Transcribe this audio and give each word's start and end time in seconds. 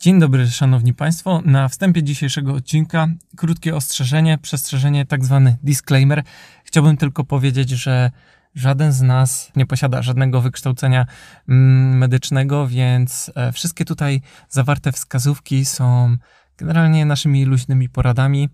Dzień 0.00 0.20
dobry, 0.20 0.48
szanowni 0.48 0.94
państwo. 0.94 1.42
Na 1.44 1.68
wstępie 1.68 2.02
dzisiejszego 2.02 2.54
odcinka 2.54 3.08
krótkie 3.36 3.76
ostrzeżenie, 3.76 4.38
przestrzeżenie, 4.38 5.06
tak 5.06 5.24
zwany 5.24 5.56
disclaimer. 5.62 6.22
Chciałbym 6.64 6.96
tylko 6.96 7.24
powiedzieć, 7.24 7.70
że 7.70 8.10
żaden 8.54 8.92
z 8.92 9.02
nas 9.02 9.52
nie 9.56 9.66
posiada 9.66 10.02
żadnego 10.02 10.40
wykształcenia 10.40 11.06
mm, 11.48 11.98
medycznego, 11.98 12.66
więc 12.66 13.30
e, 13.34 13.52
wszystkie 13.52 13.84
tutaj 13.84 14.20
zawarte 14.48 14.92
wskazówki 14.92 15.64
są 15.64 16.16
generalnie 16.56 17.06
naszymi 17.06 17.44
luźnymi 17.44 17.88
poradami, 17.88 18.48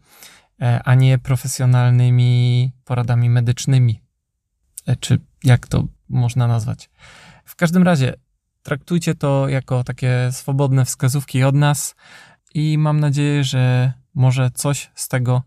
e, 0.62 0.80
a 0.84 0.94
nie 0.94 1.18
profesjonalnymi 1.18 2.72
poradami 2.84 3.30
medycznymi. 3.30 4.00
E, 4.86 4.96
czy 4.96 5.20
jak 5.44 5.66
to 5.66 5.84
można 6.08 6.46
nazwać? 6.46 6.90
W 7.44 7.56
każdym 7.56 7.82
razie, 7.82 8.14
traktujcie 8.66 9.14
to 9.14 9.48
jako 9.48 9.84
takie 9.84 10.28
swobodne 10.32 10.84
wskazówki 10.84 11.44
od 11.44 11.54
nas 11.54 11.94
i 12.54 12.78
mam 12.78 13.00
nadzieję, 13.00 13.44
że 13.44 13.92
może 14.14 14.50
coś 14.50 14.90
z 14.94 15.08
tego 15.08 15.42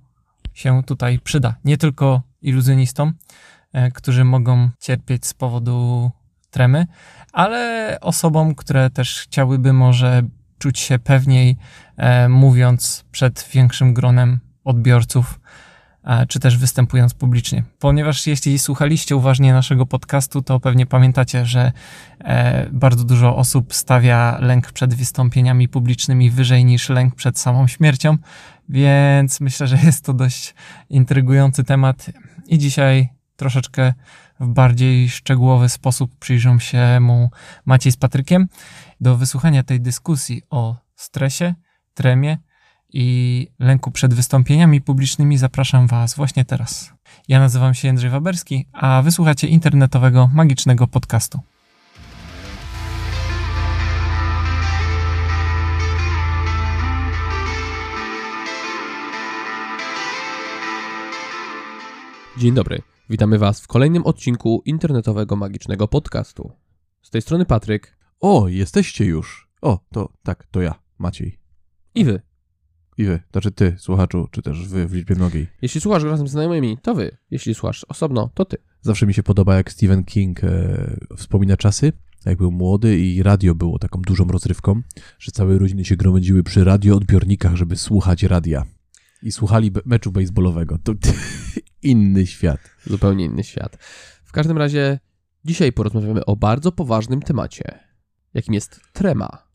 się 0.53 0.83
tutaj 0.83 1.19
przyda. 1.19 1.55
Nie 1.65 1.77
tylko 1.77 2.21
iluzjonistom, 2.41 3.13
e, 3.73 3.91
którzy 3.91 4.23
mogą 4.23 4.69
cierpieć 4.79 5.25
z 5.25 5.33
powodu 5.33 6.11
tremy, 6.51 6.87
ale 7.33 7.97
osobom, 8.01 8.55
które 8.55 8.89
też 8.89 9.21
chciałyby 9.21 9.73
może 9.73 10.21
czuć 10.59 10.79
się 10.79 10.99
pewniej, 10.99 11.57
e, 11.97 12.29
mówiąc 12.29 13.05
przed 13.11 13.49
większym 13.53 13.93
gronem 13.93 14.39
odbiorców 14.63 15.39
czy 16.27 16.39
też 16.39 16.57
występując 16.57 17.13
publicznie. 17.13 17.63
Ponieważ 17.79 18.27
jeśli 18.27 18.59
słuchaliście 18.59 19.15
uważnie 19.15 19.53
naszego 19.53 19.85
podcastu, 19.85 20.41
to 20.41 20.59
pewnie 20.59 20.85
pamiętacie, 20.85 21.45
że 21.45 21.71
e, 22.19 22.67
bardzo 22.71 23.03
dużo 23.03 23.35
osób 23.35 23.73
stawia 23.73 24.37
lęk 24.41 24.71
przed 24.71 24.93
wystąpieniami 24.93 25.67
publicznymi 25.67 26.29
wyżej 26.29 26.65
niż 26.65 26.89
lęk 26.89 27.15
przed 27.15 27.39
samą 27.39 27.67
śmiercią, 27.67 28.17
więc 28.69 29.41
myślę, 29.41 29.67
że 29.67 29.77
jest 29.83 30.05
to 30.05 30.13
dość 30.13 30.55
intrygujący 30.89 31.63
temat 31.63 32.09
i 32.47 32.57
dzisiaj 32.57 33.09
troszeczkę 33.35 33.93
w 34.39 34.47
bardziej 34.47 35.09
szczegółowy 35.09 35.69
sposób 35.69 36.15
przyjrzą 36.19 36.59
się 36.59 36.99
mu 36.99 37.29
Maciej 37.65 37.91
z 37.91 37.97
Patrykiem 37.97 38.47
do 39.01 39.17
wysłuchania 39.17 39.63
tej 39.63 39.81
dyskusji 39.81 40.41
o 40.49 40.75
stresie, 40.95 41.55
tremie, 41.93 42.37
i 42.93 43.47
lęku 43.59 43.91
przed 43.91 44.13
wystąpieniami 44.13 44.81
publicznymi 44.81 45.37
zapraszam 45.37 45.87
Was 45.87 46.15
właśnie 46.15 46.45
teraz. 46.45 46.93
Ja 47.27 47.39
nazywam 47.39 47.73
się 47.73 47.87
Jędrzej 47.87 48.09
Waberski, 48.09 48.65
a 48.73 49.01
wysłuchacie 49.01 49.47
internetowego 49.47 50.29
magicznego 50.33 50.87
podcastu. 50.87 51.39
Dzień 62.37 62.53
dobry. 62.53 62.81
Witamy 63.09 63.37
Was 63.37 63.61
w 63.61 63.67
kolejnym 63.67 64.05
odcinku 64.05 64.61
internetowego 64.65 65.35
magicznego 65.35 65.87
podcastu. 65.87 66.51
Z 67.01 67.09
tej 67.09 67.21
strony 67.21 67.45
Patryk. 67.45 67.97
O, 68.19 68.47
jesteście 68.47 69.05
już. 69.05 69.49
O, 69.61 69.79
to 69.91 70.09
tak, 70.23 70.47
to 70.51 70.61
ja, 70.61 70.75
Maciej. 70.97 71.39
I 71.95 72.05
Wy, 72.05 72.21
i 72.99 73.05
wy, 73.05 73.19
znaczy 73.31 73.51
ty, 73.51 73.75
słuchaczu, 73.77 74.27
czy 74.31 74.41
też 74.41 74.67
wy 74.67 74.87
w 74.87 74.93
liczbie 74.93 75.15
mnogiej. 75.15 75.47
Jeśli 75.61 75.81
słuchasz 75.81 76.03
razem 76.03 76.27
z 76.27 76.31
znajomymi, 76.31 76.77
to 76.81 76.95
wy. 76.95 77.17
Jeśli 77.31 77.55
słuchasz 77.55 77.83
osobno, 77.83 78.29
to 78.33 78.45
ty. 78.45 78.57
Zawsze 78.81 79.07
mi 79.07 79.13
się 79.13 79.23
podoba, 79.23 79.55
jak 79.55 79.71
Stephen 79.71 80.03
King 80.03 80.43
e, 80.43 80.97
wspomina 81.17 81.57
czasy, 81.57 81.93
jak 82.25 82.37
był 82.37 82.51
młody 82.51 82.99
i 82.99 83.23
radio 83.23 83.55
było 83.55 83.79
taką 83.79 84.01
dużą 84.01 84.27
rozrywką, 84.27 84.81
że 85.19 85.31
całe 85.31 85.57
rodziny 85.57 85.85
się 85.85 85.95
gromadziły 85.95 86.43
przy 86.43 86.63
radioodbiornikach, 86.63 87.55
żeby 87.55 87.75
słuchać 87.75 88.23
radia. 88.23 88.65
I 89.23 89.31
słuchali 89.31 89.71
be 89.71 89.81
meczu 89.85 90.11
baseballowego. 90.11 90.77
To 90.83 90.93
inny 91.81 92.27
świat. 92.27 92.59
Zupełnie 92.85 93.25
inny 93.25 93.43
świat. 93.43 93.77
W 94.23 94.31
każdym 94.31 94.57
razie 94.57 94.99
dzisiaj 95.45 95.71
porozmawiamy 95.71 96.25
o 96.25 96.35
bardzo 96.35 96.71
poważnym 96.71 97.21
temacie, 97.21 97.79
jakim 98.33 98.53
jest 98.53 98.81
trema. 98.93 99.49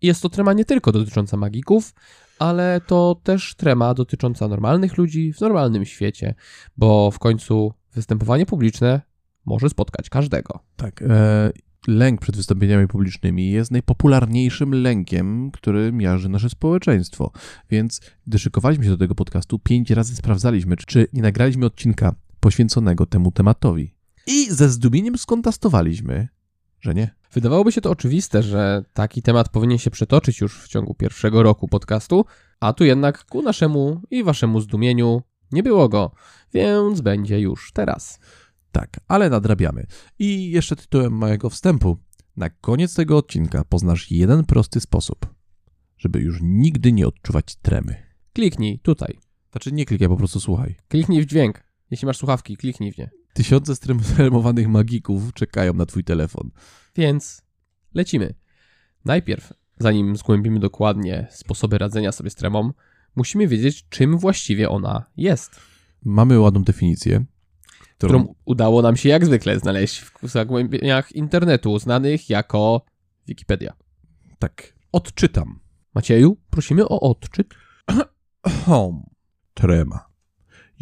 I 0.00 0.06
jest 0.06 0.22
to 0.22 0.28
trema 0.28 0.52
nie 0.52 0.64
tylko 0.64 0.92
dotycząca 0.92 1.36
magików, 1.36 1.94
ale 2.38 2.80
to 2.86 3.20
też 3.22 3.54
trema 3.54 3.94
dotycząca 3.94 4.48
normalnych 4.48 4.98
ludzi 4.98 5.32
w 5.32 5.40
normalnym 5.40 5.84
świecie, 5.84 6.34
bo 6.76 7.10
w 7.10 7.18
końcu 7.18 7.72
występowanie 7.94 8.46
publiczne 8.46 9.00
może 9.46 9.68
spotkać 9.68 10.08
każdego. 10.08 10.58
Tak. 10.76 11.02
E, 11.02 11.52
lęk 11.88 12.20
przed 12.20 12.36
wystąpieniami 12.36 12.88
publicznymi 12.88 13.50
jest 13.50 13.70
najpopularniejszym 13.70 14.74
lękiem, 14.74 15.50
który 15.50 15.92
miarzy 15.92 16.28
nasze 16.28 16.50
społeczeństwo. 16.50 17.30
Więc 17.70 18.00
gdy 18.26 18.38
szykowaliśmy 18.38 18.84
się 18.84 18.90
do 18.90 18.96
tego 18.96 19.14
podcastu, 19.14 19.58
pięć 19.58 19.90
razy 19.90 20.16
sprawdzaliśmy, 20.16 20.76
czy 20.76 21.06
nie 21.12 21.22
nagraliśmy 21.22 21.66
odcinka 21.66 22.14
poświęconego 22.40 23.06
temu 23.06 23.32
tematowi. 23.32 23.94
I 24.26 24.46
ze 24.50 24.68
zdumieniem 24.68 25.18
skontastowaliśmy, 25.18 26.28
że 26.84 26.94
nie. 26.94 27.14
Wydawałoby 27.32 27.72
się 27.72 27.80
to 27.80 27.90
oczywiste, 27.90 28.42
że 28.42 28.84
taki 28.92 29.22
temat 29.22 29.48
powinien 29.48 29.78
się 29.78 29.90
przetoczyć 29.90 30.40
już 30.40 30.62
w 30.62 30.68
ciągu 30.68 30.94
pierwszego 30.94 31.42
roku 31.42 31.68
podcastu, 31.68 32.24
a 32.60 32.72
tu 32.72 32.84
jednak 32.84 33.24
ku 33.24 33.42
naszemu 33.42 34.00
i 34.10 34.24
waszemu 34.24 34.60
zdumieniu 34.60 35.22
nie 35.52 35.62
było 35.62 35.88
go, 35.88 36.10
więc 36.54 37.00
będzie 37.00 37.40
już 37.40 37.72
teraz. 37.72 38.18
Tak, 38.72 39.00
ale 39.08 39.30
nadrabiamy. 39.30 39.86
I 40.18 40.50
jeszcze 40.50 40.76
tytułem 40.76 41.12
mojego 41.12 41.50
wstępu. 41.50 41.98
Na 42.36 42.50
koniec 42.50 42.94
tego 42.94 43.16
odcinka 43.16 43.64
poznasz 43.64 44.10
jeden 44.10 44.44
prosty 44.44 44.80
sposób, 44.80 45.34
żeby 45.98 46.20
już 46.20 46.38
nigdy 46.42 46.92
nie 46.92 47.06
odczuwać 47.06 47.56
tremy. 47.56 47.96
Kliknij 48.32 48.78
tutaj. 48.78 49.18
Znaczy 49.52 49.72
nie 49.72 49.84
klikaj, 49.86 50.08
po 50.08 50.16
prostu 50.16 50.40
słuchaj. 50.40 50.74
Kliknij 50.88 51.22
w 51.22 51.26
dźwięk. 51.26 51.64
Jeśli 51.90 52.06
masz 52.06 52.18
słuchawki, 52.18 52.56
kliknij 52.56 52.92
w 52.92 52.98
nie. 52.98 53.23
Tysiące 53.34 53.76
stremowanych 53.76 54.68
magików 54.78 55.32
czekają 55.32 55.74
na 55.74 55.86
twój 55.86 56.04
telefon. 56.04 56.50
Więc 56.96 57.42
lecimy. 57.94 58.34
Najpierw, 59.04 59.52
zanim 59.78 60.16
zgłębimy 60.16 60.60
dokładnie 60.60 61.26
sposoby 61.30 61.78
radzenia 61.78 62.12
sobie 62.12 62.30
z 62.30 62.34
tremą, 62.34 62.72
musimy 63.16 63.48
wiedzieć, 63.48 63.88
czym 63.88 64.18
właściwie 64.18 64.70
ona 64.70 65.04
jest. 65.16 65.60
Mamy 66.04 66.40
ładną 66.40 66.62
definicję, 66.62 67.24
którą, 67.98 68.20
którą 68.20 68.34
udało 68.44 68.82
nam 68.82 68.96
się 68.96 69.08
jak 69.08 69.26
zwykle 69.26 69.58
znaleźć 69.58 70.00
w 70.00 70.28
zagłębieniach 70.28 71.12
internetu, 71.12 71.78
znanych 71.78 72.30
jako 72.30 72.84
Wikipedia. 73.26 73.72
Tak, 74.38 74.74
odczytam. 74.92 75.60
Macieju, 75.94 76.36
prosimy 76.50 76.88
o 76.88 77.00
odczyt. 77.00 77.54
Trema 79.54 80.13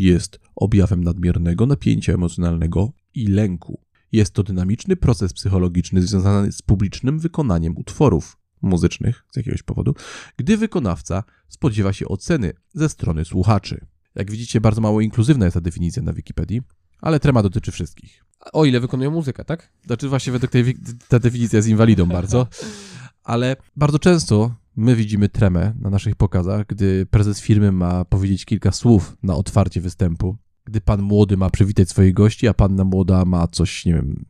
jest 0.02 0.40
objawem 0.56 1.04
nadmiernego 1.04 1.66
napięcia 1.66 2.12
emocjonalnego 2.12 2.92
i 3.14 3.26
lęku. 3.26 3.80
Jest 4.12 4.34
to 4.34 4.42
dynamiczny 4.42 4.96
proces 4.96 5.32
psychologiczny 5.32 6.02
związany 6.02 6.52
z 6.52 6.62
publicznym 6.62 7.18
wykonaniem 7.18 7.76
utworów 7.76 8.36
muzycznych 8.62 9.24
z 9.32 9.36
jakiegoś 9.36 9.62
powodu, 9.62 9.94
gdy 10.36 10.56
wykonawca 10.56 11.24
spodziewa 11.48 11.92
się 11.92 12.08
oceny 12.08 12.52
ze 12.74 12.88
strony 12.88 13.24
słuchaczy. 13.24 13.86
Jak 14.14 14.30
widzicie, 14.30 14.60
bardzo 14.60 14.80
mało 14.80 15.00
inkluzywna 15.00 15.44
jest 15.44 15.54
ta 15.54 15.60
definicja 15.60 16.02
na 16.02 16.12
Wikipedii, 16.12 16.62
ale 17.00 17.20
trema 17.20 17.42
dotyczy 17.42 17.72
wszystkich. 17.72 18.24
O 18.52 18.64
ile 18.64 18.80
wykonują 18.80 19.10
muzykę, 19.10 19.44
tak? 19.44 19.72
Znaczy 19.86 20.08
właśnie 20.08 20.32
według 20.32 20.52
tej 20.52 20.76
ta 21.08 21.18
definicja 21.18 21.56
jest 21.56 21.68
inwalidą 21.68 22.06
bardzo, 22.06 22.46
ale 23.24 23.56
bardzo 23.76 23.98
często 23.98 24.54
my 24.76 24.96
widzimy 24.96 25.28
tremę 25.28 25.74
na 25.80 25.90
naszych 25.90 26.16
pokazach, 26.16 26.66
gdy 26.66 27.06
prezes 27.06 27.40
firmy 27.40 27.72
ma 27.72 28.04
powiedzieć 28.04 28.44
kilka 28.44 28.72
słów 28.72 29.16
na 29.22 29.34
otwarcie 29.34 29.80
występu, 29.80 30.36
gdy 30.64 30.80
pan 30.80 31.02
młody 31.02 31.36
ma 31.36 31.50
przywitać 31.50 31.88
swoich 31.88 32.14
gości, 32.14 32.48
a 32.48 32.54
panna 32.54 32.84
młoda 32.84 33.24
ma 33.24 33.48
coś, 33.48 33.86
nie 33.86 33.94
wiem, 33.94 34.24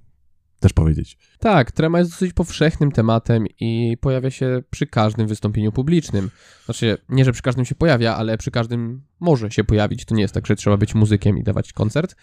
też 0.60 0.72
powiedzieć. 0.72 1.18
Tak, 1.38 1.72
trema 1.72 1.98
jest 1.98 2.10
dosyć 2.10 2.32
powszechnym 2.32 2.92
tematem 2.92 3.46
i 3.60 3.96
pojawia 4.00 4.30
się 4.30 4.62
przy 4.70 4.86
każdym 4.86 5.26
wystąpieniu 5.26 5.72
publicznym. 5.72 6.30
Znaczy, 6.64 6.98
nie, 7.08 7.24
że 7.24 7.32
przy 7.32 7.42
każdym 7.42 7.64
się 7.64 7.74
pojawia, 7.74 8.16
ale 8.16 8.38
przy 8.38 8.50
każdym 8.50 9.02
może 9.20 9.50
się 9.50 9.64
pojawić. 9.64 10.04
To 10.04 10.14
nie 10.14 10.22
jest 10.22 10.34
tak, 10.34 10.46
że 10.46 10.56
trzeba 10.56 10.76
być 10.76 10.94
muzykiem 10.94 11.38
i 11.38 11.42
dawać 11.42 11.72
koncert, 11.72 12.16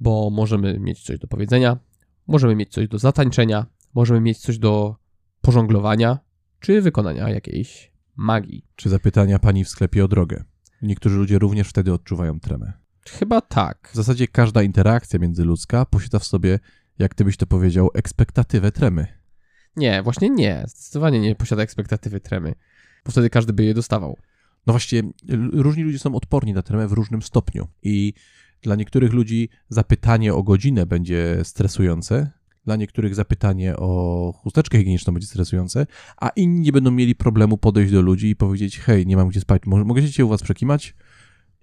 bo 0.00 0.30
możemy 0.30 0.78
mieć 0.80 1.02
coś 1.02 1.18
do 1.18 1.28
powiedzenia, 1.28 1.78
możemy 2.26 2.56
mieć 2.56 2.72
coś 2.72 2.88
do 2.88 2.98
zatańczenia, 2.98 3.66
możemy 3.94 4.20
mieć 4.20 4.38
coś 4.38 4.58
do 4.58 4.96
pożonglowania, 5.40 6.18
czy 6.60 6.80
wykonania 6.80 7.30
jakiejś 7.30 7.92
magii. 8.16 8.64
Czy 8.76 8.88
zapytania 8.88 9.38
pani 9.38 9.64
w 9.64 9.68
sklepie 9.68 10.04
o 10.04 10.08
drogę. 10.08 10.44
Niektórzy 10.82 11.16
ludzie 11.16 11.38
również 11.38 11.68
wtedy 11.68 11.92
odczuwają 11.92 12.40
tremę. 12.40 12.72
Chyba 13.10 13.40
tak. 13.40 13.88
W 13.92 13.96
zasadzie 13.96 14.28
każda 14.28 14.62
interakcja 14.62 15.18
międzyludzka 15.18 15.86
posiada 15.86 16.18
w 16.18 16.24
sobie, 16.24 16.58
jak 16.98 17.14
ty 17.14 17.24
byś 17.24 17.36
to 17.36 17.46
powiedział, 17.46 17.90
ekspektatywę 17.94 18.72
tremy. 18.72 19.06
Nie, 19.76 20.02
właśnie 20.02 20.30
nie. 20.30 20.64
Zdecydowanie 20.66 21.20
nie 21.20 21.34
posiada 21.34 21.62
ekspektatywy 21.62 22.20
tremy, 22.20 22.54
bo 23.04 23.12
wtedy 23.12 23.30
każdy 23.30 23.52
by 23.52 23.64
je 23.64 23.74
dostawał. 23.74 24.18
No 24.66 24.72
właśnie, 24.72 25.02
różni 25.52 25.82
ludzie 25.82 25.98
są 25.98 26.14
odporni 26.14 26.52
na 26.52 26.62
tremę 26.62 26.88
w 26.88 26.92
różnym 26.92 27.22
stopniu 27.22 27.68
i 27.82 28.14
dla 28.62 28.74
niektórych 28.76 29.12
ludzi 29.12 29.48
zapytanie 29.68 30.34
o 30.34 30.42
godzinę 30.42 30.86
będzie 30.86 31.38
stresujące, 31.42 32.30
Dla 32.68 32.76
niektórych 32.76 33.14
zapytanie 33.14 33.76
o 33.76 34.32
chusteczkę 34.36 34.78
higieniczną 34.78 35.12
będzie 35.12 35.26
stresujące, 35.26 35.86
a 36.16 36.28
inni 36.28 36.60
nie 36.60 36.72
będą 36.72 36.90
mieli 36.90 37.14
problemu 37.14 37.58
podejść 37.58 37.92
do 37.92 38.02
ludzi 38.02 38.28
i 38.28 38.36
powiedzieć: 38.36 38.78
Hej, 38.78 39.06
nie 39.06 39.16
mam 39.16 39.28
gdzie 39.28 39.40
spać, 39.40 39.62
mogę 39.66 40.08
się 40.08 40.24
u 40.24 40.28
was 40.28 40.42
przekimać? 40.42 40.94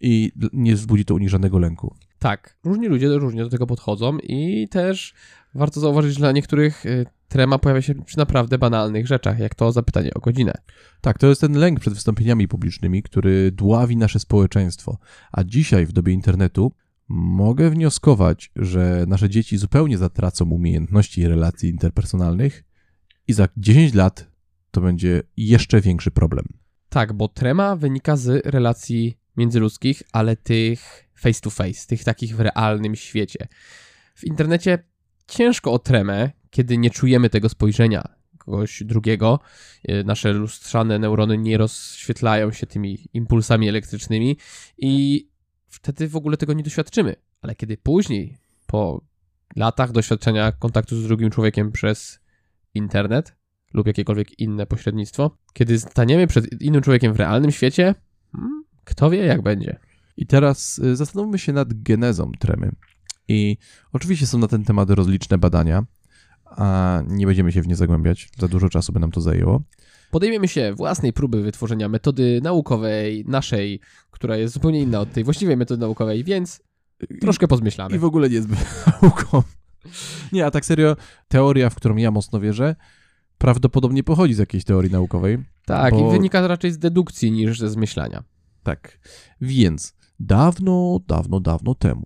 I 0.01 0.31
nie 0.53 0.75
wzbudzi 0.75 1.05
to 1.05 1.15
u 1.15 1.17
nich 1.17 1.29
żadnego 1.29 1.59
lęku. 1.59 1.95
Tak, 2.19 2.57
różni 2.63 2.87
ludzie 2.87 3.07
różnie 3.07 3.43
do 3.43 3.49
tego 3.49 3.67
podchodzą 3.67 4.17
i 4.17 4.67
też 4.71 5.13
warto 5.55 5.79
zauważyć, 5.79 6.13
że 6.13 6.19
dla 6.19 6.31
niektórych 6.31 6.85
y, 6.85 7.05
trema 7.27 7.59
pojawia 7.59 7.81
się 7.81 7.95
przy 7.95 8.17
naprawdę 8.17 8.57
banalnych 8.57 9.07
rzeczach, 9.07 9.39
jak 9.39 9.55
to 9.55 9.71
zapytanie 9.71 10.13
o 10.13 10.19
godzinę. 10.19 10.53
Tak, 11.01 11.17
to 11.17 11.27
jest 11.27 11.41
ten 11.41 11.53
lęk 11.53 11.79
przed 11.79 11.93
wystąpieniami 11.93 12.47
publicznymi, 12.47 13.03
który 13.03 13.51
dławi 13.51 13.97
nasze 13.97 14.19
społeczeństwo. 14.19 14.97
A 15.31 15.43
dzisiaj, 15.43 15.85
w 15.85 15.91
dobie 15.91 16.13
internetu, 16.13 16.71
mogę 17.09 17.69
wnioskować, 17.69 18.51
że 18.55 19.05
nasze 19.07 19.29
dzieci 19.29 19.57
zupełnie 19.57 19.97
zatracą 19.97 20.49
umiejętności 20.49 21.27
relacji 21.27 21.69
interpersonalnych 21.69 22.63
i 23.27 23.33
za 23.33 23.47
10 23.57 23.93
lat 23.93 24.31
to 24.71 24.81
będzie 24.81 25.23
jeszcze 25.37 25.81
większy 25.81 26.11
problem. 26.11 26.45
Tak, 26.89 27.13
bo 27.13 27.27
trema 27.27 27.75
wynika 27.75 28.15
z 28.15 28.45
relacji 28.45 29.17
międzyludzkich, 29.37 30.03
ale 30.11 30.35
tych 30.35 31.09
face 31.15 31.41
to 31.41 31.49
face, 31.49 31.87
tych 31.87 32.03
takich 32.03 32.35
w 32.35 32.39
realnym 32.39 32.95
świecie. 32.95 33.47
W 34.15 34.23
internecie 34.23 34.83
ciężko 35.27 35.73
o 35.73 35.79
tremę, 35.79 36.31
kiedy 36.49 36.77
nie 36.77 36.89
czujemy 36.89 37.29
tego 37.29 37.49
spojrzenia 37.49 38.15
kogoś 38.37 38.83
drugiego. 38.83 39.39
Y, 39.89 40.03
Nasze 40.03 40.33
lustrzane 40.33 40.99
neurony 40.99 41.37
nie 41.37 41.57
rozświetlają 41.57 42.51
się 42.51 42.67
tymi 42.67 42.97
impulsami 43.13 43.69
elektrycznymi 43.69 44.37
i 44.77 45.27
wtedy 45.75 46.07
w 46.07 46.15
ogóle 46.15 46.37
tego 46.37 46.53
nie 46.53 46.63
doświadczymy. 46.63 47.15
Ale 47.41 47.55
kiedy 47.55 47.77
później, 47.77 48.37
po 48.67 49.01
latach 49.55 49.91
doświadczenia 49.91 50.51
kontaktu 50.51 51.01
z 51.01 51.03
drugim 51.03 51.29
człowiekiem 51.29 51.71
przez 51.71 52.19
internet 52.73 53.35
lub 53.73 53.87
jakiekolwiek 53.87 54.39
inne 54.39 54.65
pośrednictwo, 54.65 55.37
kiedy 55.53 55.79
staniemy 55.79 56.27
przed 56.27 56.61
innym 56.61 56.81
człowiekiem 56.81 57.13
w 57.13 57.15
realnym 57.15 57.51
świecie, 57.51 57.95
hmm, 58.31 58.63
kto 58.83 59.09
wie 59.09 59.25
jak 59.25 59.41
będzie. 59.41 59.79
I 60.17 60.27
teraz 60.27 60.79
y, 60.79 60.95
zastanówmy 60.95 61.39
się 61.39 61.53
nad 61.53 61.83
genezą 61.83 62.31
tremy. 62.39 62.71
I 63.27 63.57
oczywiście 63.93 64.27
są 64.27 64.37
na 64.37 64.47
ten 64.47 64.63
temat 64.63 64.89
rozliczne 64.89 65.37
badania, 65.37 65.85
a 66.57 67.01
nie 67.07 67.25
będziemy 67.25 67.51
się 67.51 67.61
w 67.61 67.67
nie 67.67 67.75
zagłębiać, 67.75 68.29
za 68.39 68.47
dużo 68.47 68.69
czasu 68.69 68.93
by 68.93 68.99
nam 68.99 69.11
to 69.11 69.21
zajęło. 69.21 69.61
Podejmiemy 70.11 70.47
się 70.47 70.73
własnej 70.73 71.13
próby 71.13 71.41
wytworzenia 71.41 71.89
metody 71.89 72.39
naukowej, 72.43 73.25
naszej, 73.27 73.79
która 74.11 74.37
jest 74.37 74.53
zupełnie 74.53 74.81
inna 74.81 74.99
od 74.99 75.11
tej 75.13 75.23
właściwej 75.23 75.57
metody 75.57 75.81
naukowej, 75.81 76.23
więc 76.23 76.61
troszkę 77.21 77.47
pozmyślamy. 77.47 77.95
I 77.95 77.99
w 77.99 78.05
ogóle 78.05 78.29
nie 78.29 78.41
zbyt 78.41 78.59
nauką. 79.01 79.43
Nie, 80.31 80.45
a 80.45 80.51
tak 80.51 80.65
serio, 80.65 80.95
teoria, 81.27 81.69
w 81.69 81.75
którą 81.75 81.95
ja 81.95 82.11
mocno 82.11 82.39
wierzę, 82.39 82.75
prawdopodobnie 83.37 84.03
pochodzi 84.03 84.33
z 84.33 84.37
jakiejś 84.37 84.63
teorii 84.63 84.91
naukowej. 84.91 85.37
Tak, 85.65 85.93
bo- 85.93 86.09
i 86.09 86.11
wynika 86.11 86.47
raczej 86.47 86.71
z 86.71 86.77
dedukcji 86.77 87.31
niż 87.31 87.59
ze 87.59 87.69
zmyślania. 87.69 88.23
Tak. 88.63 88.99
Więc 89.41 89.95
dawno, 90.19 90.99
dawno, 91.07 91.39
dawno 91.39 91.75
temu, 91.75 92.03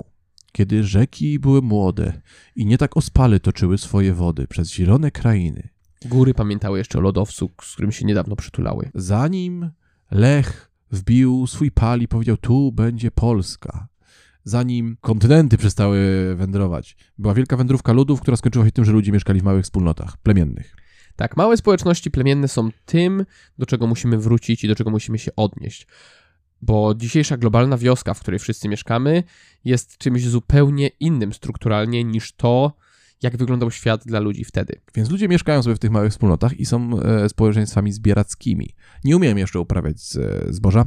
kiedy 0.52 0.84
rzeki 0.84 1.40
były 1.40 1.62
młode 1.62 2.22
i 2.56 2.66
nie 2.66 2.78
tak 2.78 2.98
ospale 2.98 3.40
toczyły 3.40 3.78
swoje 3.78 4.14
wody 4.14 4.48
przez 4.48 4.72
zielone 4.72 5.12
krainy, 5.12 5.70
Góry 6.06 6.34
pamiętały 6.34 6.78
jeszcze 6.78 6.98
o 6.98 7.02
lodowcu, 7.02 7.52
z 7.62 7.74
którym 7.74 7.92
się 7.92 8.06
niedawno 8.06 8.36
przytulały. 8.36 8.90
zanim 8.96 9.70
Lech 10.12 10.72
wbił 10.92 11.48
swój 11.48 11.72
pal 11.72 12.02
i 12.02 12.08
powiedział, 12.08 12.38
tu 12.38 12.72
będzie 12.72 13.12
Polska, 13.12 13.88
zanim 14.44 14.98
kontynenty 15.02 15.58
przestały 15.58 16.00
wędrować, 16.36 16.98
była 17.18 17.34
wielka 17.34 17.58
wędrówka 17.58 17.94
ludów, 17.94 18.22
która 18.22 18.38
skończyła 18.38 18.66
się 18.66 18.72
tym, 18.72 18.86
że 18.86 18.92
ludzie 18.92 19.12
mieszkali 19.12 19.40
w 19.40 19.44
małych 19.44 19.64
wspólnotach 19.64 20.18
plemiennych. 20.18 20.76
Tak, 21.16 21.38
małe 21.38 21.58
społeczności 21.58 22.12
plemienne 22.12 22.48
są 22.48 22.70
tym, 22.86 23.26
do 23.58 23.66
czego 23.66 23.88
musimy 23.88 24.18
wrócić 24.18 24.64
i 24.64 24.68
do 24.68 24.76
czego 24.76 24.90
musimy 24.90 25.20
się 25.20 25.32
odnieść. 25.36 25.88
Bo 26.62 26.96
dzisiejsza 26.96 27.38
globalna 27.38 27.78
wioska, 27.78 28.14
w 28.14 28.20
której 28.20 28.40
wszyscy 28.40 28.70
mieszkamy, 28.70 29.24
jest 29.66 29.98
czymś 29.98 30.28
zupełnie 30.28 30.88
innym 31.00 31.34
strukturalnie 31.34 32.04
niż 32.04 32.32
to, 32.32 32.74
jak 33.22 33.38
wyglądał 33.38 33.72
świat 33.72 34.04
dla 34.06 34.20
ludzi 34.20 34.44
wtedy. 34.44 34.82
Więc 34.96 35.10
ludzie 35.10 35.28
mieszkają 35.28 35.64
sobie 35.64 35.76
w 35.76 35.80
tych 35.80 35.92
małych 35.92 36.12
wspólnotach 36.12 36.60
i 36.60 36.66
są 36.66 37.00
e, 37.00 37.30
społeczeństwami 37.30 37.92
zbierackimi. 37.92 38.76
Nie 39.04 39.18
umieją 39.18 39.36
jeszcze 39.36 39.60
uprawiać 39.60 40.02
z, 40.02 40.46
zboża, 40.56 40.86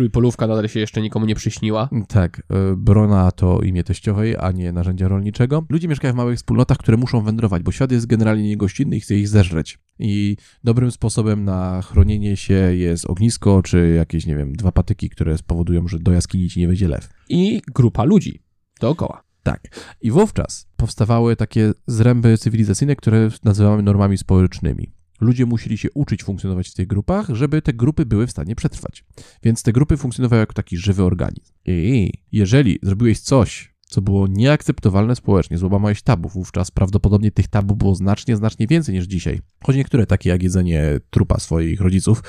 Trójpolówka 0.00 0.46
nadal 0.46 0.68
się 0.68 0.80
jeszcze 0.80 1.02
nikomu 1.02 1.26
nie 1.26 1.34
przyśniła. 1.34 1.88
Tak, 2.08 2.42
e, 2.50 2.76
brona 2.76 3.30
to 3.30 3.60
imię 3.60 3.84
teściowej, 3.84 4.36
a 4.38 4.52
nie 4.52 4.72
narzędzia 4.72 5.08
rolniczego. 5.08 5.64
Ludzie 5.68 5.88
mieszkają 5.88 6.14
w 6.14 6.16
małych 6.16 6.36
wspólnotach, 6.36 6.78
które 6.78 6.96
muszą 6.96 7.22
wędrować, 7.22 7.62
bo 7.62 7.72
świat 7.72 7.92
jest 7.92 8.06
generalnie 8.06 8.48
niegościnny 8.48 8.96
i 8.96 9.00
chce 9.00 9.14
ich 9.14 9.28
zeżreć. 9.28 9.78
I 9.98 10.36
dobrym 10.64 10.90
sposobem 10.90 11.44
na 11.44 11.82
chronienie 11.82 12.36
się 12.36 12.54
jest 12.54 13.06
ognisko, 13.06 13.62
czy 13.62 13.94
jakieś, 13.96 14.26
nie 14.26 14.36
wiem, 14.36 14.52
dwa 14.52 14.72
patyki, 14.72 15.10
które 15.10 15.38
spowodują, 15.38 15.88
że 15.88 15.98
do 15.98 16.12
jaskini 16.12 16.48
ci 16.48 16.60
nie 16.60 16.68
wejdzie 16.68 16.88
lew. 16.88 17.08
I 17.28 17.62
grupa 17.74 18.04
ludzi 18.04 18.42
dookoła. 18.80 19.22
Tak. 19.42 19.60
I 20.00 20.10
wówczas 20.10 20.68
powstawały 20.76 21.36
takie 21.36 21.72
zręby 21.86 22.38
cywilizacyjne, 22.38 22.96
które 22.96 23.28
nazywamy 23.44 23.82
normami 23.82 24.18
społecznymi. 24.18 24.92
Ludzie 25.20 25.46
musieli 25.46 25.78
się 25.78 25.88
uczyć 25.94 26.24
funkcjonować 26.24 26.68
w 26.68 26.74
tych 26.74 26.86
grupach, 26.86 27.28
żeby 27.32 27.62
te 27.62 27.72
grupy 27.72 28.06
były 28.06 28.26
w 28.26 28.30
stanie 28.30 28.56
przetrwać. 28.56 29.04
Więc 29.42 29.62
te 29.62 29.72
grupy 29.72 29.96
funkcjonowały 29.96 30.40
jako 30.40 30.52
taki 30.52 30.76
żywy 30.76 31.04
organizm. 31.04 31.52
I 31.66 32.12
jeżeli 32.32 32.78
zrobiłeś 32.82 33.20
coś, 33.20 33.74
co 33.90 34.02
było 34.02 34.26
nieakceptowalne 34.26 35.16
społecznie, 35.16 35.58
złamałeś 35.58 36.02
tabu, 36.02 36.28
wówczas 36.28 36.70
prawdopodobnie 36.70 37.30
tych 37.30 37.48
tabu 37.48 37.76
było 37.76 37.94
znacznie, 37.94 38.36
znacznie 38.36 38.66
więcej 38.66 38.94
niż 38.94 39.04
dzisiaj. 39.04 39.40
Choć 39.64 39.76
niektóre, 39.76 40.06
takie 40.06 40.30
jak 40.30 40.42
jedzenie 40.42 41.00
trupa 41.10 41.40
swoich 41.40 41.80
rodziców, 41.80 42.22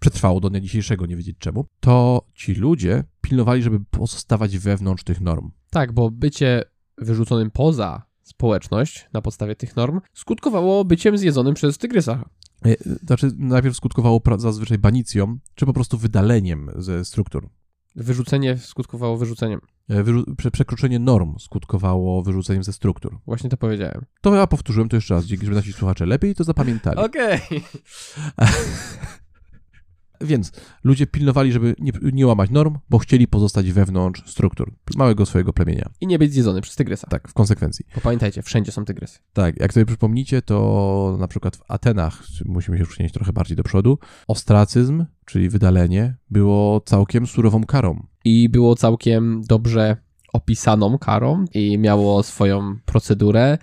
przetrwało 0.00 0.40
do 0.40 0.50
dnia 0.50 0.60
dzisiejszego, 0.60 1.06
nie 1.06 1.16
wiedzieć 1.16 1.36
czemu, 1.38 1.66
to 1.80 2.26
ci 2.34 2.54
ludzie 2.54 3.04
pilnowali, 3.20 3.62
żeby 3.62 3.80
pozostawać 3.90 4.58
wewnątrz 4.58 5.04
tych 5.04 5.20
norm. 5.20 5.50
Tak, 5.70 5.92
bo 5.92 6.10
bycie 6.10 6.62
wyrzuconym 6.98 7.50
poza 7.50 8.08
społeczność 8.22 9.08
na 9.12 9.22
podstawie 9.22 9.56
tych 9.56 9.76
norm 9.76 10.00
skutkowało 10.14 10.84
byciem 10.84 11.18
zjedzonym 11.18 11.54
przez 11.54 11.78
tygrysa. 11.78 12.28
E, 12.64 12.76
Znaczy, 13.06 13.30
najpierw 13.38 13.76
skutkowało 13.76 14.20
zazwyczaj 14.38 14.78
banicją, 14.78 15.38
czy 15.54 15.66
po 15.66 15.72
prostu 15.72 15.98
wydaleniem 15.98 16.70
ze 16.76 17.04
struktur. 17.04 17.48
Wyrzucenie 17.96 18.58
skutkowało 18.58 19.16
wyrzuceniem. 19.16 19.60
E, 19.88 20.02
Wyrzu- 20.04 20.34
prze- 20.36 20.50
przekroczenie 20.50 20.98
norm 20.98 21.38
skutkowało 21.38 22.22
wyrzuceniem 22.22 22.64
ze 22.64 22.72
struktur. 22.72 23.18
Właśnie 23.26 23.50
to 23.50 23.56
powiedziałem. 23.56 24.04
To 24.20 24.34
ja 24.34 24.46
powtórzyłem 24.46 24.88
to 24.88 24.96
jeszcze 24.96 25.14
raz, 25.14 25.24
dzięki, 25.24 25.44
żeby 25.46 25.56
nasi 25.56 25.72
słuchacze 25.72 26.06
lepiej 26.06 26.34
to 26.34 26.44
zapamiętali. 26.44 26.98
Okej. 26.98 27.40
Więc 30.20 30.52
ludzie 30.84 31.06
pilnowali, 31.06 31.52
żeby 31.52 31.74
nie, 31.78 31.92
nie 32.12 32.26
łamać 32.26 32.50
norm, 32.50 32.78
bo 32.90 32.98
chcieli 32.98 33.28
pozostać 33.28 33.72
wewnątrz 33.72 34.22
struktur 34.26 34.74
małego 34.96 35.26
swojego 35.26 35.52
plemienia. 35.52 35.90
I 36.00 36.06
nie 36.06 36.18
być 36.18 36.32
zjedzony 36.32 36.60
przez 36.60 36.76
tygrysa. 36.76 37.06
Tak, 37.10 37.28
w 37.28 37.32
konsekwencji. 37.32 37.84
Bo 37.94 38.00
pamiętajcie, 38.00 38.42
wszędzie 38.42 38.72
są 38.72 38.84
tygrysy. 38.84 39.18
Tak, 39.32 39.60
jak 39.60 39.72
sobie 39.72 39.86
przypomnicie, 39.86 40.42
to 40.42 41.16
na 41.20 41.28
przykład 41.28 41.56
w 41.56 41.62
Atenach, 41.68 42.22
musimy 42.44 42.76
się 42.76 42.80
już 42.80 42.90
przenieść 42.90 43.14
trochę 43.14 43.32
bardziej 43.32 43.56
do 43.56 43.62
przodu, 43.62 43.98
ostracyzm, 44.28 45.04
czyli 45.24 45.48
wydalenie, 45.48 46.16
było 46.30 46.80
całkiem 46.80 47.26
surową 47.26 47.64
karą. 47.64 48.06
I 48.24 48.48
było 48.48 48.76
całkiem 48.76 49.42
dobrze 49.48 49.96
opisaną 50.32 50.98
karą 50.98 51.44
i 51.54 51.78
miało 51.78 52.22
swoją 52.22 52.76
procedurę 52.84 53.58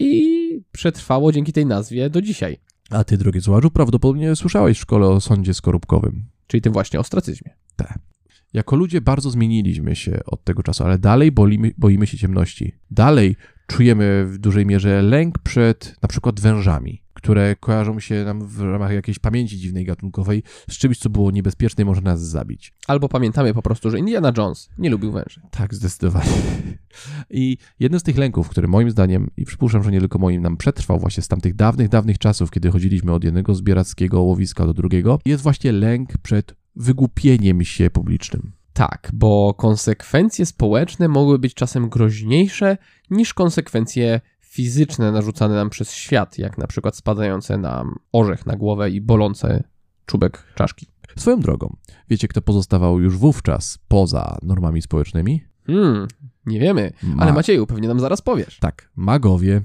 i 0.00 0.42
przetrwało 0.72 1.32
dzięki 1.32 1.52
tej 1.52 1.66
nazwie 1.66 2.10
do 2.10 2.22
dzisiaj. 2.22 2.58
A 2.92 3.04
ty, 3.04 3.18
drogi 3.18 3.40
słuchaczu, 3.40 3.70
prawdopodobnie 3.70 4.36
słyszałeś 4.36 4.78
w 4.78 4.80
szkole 4.80 5.06
o 5.08 5.20
sądzie 5.20 5.54
skorupkowym. 5.54 6.24
Czyli 6.46 6.60
tym 6.60 6.72
właśnie 6.72 7.00
ostracyzmie. 7.00 7.50
Jako 8.52 8.76
ludzie 8.76 9.00
bardzo 9.00 9.30
zmieniliśmy 9.30 9.96
się 9.96 10.20
od 10.26 10.44
tego 10.44 10.62
czasu, 10.62 10.84
ale 10.84 10.98
dalej 10.98 11.32
bolimy, 11.32 11.70
boimy 11.78 12.06
się 12.06 12.18
ciemności. 12.18 12.72
Dalej 12.90 13.36
czujemy 13.66 14.26
w 14.26 14.38
dużej 14.38 14.66
mierze 14.66 15.02
lęk 15.02 15.38
przed 15.38 15.96
na 16.02 16.08
przykład 16.08 16.40
wężami, 16.40 17.01
które 17.22 17.56
kojarzą 17.56 18.00
się 18.00 18.24
nam 18.24 18.46
w 18.46 18.60
ramach 18.60 18.92
jakiejś 18.92 19.18
pamięci 19.18 19.58
dziwnej 19.58 19.84
gatunkowej 19.84 20.42
z 20.70 20.78
czymś, 20.78 20.98
co 20.98 21.10
było 21.10 21.30
niebezpieczne 21.30 21.82
i 21.82 21.84
może 21.84 22.00
nas 22.00 22.20
zabić. 22.20 22.72
Albo 22.86 23.08
pamiętamy 23.08 23.54
po 23.54 23.62
prostu, 23.62 23.90
że 23.90 23.98
Indiana 23.98 24.32
Jones 24.36 24.68
nie 24.78 24.90
lubił 24.90 25.12
węży. 25.12 25.40
Tak, 25.50 25.74
zdecydowanie. 25.74 26.30
I 27.30 27.56
jednym 27.80 28.00
z 28.00 28.02
tych 28.02 28.18
lęków, 28.18 28.48
który 28.48 28.68
moim 28.68 28.90
zdaniem, 28.90 29.30
i 29.36 29.44
przypuszczam, 29.44 29.82
że 29.82 29.90
nie 29.90 30.00
tylko 30.00 30.18
moim, 30.18 30.42
nam 30.42 30.56
przetrwał 30.56 30.98
właśnie 30.98 31.22
z 31.22 31.28
tamtych 31.28 31.54
dawnych, 31.54 31.88
dawnych 31.88 32.18
czasów, 32.18 32.50
kiedy 32.50 32.70
chodziliśmy 32.70 33.12
od 33.12 33.24
jednego 33.24 33.54
zbierackiego 33.54 34.22
łowiska 34.22 34.66
do 34.66 34.74
drugiego, 34.74 35.18
jest 35.24 35.42
właśnie 35.42 35.72
lęk 35.72 36.18
przed 36.18 36.54
wygłupieniem 36.76 37.64
się 37.64 37.90
publicznym. 37.90 38.52
Tak, 38.72 39.10
bo 39.12 39.54
konsekwencje 39.54 40.46
społeczne 40.46 41.08
mogły 41.08 41.38
być 41.38 41.54
czasem 41.54 41.88
groźniejsze 41.88 42.76
niż 43.10 43.34
konsekwencje 43.34 44.20
fizyczne 44.52 45.12
narzucane 45.12 45.54
nam 45.54 45.70
przez 45.70 45.92
świat, 45.92 46.38
jak 46.38 46.58
na 46.58 46.66
przykład 46.66 46.96
spadające 46.96 47.58
nam 47.58 47.98
orzech 48.12 48.46
na 48.46 48.56
głowę 48.56 48.90
i 48.90 49.00
bolące 49.00 49.64
czubek 50.06 50.44
czaszki. 50.54 50.86
Swoją 51.16 51.40
drogą, 51.40 51.76
wiecie, 52.08 52.28
kto 52.28 52.42
pozostawał 52.42 53.00
już 53.00 53.16
wówczas 53.16 53.78
poza 53.88 54.38
normami 54.42 54.82
społecznymi? 54.82 55.44
Hmm, 55.66 56.08
nie 56.46 56.60
wiemy, 56.60 56.92
Ma- 57.02 57.22
ale 57.22 57.32
Macieju, 57.32 57.66
pewnie 57.66 57.88
nam 57.88 58.00
zaraz 58.00 58.22
powiesz. 58.22 58.58
Tak, 58.58 58.90
magowie. 58.96 59.62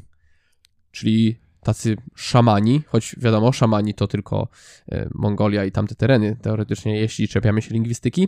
czyli 0.91 1.39
tacy 1.62 1.98
szamani, 2.15 2.82
choć 2.88 3.15
wiadomo, 3.17 3.51
szamani 3.51 3.94
to 3.94 4.08
tylko 4.08 4.48
e, 4.91 5.10
Mongolia 5.13 5.65
i 5.65 5.72
tamte 5.72 5.96
tereny, 5.96 6.38
teoretycznie, 6.41 7.00
jeśli 7.00 7.27
czepiamy 7.27 7.62
się 7.62 7.74
lingwistyki, 7.74 8.27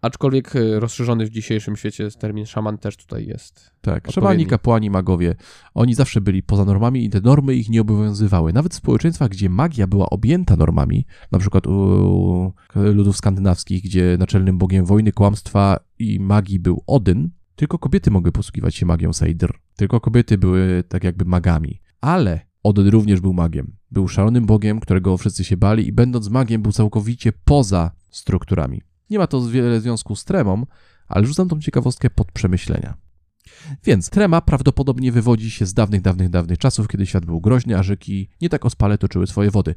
aczkolwiek 0.00 0.56
e, 0.56 0.80
rozszerzony 0.80 1.26
w 1.26 1.30
dzisiejszym 1.30 1.76
świecie 1.76 2.08
termin 2.10 2.46
szaman 2.46 2.78
też 2.78 2.96
tutaj 2.96 3.26
jest. 3.26 3.70
Tak, 3.80 4.10
szamani, 4.10 4.46
kapłani, 4.46 4.90
magowie, 4.90 5.34
oni 5.74 5.94
zawsze 5.94 6.20
byli 6.20 6.42
poza 6.42 6.64
normami 6.64 7.04
i 7.04 7.10
te 7.10 7.20
normy 7.20 7.54
ich 7.54 7.68
nie 7.68 7.80
obowiązywały. 7.80 8.52
Nawet 8.52 8.72
w 8.72 8.76
społeczeństwach, 8.76 9.28
gdzie 9.28 9.48
magia 9.48 9.86
była 9.86 10.10
objęta 10.10 10.56
normami, 10.56 11.06
na 11.32 11.38
przykład 11.38 11.66
u 11.66 12.52
ludów 12.74 13.16
skandynawskich, 13.16 13.82
gdzie 13.82 14.16
naczelnym 14.18 14.58
bogiem 14.58 14.84
wojny, 14.86 15.12
kłamstwa 15.12 15.80
i 15.98 16.20
magii 16.20 16.60
był 16.60 16.82
Odyn, 16.86 17.30
tylko 17.56 17.78
kobiety 17.78 18.10
mogły 18.10 18.32
posługiwać 18.32 18.74
się 18.74 18.86
magią 18.86 19.12
Seidr. 19.12 19.58
Tylko 19.76 20.00
kobiety 20.00 20.38
były 20.38 20.84
tak 20.88 21.04
jakby 21.04 21.24
magami. 21.24 21.80
Ale 22.00 22.40
Odyn 22.62 22.88
również 22.88 23.20
był 23.20 23.32
magiem. 23.32 23.76
Był 23.90 24.08
szalonym 24.08 24.46
bogiem, 24.46 24.80
którego 24.80 25.16
wszyscy 25.16 25.44
się 25.44 25.56
bali 25.56 25.86
i 25.86 25.92
będąc 25.92 26.28
magiem 26.28 26.62
był 26.62 26.72
całkowicie 26.72 27.32
poza 27.44 27.90
strukturami. 28.10 28.82
Nie 29.10 29.18
ma 29.18 29.26
to 29.26 29.48
wiele 29.48 29.80
związku 29.80 30.16
z 30.16 30.24
tremą, 30.24 30.66
ale 31.08 31.26
rzucam 31.26 31.48
tą 31.48 31.60
ciekawostkę 31.60 32.10
pod 32.10 32.32
przemyślenia. 32.32 32.96
Więc 33.84 34.10
trema 34.10 34.40
prawdopodobnie 34.40 35.12
wywodzi 35.12 35.50
się 35.50 35.66
z 35.66 35.74
dawnych, 35.74 36.00
dawnych, 36.00 36.30
dawnych 36.30 36.58
czasów, 36.58 36.88
kiedy 36.88 37.06
świat 37.06 37.26
był 37.26 37.40
groźny, 37.40 37.78
a 37.78 37.82
rzeki 37.82 38.28
nie 38.40 38.48
tak 38.48 38.66
ospale 38.66 38.98
toczyły 38.98 39.26
swoje 39.26 39.50
wody. 39.50 39.74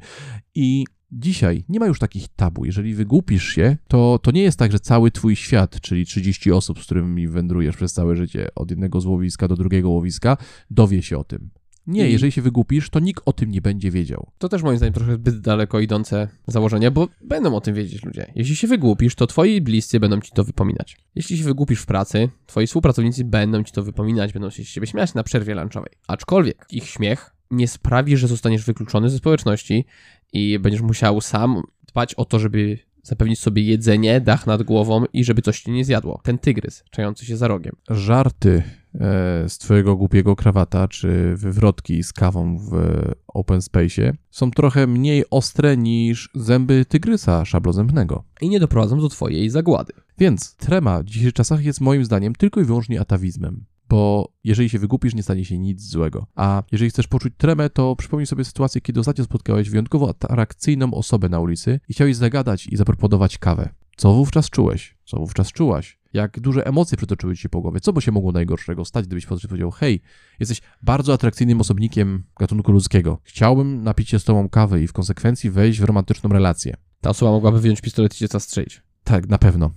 I 0.54 0.84
dzisiaj 1.12 1.64
nie 1.68 1.80
ma 1.80 1.86
już 1.86 1.98
takich 1.98 2.28
tabu. 2.28 2.64
Jeżeli 2.64 2.94
wygłupisz 2.94 3.48
się, 3.48 3.76
to, 3.88 4.18
to 4.22 4.30
nie 4.30 4.42
jest 4.42 4.58
tak, 4.58 4.72
że 4.72 4.80
cały 4.80 5.10
twój 5.10 5.36
świat, 5.36 5.80
czyli 5.80 6.06
30 6.06 6.52
osób, 6.52 6.80
z 6.80 6.84
którymi 6.84 7.28
wędrujesz 7.28 7.76
przez 7.76 7.92
całe 7.92 8.16
życie, 8.16 8.48
od 8.54 8.70
jednego 8.70 9.00
złowiska 9.00 9.48
do 9.48 9.56
drugiego 9.56 9.90
łowiska, 9.90 10.36
dowie 10.70 11.02
się 11.02 11.18
o 11.18 11.24
tym. 11.24 11.50
Nie, 11.86 12.08
I- 12.08 12.12
jeżeli 12.12 12.32
się 12.32 12.42
wygłupisz, 12.42 12.90
to 12.90 13.00
nikt 13.00 13.22
o 13.26 13.32
tym 13.32 13.50
nie 13.50 13.60
będzie 13.60 13.90
wiedział. 13.90 14.30
To 14.38 14.48
też 14.48 14.62
moim 14.62 14.76
zdaniem 14.76 14.94
trochę 14.94 15.14
zbyt 15.14 15.40
daleko 15.40 15.80
idące 15.80 16.28
założenie, 16.46 16.90
bo 16.90 17.08
będą 17.20 17.56
o 17.56 17.60
tym 17.60 17.74
wiedzieć 17.74 18.04
ludzie. 18.04 18.32
Jeśli 18.34 18.56
się 18.56 18.66
wygłupisz, 18.68 19.14
to 19.14 19.26
twoi 19.26 19.60
bliscy 19.60 20.00
będą 20.00 20.20
ci 20.20 20.30
to 20.34 20.44
wypominać. 20.44 20.96
Jeśli 21.14 21.38
się 21.38 21.44
wygłupisz 21.44 21.80
w 21.80 21.86
pracy, 21.86 22.28
twoi 22.46 22.66
współpracownicy 22.66 23.24
będą 23.24 23.62
ci 23.62 23.72
to 23.72 23.82
wypominać, 23.82 24.32
będą 24.32 24.50
się 24.50 24.64
z 24.64 24.68
ciebie 24.68 24.86
śmiać 24.86 25.14
na 25.14 25.22
przerwie 25.22 25.54
lunchowej. 25.54 25.92
Aczkolwiek 26.08 26.66
ich 26.70 26.86
śmiech 26.88 27.34
nie 27.50 27.68
sprawi, 27.68 28.16
że 28.16 28.28
zostaniesz 28.28 28.64
wykluczony 28.64 29.10
ze 29.10 29.18
społeczności 29.18 29.84
i 30.32 30.58
będziesz 30.58 30.80
musiał 30.82 31.20
sam 31.20 31.62
dbać 31.88 32.14
o 32.14 32.24
to, 32.24 32.38
żeby 32.38 32.78
zapewnić 33.02 33.40
sobie 33.40 33.62
jedzenie, 33.62 34.20
dach 34.20 34.46
nad 34.46 34.62
głową 34.62 35.04
i 35.12 35.24
żeby 35.24 35.42
coś 35.42 35.60
ci 35.62 35.70
nie 35.70 35.84
zjadło. 35.84 36.20
Ten 36.24 36.38
tygrys, 36.38 36.84
czający 36.90 37.26
się 37.26 37.36
za 37.36 37.48
rogiem. 37.48 37.76
Żarty 37.90 38.62
z 39.48 39.58
twojego 39.58 39.96
głupiego 39.96 40.36
krawata, 40.36 40.88
czy 40.88 41.36
wywrotki 41.36 42.02
z 42.02 42.12
kawą 42.12 42.58
w 42.58 42.72
open 43.28 43.60
space'ie 43.60 44.12
są 44.30 44.50
trochę 44.50 44.86
mniej 44.86 45.24
ostre 45.30 45.76
niż 45.76 46.30
zęby 46.34 46.84
tygrysa 46.84 47.44
szablozębnego. 47.44 48.24
I 48.40 48.48
nie 48.48 48.60
doprowadzą 48.60 49.00
do 49.00 49.08
twojej 49.08 49.50
zagłady. 49.50 49.92
Więc 50.18 50.56
trema 50.56 51.02
w 51.02 51.04
dzisiejszych 51.04 51.32
czasach 51.32 51.64
jest 51.64 51.80
moim 51.80 52.04
zdaniem 52.04 52.34
tylko 52.34 52.60
i 52.60 52.64
wyłącznie 52.64 53.00
atawizmem. 53.00 53.64
Bo 53.88 54.32
jeżeli 54.44 54.68
się 54.68 54.78
wygłupisz, 54.78 55.14
nie 55.14 55.22
stanie 55.22 55.44
się 55.44 55.58
nic 55.58 55.82
złego. 55.82 56.26
A 56.34 56.62
jeżeli 56.72 56.90
chcesz 56.90 57.06
poczuć 57.06 57.34
tremę, 57.36 57.70
to 57.70 57.96
przypomnij 57.96 58.26
sobie 58.26 58.44
sytuację, 58.44 58.80
kiedy 58.80 59.00
ostatnio 59.00 59.24
spotkałeś 59.24 59.70
wyjątkowo 59.70 60.08
atrakcyjną 60.08 60.94
osobę 60.94 61.28
na 61.28 61.40
ulicy 61.40 61.80
i 61.88 61.92
chciałeś 61.92 62.16
zagadać 62.16 62.66
i 62.66 62.76
zaproponować 62.76 63.38
kawę. 63.38 63.68
Co 63.96 64.14
wówczas 64.14 64.50
czułeś? 64.50 64.96
Co 65.04 65.16
wówczas 65.16 65.52
czułaś? 65.52 65.98
Jak 66.14 66.40
duże 66.40 66.66
emocje 66.66 66.96
przetoczyły 66.96 67.36
ci 67.36 67.48
po 67.48 67.60
głowie? 67.60 67.80
Co 67.80 67.92
by 67.92 68.02
się 68.02 68.12
mogło 68.12 68.32
najgorszego 68.32 68.84
stać, 68.84 69.06
gdybyś 69.06 69.26
powiedział: 69.26 69.70
Hej, 69.70 70.00
jesteś 70.40 70.60
bardzo 70.82 71.12
atrakcyjnym 71.12 71.60
osobnikiem 71.60 72.24
gatunku 72.38 72.72
ludzkiego. 72.72 73.18
Chciałbym 73.22 73.82
napić 73.82 74.08
się 74.08 74.18
z 74.18 74.24
tobą 74.24 74.48
kawy 74.48 74.82
i 74.82 74.86
w 74.86 74.92
konsekwencji 74.92 75.50
wejść 75.50 75.80
w 75.80 75.84
romantyczną 75.84 76.30
relację. 76.30 76.76
Ta 77.00 77.10
osoba 77.10 77.32
mogłaby 77.32 77.60
wyjąć 77.60 77.80
pistolet 77.80 78.14
i 78.14 78.18
cię 78.18 78.26
zastrzelić. 78.26 78.82
Tak, 79.04 79.28
na 79.28 79.38
pewno. 79.38 79.70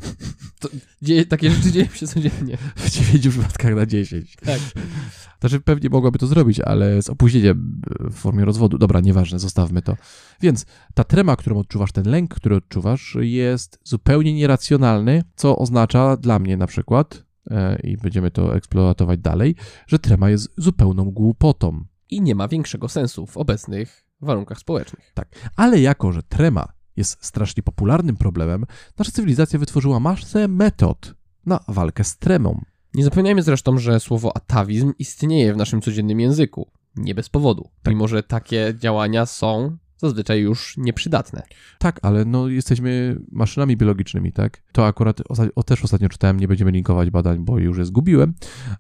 Dzieje, 1.02 1.26
takie 1.26 1.52
rzeczy 1.52 1.72
dzieją 1.72 1.88
się 1.88 2.08
codziennie. 2.08 2.58
W 2.76 2.90
9 2.90 3.28
przypadkach 3.28 3.76
na 3.76 3.86
10. 3.86 4.36
Tak. 4.46 4.60
Znaczy 5.40 5.60
pewnie 5.60 5.90
mogłaby 5.90 6.20
to 6.20 6.28
zrobić, 6.28 6.60
ale 6.60 7.02
z 7.02 7.10
opóźnieniem 7.10 7.82
w 8.00 8.14
formie 8.14 8.46
rozwodu. 8.46 8.78
Dobra, 8.78 9.00
nieważne, 9.00 9.40
zostawmy 9.40 9.82
to. 9.82 9.98
Więc 10.42 10.66
ta 10.94 11.04
trema, 11.04 11.36
którą 11.36 11.58
odczuwasz, 11.58 11.92
ten 11.92 12.10
lęk, 12.10 12.36
który 12.36 12.56
odczuwasz, 12.56 13.18
jest 13.20 13.80
zupełnie 13.84 14.34
nieracjonalny, 14.34 15.24
co 15.36 15.58
oznacza 15.58 16.18
dla 16.18 16.40
mnie 16.40 16.58
na 16.58 16.68
przykład, 16.68 17.24
e, 17.52 17.80
i 17.80 17.98
będziemy 17.98 18.32
to 18.32 18.56
eksploatować 18.56 19.20
dalej, 19.20 19.56
że 19.88 20.00
trema 20.00 20.30
jest 20.30 20.54
zupełną 20.58 21.12
głupotą. 21.12 21.86
I 22.10 22.22
nie 22.22 22.36
ma 22.36 22.48
większego 22.48 22.90
sensu 22.90 23.26
w 23.26 23.38
obecnych 23.38 24.06
warunkach 24.22 24.60
społecznych. 24.60 25.14
Ale 25.56 25.80
jako, 25.80 26.12
że 26.12 26.24
trema 26.24 26.77
jest 26.98 27.25
strasznie 27.25 27.63
popularnym 27.63 28.18
problemem, 28.18 28.66
nasza 28.98 29.12
cywilizacja 29.12 29.60
wytworzyła 29.60 30.00
masę 30.00 30.48
metod 30.48 31.13
na 31.46 31.60
walkę 31.68 32.04
z 32.04 32.18
tremą. 32.18 32.62
Nie 32.94 33.04
zapominajmy 33.04 33.44
zresztą, 33.44 33.77
że 33.77 34.00
słowo 34.00 34.38
atawizm 34.38 34.94
istnieje 35.00 35.54
w 35.54 35.58
naszym 35.58 35.82
codziennym 35.82 36.20
języku. 36.20 36.68
Nie 36.96 37.16
bez 37.16 37.30
powodu. 37.30 37.70
Mimo, 37.88 38.08
że 38.08 38.24
takie 38.24 38.74
działania 38.80 39.25
są 39.25 39.77
zazwyczaj 39.98 40.42
już 40.42 40.77
nieprzydatne. 40.77 41.44
Tak, 41.80 42.00
ale 42.01 42.25
no 42.25 42.48
jesteśmy 42.48 43.20
maszynami 43.32 43.77
biologicznymi, 43.77 44.32
tak? 44.32 44.63
To 44.72 44.86
akurat 44.86 45.22
o, 45.56 45.63
też 45.63 45.84
ostatnio 45.84 46.10
czytałem, 46.10 46.39
nie 46.39 46.48
będziemy 46.48 46.72
linkować 46.72 47.10
badań, 47.10 47.39
bo 47.39 47.60
już 47.60 47.77
je 47.77 47.86
zgubiłem. 47.86 48.34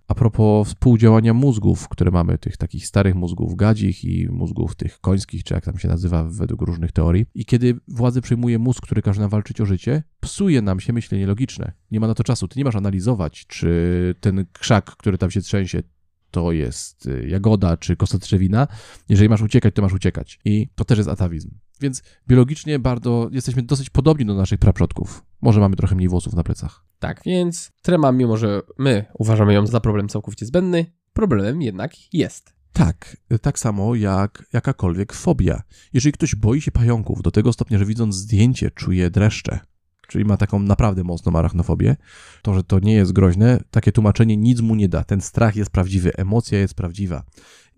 A 0.07 0.15
propos 0.15 0.67
współdziałania 0.67 1.33
mózgów, 1.33 1.89
które 1.89 2.11
mamy, 2.11 2.37
tych 2.37 2.57
takich 2.57 2.87
starych 2.87 3.15
mózgów 3.15 3.55
gadzich 3.55 4.05
i 4.05 4.27
mózgów 4.29 4.75
tych 4.75 4.99
końskich, 4.99 5.43
czy 5.43 5.53
jak 5.53 5.65
tam 5.65 5.77
się 5.77 5.87
nazywa 5.87 6.23
według 6.23 6.61
różnych 6.61 6.91
teorii. 6.91 7.25
I 7.35 7.45
kiedy 7.45 7.79
władzy 7.87 8.21
przejmuje 8.21 8.59
mózg, 8.59 8.83
który 8.83 9.01
każe 9.01 9.21
nam 9.21 9.29
walczyć 9.29 9.61
o 9.61 9.65
życie, 9.65 10.03
psuje 10.19 10.61
nam 10.61 10.79
się 10.79 10.93
myślenie 10.93 11.27
logiczne. 11.27 11.71
Nie 11.91 11.99
ma 11.99 12.07
na 12.07 12.13
to 12.13 12.23
czasu. 12.23 12.47
Ty 12.47 12.59
nie 12.59 12.65
masz 12.65 12.75
analizować, 12.75 13.45
czy 13.47 14.15
ten 14.19 14.45
krzak, 14.53 14.85
który 14.85 15.17
tam 15.17 15.31
się 15.31 15.41
trzęsie, 15.41 15.83
to 16.31 16.51
jest 16.51 17.05
y, 17.05 17.27
jagoda 17.27 17.77
czy 17.77 17.95
kostotrzewina. 17.95 18.67
Jeżeli 19.09 19.29
masz 19.29 19.41
uciekać, 19.41 19.75
to 19.75 19.81
masz 19.81 19.93
uciekać. 19.93 20.39
I 20.45 20.69
to 20.75 20.85
też 20.85 20.97
jest 20.97 21.09
atawizm. 21.09 21.51
Więc 21.81 22.03
biologicznie 22.27 22.79
bardzo 22.79 23.29
jesteśmy 23.31 23.63
dosyć 23.63 23.89
podobni 23.89 24.25
do 24.25 24.33
naszych 24.33 24.59
praprzodków. 24.59 25.25
Może 25.41 25.59
mamy 25.59 25.75
trochę 25.75 25.95
mniej 25.95 26.09
włosów 26.09 26.33
na 26.33 26.43
plecach. 26.43 26.83
Tak 26.99 27.21
więc 27.25 27.71
trema, 27.81 28.11
mimo 28.11 28.37
że 28.37 28.61
my 28.77 29.05
uważamy 29.19 29.53
ją 29.53 29.67
za 29.67 29.79
problem 29.79 30.07
całkowicie 30.07 30.45
zbędny, 30.45 30.85
problemem 31.13 31.61
jednak 31.61 32.13
jest. 32.13 32.57
Tak, 32.73 33.17
tak 33.41 33.59
samo 33.59 33.95
jak 33.95 34.45
jakakolwiek 34.53 35.13
fobia. 35.13 35.61
Jeżeli 35.93 36.13
ktoś 36.13 36.35
boi 36.35 36.61
się 36.61 36.71
pająków 36.71 37.21
do 37.21 37.31
tego 37.31 37.53
stopnia, 37.53 37.77
że 37.77 37.85
widząc 37.85 38.15
zdjęcie 38.15 38.71
czuje 38.71 39.09
dreszcze, 39.09 39.59
czyli 40.07 40.25
ma 40.25 40.37
taką 40.37 40.59
naprawdę 40.59 41.03
mocną 41.03 41.35
arachnofobię, 41.35 41.95
to, 42.41 42.53
że 42.53 42.63
to 42.63 42.79
nie 42.79 42.93
jest 42.93 43.13
groźne, 43.13 43.63
takie 43.71 43.91
tłumaczenie 43.91 44.37
nic 44.37 44.61
mu 44.61 44.75
nie 44.75 44.89
da. 44.89 45.03
Ten 45.03 45.21
strach 45.21 45.55
jest 45.55 45.71
prawdziwy, 45.71 46.15
emocja 46.15 46.59
jest 46.59 46.73
prawdziwa. 46.73 47.23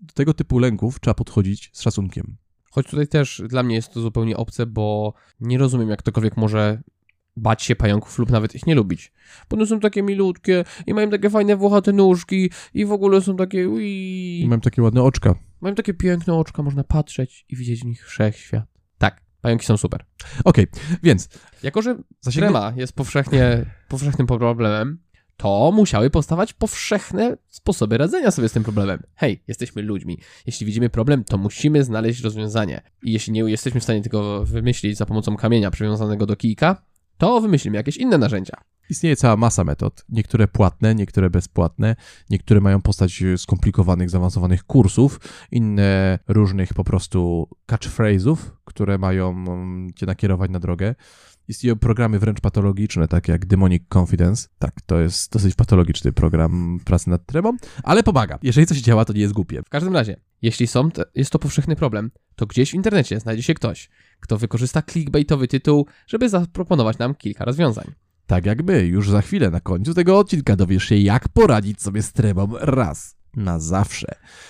Do 0.00 0.12
tego 0.14 0.34
typu 0.34 0.58
lęków 0.58 1.00
trzeba 1.00 1.14
podchodzić 1.14 1.70
z 1.72 1.82
szacunkiem. 1.82 2.36
Choć 2.70 2.86
tutaj 2.86 3.08
też 3.08 3.42
dla 3.48 3.62
mnie 3.62 3.74
jest 3.74 3.92
to 3.92 4.00
zupełnie 4.00 4.36
obce, 4.36 4.66
bo 4.66 5.14
nie 5.40 5.58
rozumiem, 5.58 5.88
jak 5.88 5.98
ktokolwiek 5.98 6.36
może 6.36 6.82
bać 7.36 7.62
się 7.62 7.76
pająków 7.76 8.18
lub 8.18 8.30
nawet 8.30 8.54
ich 8.54 8.66
nie 8.66 8.74
lubić. 8.74 9.12
Bo 9.50 9.56
one 9.56 9.66
są 9.66 9.80
takie 9.80 10.02
milutkie 10.02 10.64
i 10.86 10.94
mają 10.94 11.10
takie 11.10 11.30
fajne 11.30 11.56
włochate 11.56 11.92
nóżki 11.92 12.50
i 12.74 12.84
w 12.86 12.92
ogóle 12.92 13.20
są 13.20 13.36
takie 13.36 13.68
ui. 13.68 14.40
I 14.40 14.46
mam 14.48 14.60
takie 14.60 14.82
ładne 14.82 15.02
oczka. 15.02 15.34
Mają 15.60 15.74
takie 15.74 15.94
piękne 15.94 16.34
oczka, 16.34 16.62
można 16.62 16.84
patrzeć 16.84 17.46
i 17.48 17.56
widzieć 17.56 17.80
w 17.80 17.84
nich 17.84 18.06
wszechświat. 18.06 18.79
Pająki 19.40 19.66
są 19.66 19.76
super. 19.76 20.04
Okej, 20.44 20.66
więc 21.02 21.28
Jako, 21.62 21.82
że 21.82 21.96
zasięgnie... 22.20 22.48
trema 22.48 22.72
jest 22.76 22.92
powszechnie, 22.92 23.66
powszechnym 23.88 24.26
problemem, 24.26 24.98
to 25.36 25.72
musiały 25.74 26.10
powstawać 26.10 26.52
powszechne 26.52 27.36
sposoby 27.48 27.98
radzenia 27.98 28.30
sobie 28.30 28.48
z 28.48 28.52
tym 28.52 28.62
problemem. 28.62 29.02
Hej, 29.14 29.42
jesteśmy 29.48 29.82
ludźmi. 29.82 30.18
Jeśli 30.46 30.66
widzimy 30.66 30.90
problem, 30.90 31.24
to 31.24 31.38
musimy 31.38 31.84
znaleźć 31.84 32.20
rozwiązanie. 32.20 32.80
I 33.02 33.12
jeśli 33.12 33.32
nie 33.32 33.40
jesteśmy 33.40 33.80
w 33.80 33.84
stanie 33.84 34.02
tego 34.02 34.44
wymyślić 34.44 34.96
za 34.96 35.06
pomocą 35.06 35.36
kamienia 35.36 35.70
przywiązanego 35.70 36.26
do 36.26 36.36
kijka, 36.36 36.82
to 37.18 37.40
wymyślimy 37.40 37.76
jakieś 37.76 37.96
inne 37.96 38.18
narzędzia. 38.18 38.54
Istnieje 38.90 39.16
cała 39.16 39.36
masa 39.36 39.64
metod. 39.64 40.04
Niektóre 40.08 40.48
płatne, 40.48 40.94
niektóre 40.94 41.30
bezpłatne, 41.30 41.96
niektóre 42.30 42.60
mają 42.60 42.82
postać 42.82 43.22
skomplikowanych, 43.36 44.10
zaawansowanych 44.10 44.64
kursów, 44.64 45.20
inne 45.50 46.18
różnych 46.28 46.74
po 46.74 46.84
prostu 46.84 47.48
catchphrase'ów, 47.66 48.36
które 48.64 48.98
mają 48.98 49.30
mm, 49.30 49.92
cię 49.94 50.06
nakierować 50.06 50.50
na 50.50 50.60
drogę. 50.60 50.94
Istnieją 51.48 51.76
programy 51.76 52.18
wręcz 52.18 52.40
patologiczne, 52.40 53.08
takie 53.08 53.32
jak 53.32 53.46
Demonic 53.46 53.82
Confidence. 53.94 54.48
Tak, 54.58 54.80
to 54.86 55.00
jest 55.00 55.32
dosyć 55.32 55.54
patologiczny 55.54 56.12
program 56.12 56.80
pracy 56.84 57.10
nad 57.10 57.26
tremą, 57.26 57.56
ale 57.82 58.02
pomaga. 58.02 58.38
Jeżeli 58.42 58.66
coś 58.66 58.78
działa, 58.78 59.04
to 59.04 59.12
nie 59.12 59.20
jest 59.20 59.34
głupie. 59.34 59.62
W 59.62 59.68
każdym 59.68 59.94
razie, 59.94 60.16
jeśli 60.42 60.66
są 60.66 60.90
te, 60.90 61.04
jest 61.14 61.30
to 61.30 61.38
powszechny 61.38 61.76
problem, 61.76 62.10
to 62.36 62.46
gdzieś 62.46 62.70
w 62.70 62.74
internecie 62.74 63.20
znajdzie 63.20 63.42
się 63.42 63.54
ktoś, 63.54 63.90
kto 64.20 64.38
wykorzysta 64.38 64.82
clickbaitowy 64.82 65.48
tytuł, 65.48 65.86
żeby 66.06 66.28
zaproponować 66.28 66.98
nam 66.98 67.14
kilka 67.14 67.44
rozwiązań. 67.44 68.09
Tak 68.30 68.46
jak 68.46 68.62
my, 68.64 68.86
już 68.86 69.10
za 69.10 69.22
chwilę 69.22 69.50
na 69.50 69.60
końcu 69.60 69.94
tego 69.94 70.18
odcinka 70.18 70.56
dowiesz 70.56 70.84
się, 70.84 70.96
jak 70.96 71.28
poradzić 71.28 71.82
sobie 71.82 72.02
z 72.02 72.12
tremą 72.12 72.48
raz. 72.60 73.16
na 73.36 73.58
zawsze. 73.58 74.06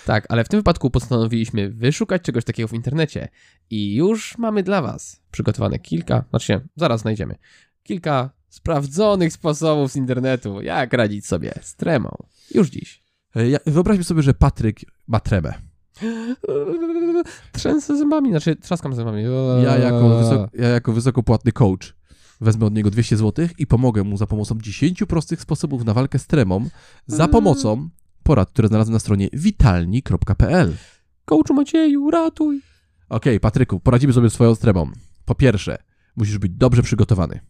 Tak, 0.06 0.26
ale 0.28 0.44
w 0.44 0.48
tym 0.48 0.60
wypadku 0.60 0.90
postanowiliśmy 0.90 1.70
wyszukać 1.70 2.22
czegoś 2.22 2.44
takiego 2.44 2.68
w 2.68 2.72
internecie 2.72 3.28
i 3.70 3.94
już 3.94 4.38
mamy 4.38 4.62
dla 4.62 4.82
Was 4.82 5.20
przygotowane 5.30 5.78
kilka, 5.78 6.24
znaczy 6.30 6.68
zaraz 6.76 7.00
znajdziemy, 7.00 7.34
kilka 7.82 8.30
sprawdzonych 8.48 9.32
sposobów 9.32 9.92
z 9.92 9.96
internetu, 9.96 10.62
jak 10.62 10.92
radzić 10.92 11.26
sobie 11.26 11.54
z 11.62 11.76
tremą. 11.76 12.10
Już 12.54 12.68
dziś. 12.70 13.02
E, 13.36 13.48
Ja, 13.48 13.58
wyobraźmy 13.66 14.04
sobie, 14.04 14.22
że 14.22 14.34
Patryk 14.34 14.80
ma 15.08 15.20
tremę. 15.20 15.54
Trzęsę 17.52 17.96
zębami, 17.98 18.30
znaczy 18.30 18.56
trzaskam 18.56 18.94
zębami. 18.94 19.22
Ja 19.64 19.76
jako, 19.78 20.18
wysok, 20.18 20.50
ja 20.54 20.68
jako 20.68 20.92
wysokopłatny 20.92 21.52
coach 21.52 21.99
wezmę 22.40 22.66
od 22.66 22.74
niego 22.74 22.90
200 22.90 23.16
zł 23.16 23.48
i 23.58 23.66
pomogę 23.66 24.04
mu 24.04 24.16
za 24.16 24.26
pomocą 24.26 24.58
10 24.58 25.02
prostych 25.08 25.40
sposobów 25.40 25.84
na 25.84 25.94
walkę 25.94 26.18
z 26.18 26.26
tremą 26.26 26.68
za 27.06 27.28
pomocą 27.28 27.88
porad, 28.22 28.50
które 28.50 28.68
znalazłem 28.68 28.92
na 28.92 28.98
stronie 28.98 29.28
witalni.pl. 29.32 30.76
Coachu 31.24 31.54
Macieju, 31.54 32.10
ratuj! 32.10 32.60
Okej, 33.08 33.40
Patryku, 33.40 33.80
poradzimy 33.80 34.12
sobie 34.12 34.30
z 34.30 34.32
twoją 34.32 34.56
tremą. 34.56 34.90
Po 35.24 35.34
pierwsze, 35.34 35.78
musisz 36.16 36.38
być 36.38 36.52
dobrze 36.52 36.82
przygotowany. 36.82 37.40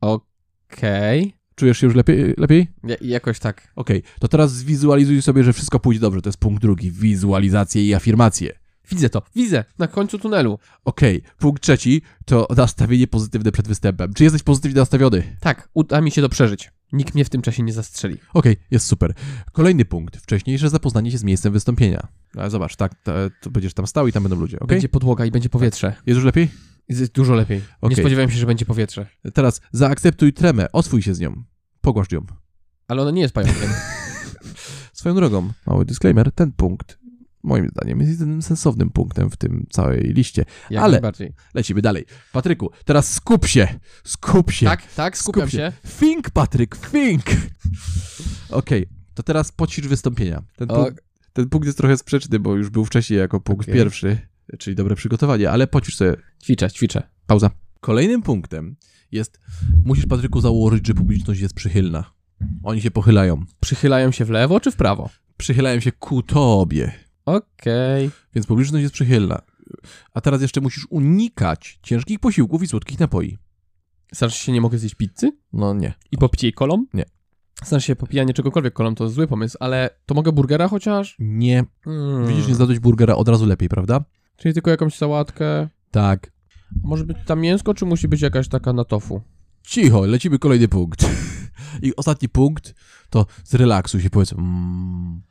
Okej. 0.00 1.34
Czujesz 1.54 1.78
się 1.78 1.86
już 1.86 1.96
lepiej? 1.96 2.34
lepiej? 2.36 2.68
Ja, 2.84 2.96
jakoś 3.00 3.38
tak. 3.38 3.72
Okej, 3.76 4.02
to 4.20 4.28
teraz 4.28 4.52
zwizualizuj 4.52 5.22
sobie, 5.22 5.44
że 5.44 5.52
wszystko 5.52 5.80
pójdzie 5.80 6.00
dobrze. 6.00 6.22
To 6.22 6.28
jest 6.28 6.38
punkt 6.38 6.62
drugi. 6.62 6.90
Wizualizacje 6.90 7.86
i 7.86 7.94
afirmacje. 7.94 8.57
Widzę 8.90 9.10
to, 9.10 9.22
widzę, 9.34 9.64
na 9.78 9.86
końcu 9.86 10.18
tunelu. 10.18 10.58
Okej, 10.84 11.22
punkt 11.38 11.62
trzeci 11.62 12.02
to 12.24 12.46
nastawienie 12.56 13.06
pozytywne 13.06 13.52
przed 13.52 13.68
występem. 13.68 14.14
Czy 14.14 14.24
jesteś 14.24 14.42
pozytywnie 14.42 14.80
nastawiony? 14.80 15.36
Tak, 15.40 15.68
uda 15.74 16.00
mi 16.00 16.10
się 16.10 16.22
to 16.22 16.28
przeżyć. 16.28 16.72
Nikt 16.92 17.14
mnie 17.14 17.24
w 17.24 17.30
tym 17.30 17.42
czasie 17.42 17.62
nie 17.62 17.72
zastrzeli. 17.72 18.18
Okej, 18.34 18.56
jest 18.70 18.86
super. 18.86 19.14
Kolejny 19.52 19.84
punkt. 19.84 20.16
Wcześniejsze 20.16 20.70
zapoznanie 20.70 21.10
się 21.10 21.18
z 21.18 21.24
miejscem 21.24 21.52
wystąpienia. 21.52 22.08
Ale 22.36 22.50
zobacz, 22.50 22.76
tak, 22.76 22.94
to, 22.94 23.12
to 23.40 23.50
będziesz 23.50 23.74
tam 23.74 23.86
stał 23.86 24.08
i 24.08 24.12
tam 24.12 24.22
będą 24.22 24.40
ludzie, 24.40 24.56
okej? 24.56 24.68
Będzie 24.68 24.88
podłoga 24.88 25.24
i 25.24 25.30
będzie 25.30 25.48
powietrze. 25.48 25.94
Jest 26.06 26.16
już 26.16 26.24
lepiej? 26.24 26.48
Jest 26.88 27.12
dużo 27.12 27.34
lepiej. 27.34 27.58
Nie 27.58 27.64
Okej. 27.80 27.96
spodziewałem 27.96 28.30
się, 28.30 28.38
że 28.38 28.46
będzie 28.46 28.66
powietrze. 28.66 29.06
Teraz 29.34 29.60
zaakceptuj 29.72 30.32
tremę, 30.32 30.72
oswój 30.72 31.02
się 31.02 31.14
z 31.14 31.20
nią. 31.20 31.44
Pogłasz 31.80 32.12
ją. 32.12 32.26
Ale 32.88 33.02
ona 33.02 33.10
nie 33.10 33.22
jest 33.22 33.34
pająkiem. 33.34 33.70
Swoją 34.92 35.14
drogą, 35.14 35.52
mały 35.66 35.84
disclaimer, 35.84 36.32
ten 36.32 36.52
punkt 36.52 36.98
moim 37.42 37.68
zdaniem 37.68 38.00
jest 38.00 38.12
jedynym 38.12 38.42
sensownym 38.42 38.90
punktem 38.90 39.30
w 39.30 39.36
tym 39.36 39.66
całej 39.70 40.00
liście. 40.02 40.44
Jak 40.70 40.82
Ale- 40.84 40.92
najbardziej. 40.92 41.32
Lecimy 41.54 41.82
dalej. 41.82 42.04
Patryku, 42.32 42.70
teraz 42.84 43.12
skup 43.12 43.46
się, 43.46 43.68
skup 44.04 44.52
się. 44.52 44.66
Tak, 44.66 44.82
tak, 44.94 45.18
skupiam 45.18 45.48
Skup 45.48 45.52
się. 45.60 45.72
Think, 45.98 46.30
Patryk, 46.30 46.76
think! 46.90 47.24
Okej, 48.50 48.86
to 49.14 49.22
teraz 49.22 49.52
poćwicz 49.52 49.86
wystąpienia. 49.86 50.42
Ten, 50.56 50.70
O, 50.70 50.84
punkt, 50.84 51.04
ten 51.32 51.48
punkt 51.48 51.66
jest 51.66 51.78
trochę 51.78 51.96
sprzeczny, 51.96 52.38
bo 52.38 52.56
już 52.56 52.70
był 52.70 52.84
wcześniej 52.84 53.18
jako 53.18 53.40
punkt 53.40 53.62
Okej. 53.62 53.74
pierwszy, 53.74 54.18
czyli 54.58 54.76
dobre 54.76 54.94
przygotowanie, 54.96 55.50
ale 55.50 55.66
poćwicz 55.66 55.96
sobie. 55.96 56.16
ćwiczę, 56.42 56.70
ćwiczę. 56.70 57.02
Pauza. 57.26 57.50
Kolejnym 57.80 58.22
punktem 58.22 58.76
jest, 59.12 59.40
musisz 59.84 60.06
Patryku 60.06 60.40
założyć, 60.40 60.86
że 60.86 60.94
publiczność 60.94 61.40
jest 61.40 61.54
przychylna. 61.54 62.12
Oni 62.62 62.80
się 62.80 62.90
pochylają. 62.90 63.44
Przychylają 63.60 64.10
się 64.12 64.24
w 64.24 64.30
lewo 64.30 64.60
czy 64.60 64.70
w 64.70 64.76
prawo? 64.76 65.10
Przychylają 65.36 65.80
się 65.80 65.92
ku 65.92 66.22
tobie, 66.22 66.92
Okej. 67.36 68.10
więc 68.34 68.46
publiczność 68.46 68.82
jest 68.82 68.94
przychylna. 68.94 69.42
A 70.14 70.20
teraz 70.20 70.42
jeszcze 70.42 70.60
musisz 70.60 70.86
unikać 70.90 71.78
ciężkich 71.82 72.20
posiłków 72.20 72.62
i 72.62 72.66
słodkich 72.66 73.00
napoi. 73.00 73.38
Znaczy 74.12 74.38
się 74.38 74.52
nie 74.52 74.60
mogę 74.60 74.78
zjeść 74.78 74.94
pizzy? 74.94 75.32
No 75.52 75.74
nie. 75.74 75.94
I 76.12 76.18
popić 76.18 76.42
jej 76.42 76.52
kolą? 76.52 76.86
Nie. 76.94 77.04
Znaczy 77.64 77.86
się 77.86 77.96
popijanie 77.96 78.34
czegokolwiek 78.34 78.74
kolą 78.74 78.94
to 78.94 79.08
zły 79.08 79.26
pomysł, 79.26 79.56
ale 79.60 79.90
to 80.06 80.14
mogę 80.14 80.32
burgera 80.32 80.68
chociaż? 80.68 81.16
Nie. 81.18 81.64
Mm. 81.86 82.26
Widzisz, 82.26 82.48
nie 82.48 82.54
zadać 82.54 82.78
burgera 82.78 83.14
od 83.14 83.28
razu 83.28 83.46
lepiej, 83.46 83.68
prawda? 83.68 84.04
Czyli 84.36 84.54
tylko 84.54 84.70
jakąś 84.70 84.94
sałatkę? 84.94 85.68
Tak. 85.90 86.32
Może 86.82 87.04
być 87.04 87.16
tam 87.26 87.40
mięsko, 87.40 87.74
czy 87.74 87.86
musi 87.86 88.08
być 88.08 88.20
jakaś 88.20 88.48
taka 88.48 88.72
na 88.72 88.84
tofu? 88.84 89.22
Cicho, 89.62 90.06
lecimy 90.06 90.38
kolejny 90.38 90.68
punkt. 90.68 91.06
I 91.82 91.96
ostatni 91.96 92.28
punkt 92.28 92.74
to 93.10 93.26
zrelaksuj 93.44 94.02
się, 94.02 94.10
powiedz. 94.10 94.32
Mm, 94.32 95.22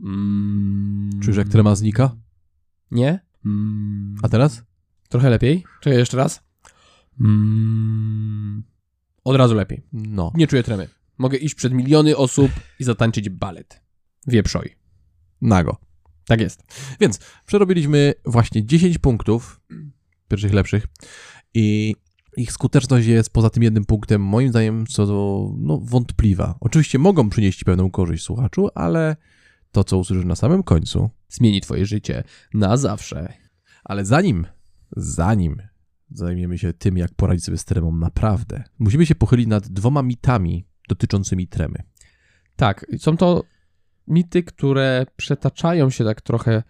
Mm. 0.00 1.10
czujesz 1.22 1.36
jak 1.36 1.48
trema 1.48 1.74
znika? 1.74 2.16
Nie? 2.90 3.20
Mm. 3.44 4.14
A 4.22 4.28
teraz? 4.28 4.62
Trochę 5.08 5.30
lepiej? 5.30 5.64
Czekaj 5.80 5.98
jeszcze 5.98 6.16
raz. 6.16 6.42
Mm. 7.20 8.62
Od 9.24 9.36
razu 9.36 9.54
lepiej. 9.54 9.82
No. 9.92 10.32
Nie 10.34 10.46
czuję 10.46 10.62
tremy. 10.62 10.88
Mogę 11.18 11.38
iść 11.38 11.54
przed 11.54 11.72
miliony 11.72 12.16
osób 12.16 12.50
i 12.80 12.84
zatańczyć 12.84 13.30
balet. 13.30 13.82
Wieprzoj. 14.26 14.76
Nago. 15.40 15.76
Tak 16.26 16.40
jest. 16.40 16.62
Przerobiliśmy 17.46 18.14
właśnie 18.24 18.66
10 18.66 18.98
punktów, 18.98 19.60
pierwszych 20.28 20.52
lepszych 20.52 20.86
i 21.54 21.94
ich 22.36 22.52
skuteczność 22.52 23.06
jest 23.06 23.30
poza 23.30 23.50
tym 23.50 23.62
jednym 23.62 23.84
punktem, 23.84 24.22
moim 24.22 24.48
zdaniem, 24.48 24.86
co 24.86 25.06
no, 25.58 25.78
wątpliwa. 25.82 26.56
Oczywiście 26.60 26.98
mogą 26.98 27.30
przynieść 27.30 27.64
pewną 27.64 27.90
korzyść 27.90 28.24
słuchaczu, 28.24 28.68
ale 28.74 29.16
to, 29.76 29.84
co 29.84 29.98
usłyszysz 29.98 30.24
na 30.24 30.36
samym 30.36 30.62
końcu, 30.62 31.10
Zmieni 31.28 31.60
twoje 31.60 31.86
życie 31.86 32.24
na 32.54 32.76
zawsze. 32.76 33.32
ale 33.84 34.04
zanim, 34.04 34.46
zanim 34.96 35.62
zajmiemy 36.10 36.58
się 36.58 36.72
tym, 36.72 36.96
jak 36.96 37.14
poradzić 37.14 37.44
sobie 37.44 37.58
z 37.58 37.64
tremą 37.64 37.96
naprawdę, 37.96 38.64
musimy 38.78 39.06
się 39.06 39.14
pochylić 39.14 39.46
nad 39.46 39.68
dwoma 39.68 40.02
mitami 40.02 40.66
dotyczącymi 40.88 41.48
tremy. 41.48 41.82
Tak, 42.56 42.86
są 42.98 43.16
to 43.16 43.42
mity, 44.06 44.42
które 44.42 45.06
przetaczają 45.16 45.90
się 45.90 46.04
tak 46.04 46.20
trochę 46.20 46.62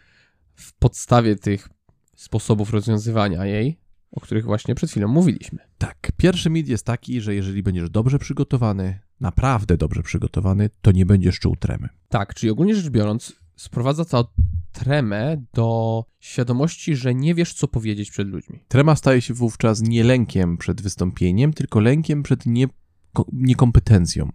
w 0.55 0.73
podstawie 0.75 1.37
tych 1.37 1.69
sposobów 2.17 2.71
rozwiązywania 2.71 3.45
jej, 3.45 3.81
o 4.13 4.21
których 4.21 4.45
właśnie 4.45 4.75
przed 4.75 4.91
chwilą 4.91 5.09
mówiliśmy. 5.09 5.59
Tak, 5.79 6.13
pierwszy 6.17 6.51
mit 6.51 6.69
jest 6.69 6.87
taki, 6.87 7.21
że 7.21 7.35
jeżeli 7.35 7.63
będziesz 7.63 7.91
dobrze 7.91 8.19
przygotowany, 8.19 8.99
naprawdę 9.21 9.77
dobrze 9.77 10.03
przygotowany, 10.03 10.71
to 10.83 10.93
nie 10.93 11.07
będziesz 11.07 11.39
czuł 11.41 11.57
tremy. 11.57 11.89
Tak, 12.09 12.35
czyli 12.35 12.51
ogólnie 12.51 12.75
rzecz 12.75 12.89
biorąc, 12.91 13.33
sprowadza 13.57 14.05
to 14.05 14.31
tremę 14.73 15.43
do 15.55 16.05
świadomości, 16.21 16.97
że 16.97 17.15
nie 17.15 17.35
wiesz, 17.35 17.55
co 17.55 17.69
powiedzieć 17.69 18.11
przed 18.11 18.29
ludźmi. 18.29 18.65
Trema 18.69 18.97
staje 18.97 19.21
się 19.21 19.35
wówczas 19.35 19.83
nie 19.83 20.05
lękiem 20.05 20.57
przed 20.57 20.83
wystąpieniem, 20.83 21.53
tylko 21.53 21.81
lękiem 21.81 22.23
przed 22.23 22.47
nie, 22.47 22.67
ko- 23.13 23.27
niekompetencją. 23.33 24.31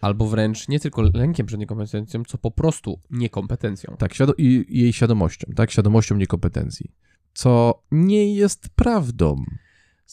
Albo 0.00 0.26
wręcz 0.28 0.68
nie 0.68 0.80
tylko 0.80 1.02
lękiem 1.14 1.46
przed 1.46 1.60
niekompetencją, 1.60 2.24
co 2.24 2.38
po 2.38 2.50
prostu 2.50 3.00
niekompetencją. 3.10 3.96
Tak, 3.98 4.12
świado- 4.14 4.34
i 4.38 4.64
i 4.68 4.78
jej 4.80 4.92
świadomością, 4.92 5.52
tak, 5.56 5.70
świadomością 5.70 6.16
niekompetencji. 6.16 6.90
Co 7.34 7.82
nie 7.90 8.34
jest 8.34 8.68
prawdą. 8.68 9.44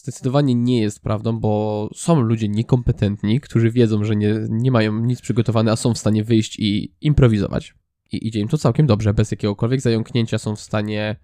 Zdecydowanie 0.02 0.54
nie 0.54 0.80
jest 0.80 1.00
prawdą, 1.00 1.38
bo 1.38 1.88
są 1.94 2.20
ludzie 2.20 2.48
niekompetentni, 2.48 3.40
którzy 3.40 3.70
wiedzą, 3.70 4.04
że 4.04 4.16
nie, 4.16 4.34
nie 4.48 4.70
mają 4.70 5.00
nic 5.00 5.20
przygotowane, 5.20 5.72
a 5.72 5.76
są 5.76 5.94
w 5.94 5.98
stanie 5.98 6.24
wyjść 6.24 6.58
i 6.58 6.94
improwizować. 7.00 7.74
I 8.12 8.26
idzie 8.28 8.40
im 8.40 8.48
to 8.48 8.58
całkiem 8.58 8.86
dobrze, 8.86 9.14
bez 9.14 9.30
jakiegokolwiek 9.30 9.80
zająknięcia 9.80 10.38
są 10.38 10.56
w 10.56 10.60
stanie 10.60 11.16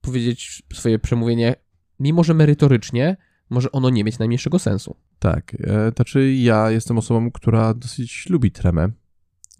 powiedzieć 0.00 0.62
swoje 0.72 0.98
przemówienie, 0.98 1.54
mimo 2.00 2.24
że 2.24 2.34
merytorycznie 2.34 3.16
może 3.50 3.72
ono 3.72 3.90
nie 3.90 4.04
mieć 4.04 4.18
najmniejszego 4.18 4.58
sensu. 4.58 4.96
Tak, 5.18 5.56
e, 5.60 5.92
znaczy 5.96 6.34
ja 6.34 6.70
jestem 6.70 6.98
osobą, 6.98 7.30
która 7.30 7.74
dosyć 7.74 8.26
lubi 8.28 8.50
tremę. 8.50 8.90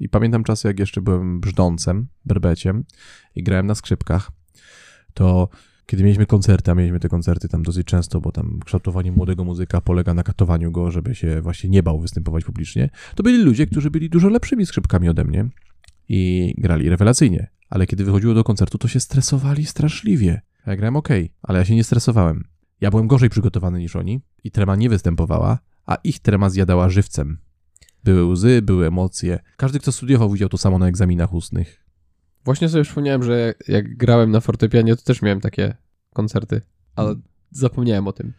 I 0.00 0.09
pamiętam 0.09 0.44
czasy, 0.44 0.68
jak 0.68 0.78
jeszcze 0.78 1.00
byłem 1.00 1.40
brzdącem, 1.40 2.09
berbeciem 2.24 2.85
i 3.35 3.42
grałem 3.42 3.66
na 3.66 3.74
skrzypkach, 3.74 4.30
to 5.14 5.48
kiedy 5.90 6.03
mieliśmy 6.03 6.26
koncerty, 6.26 6.70
a 6.70 6.74
mieliśmy 6.74 7.00
te 7.00 7.09
koncerty 7.09 7.48
tam 7.48 7.62
dosyć 7.62 7.87
często, 7.87 8.20
bo 8.20 8.33
tam 8.33 8.61
kształtowanie 8.64 9.12
młodego 9.12 9.44
muzyka 9.44 9.81
polega 9.81 10.14
na 10.14 10.22
katowaniu 10.22 10.72
go, 10.72 10.90
żeby 10.90 11.14
się 11.14 11.40
właśnie 11.40 11.70
nie 11.70 11.83
bał 11.83 12.00
występować 12.00 12.44
publicznie, 12.44 12.90
to 13.14 13.22
byli 13.22 13.42
ludzie, 13.42 13.66
którzy 13.66 13.90
byli 13.90 14.11
dużo 14.11 14.29
lepszymi 14.29 14.66
skrzypkami 14.66 15.09
ode 15.09 15.24
mnie 15.24 15.48
i 16.09 16.55
grali 16.59 16.88
rewelacyjnie. 16.88 17.50
Ale 17.70 17.87
kiedy 17.87 18.05
wychodziło 18.05 18.35
do 18.35 18.44
koncertu, 18.44 18.79
to 18.79 18.88
się 18.88 19.00
stresowali 19.00 19.66
straszliwie. 19.66 20.40
Ja 20.66 20.76
grałem 20.76 20.96
ok, 20.96 21.09
ale 21.42 21.59
ja 21.59 21.64
się 21.64 21.74
nie 21.74 21.85
stresowałem. 21.85 22.44
Ja 22.81 22.90
byłem 22.90 23.07
gorzej 23.07 23.31
przygotowany 23.31 23.79
niż 23.79 23.96
oni 23.96 24.20
i 24.44 24.50
trema 24.50 24.76
nie 24.76 24.88
występowała, 24.88 25.59
a 25.87 25.94
ich 25.94 26.18
trema 26.18 26.50
zjadała 26.50 26.88
żywcem. 26.88 27.38
Były 28.05 28.24
łzy, 28.24 28.62
były 28.62 28.87
emocje. 28.87 29.38
Każdy, 29.57 29.81
kto 29.81 29.92
studiował, 29.92 30.31
widział 30.31 30.48
to 30.48 30.59
samo 30.59 30.79
na 30.79 30.88
egzaminach 30.88 31.35
ustnych. 31.35 31.79
Właśnie 32.44 32.68
sobie 32.68 32.85
przypomniałem, 32.85 33.22
że 33.22 33.55
jak 33.68 33.96
grałem 33.96 34.31
na 34.31 34.40
fortepianie, 34.40 34.96
to 34.96 35.03
też 35.03 35.22
miałem 35.22 35.40
takie 35.40 35.76
koncerty, 36.14 36.61
ale 36.96 37.14
zapomniałem 37.50 38.09
o 38.09 38.12
tym. 38.12 38.33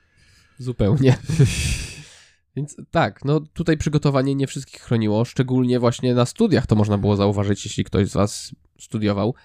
Zupełnie. 0.60 1.18
Więc 2.56 2.76
tak, 2.92 3.26
no 3.26 3.40
tutaj 3.40 3.78
przygotowanie 3.78 4.36
nie 4.36 4.48
wszystkich 4.48 4.82
chroniło, 4.82 5.26
szczególnie 5.26 5.80
właśnie 5.80 6.14
na 6.14 6.26
studiach 6.26 6.68
to 6.68 6.76
można 6.76 6.98
było 6.98 7.16
zauważyć, 7.16 7.66
jeśli 7.66 7.84
ktoś 7.84 8.10
z 8.10 8.14
Was 8.14 8.56
studiował, 8.80 9.36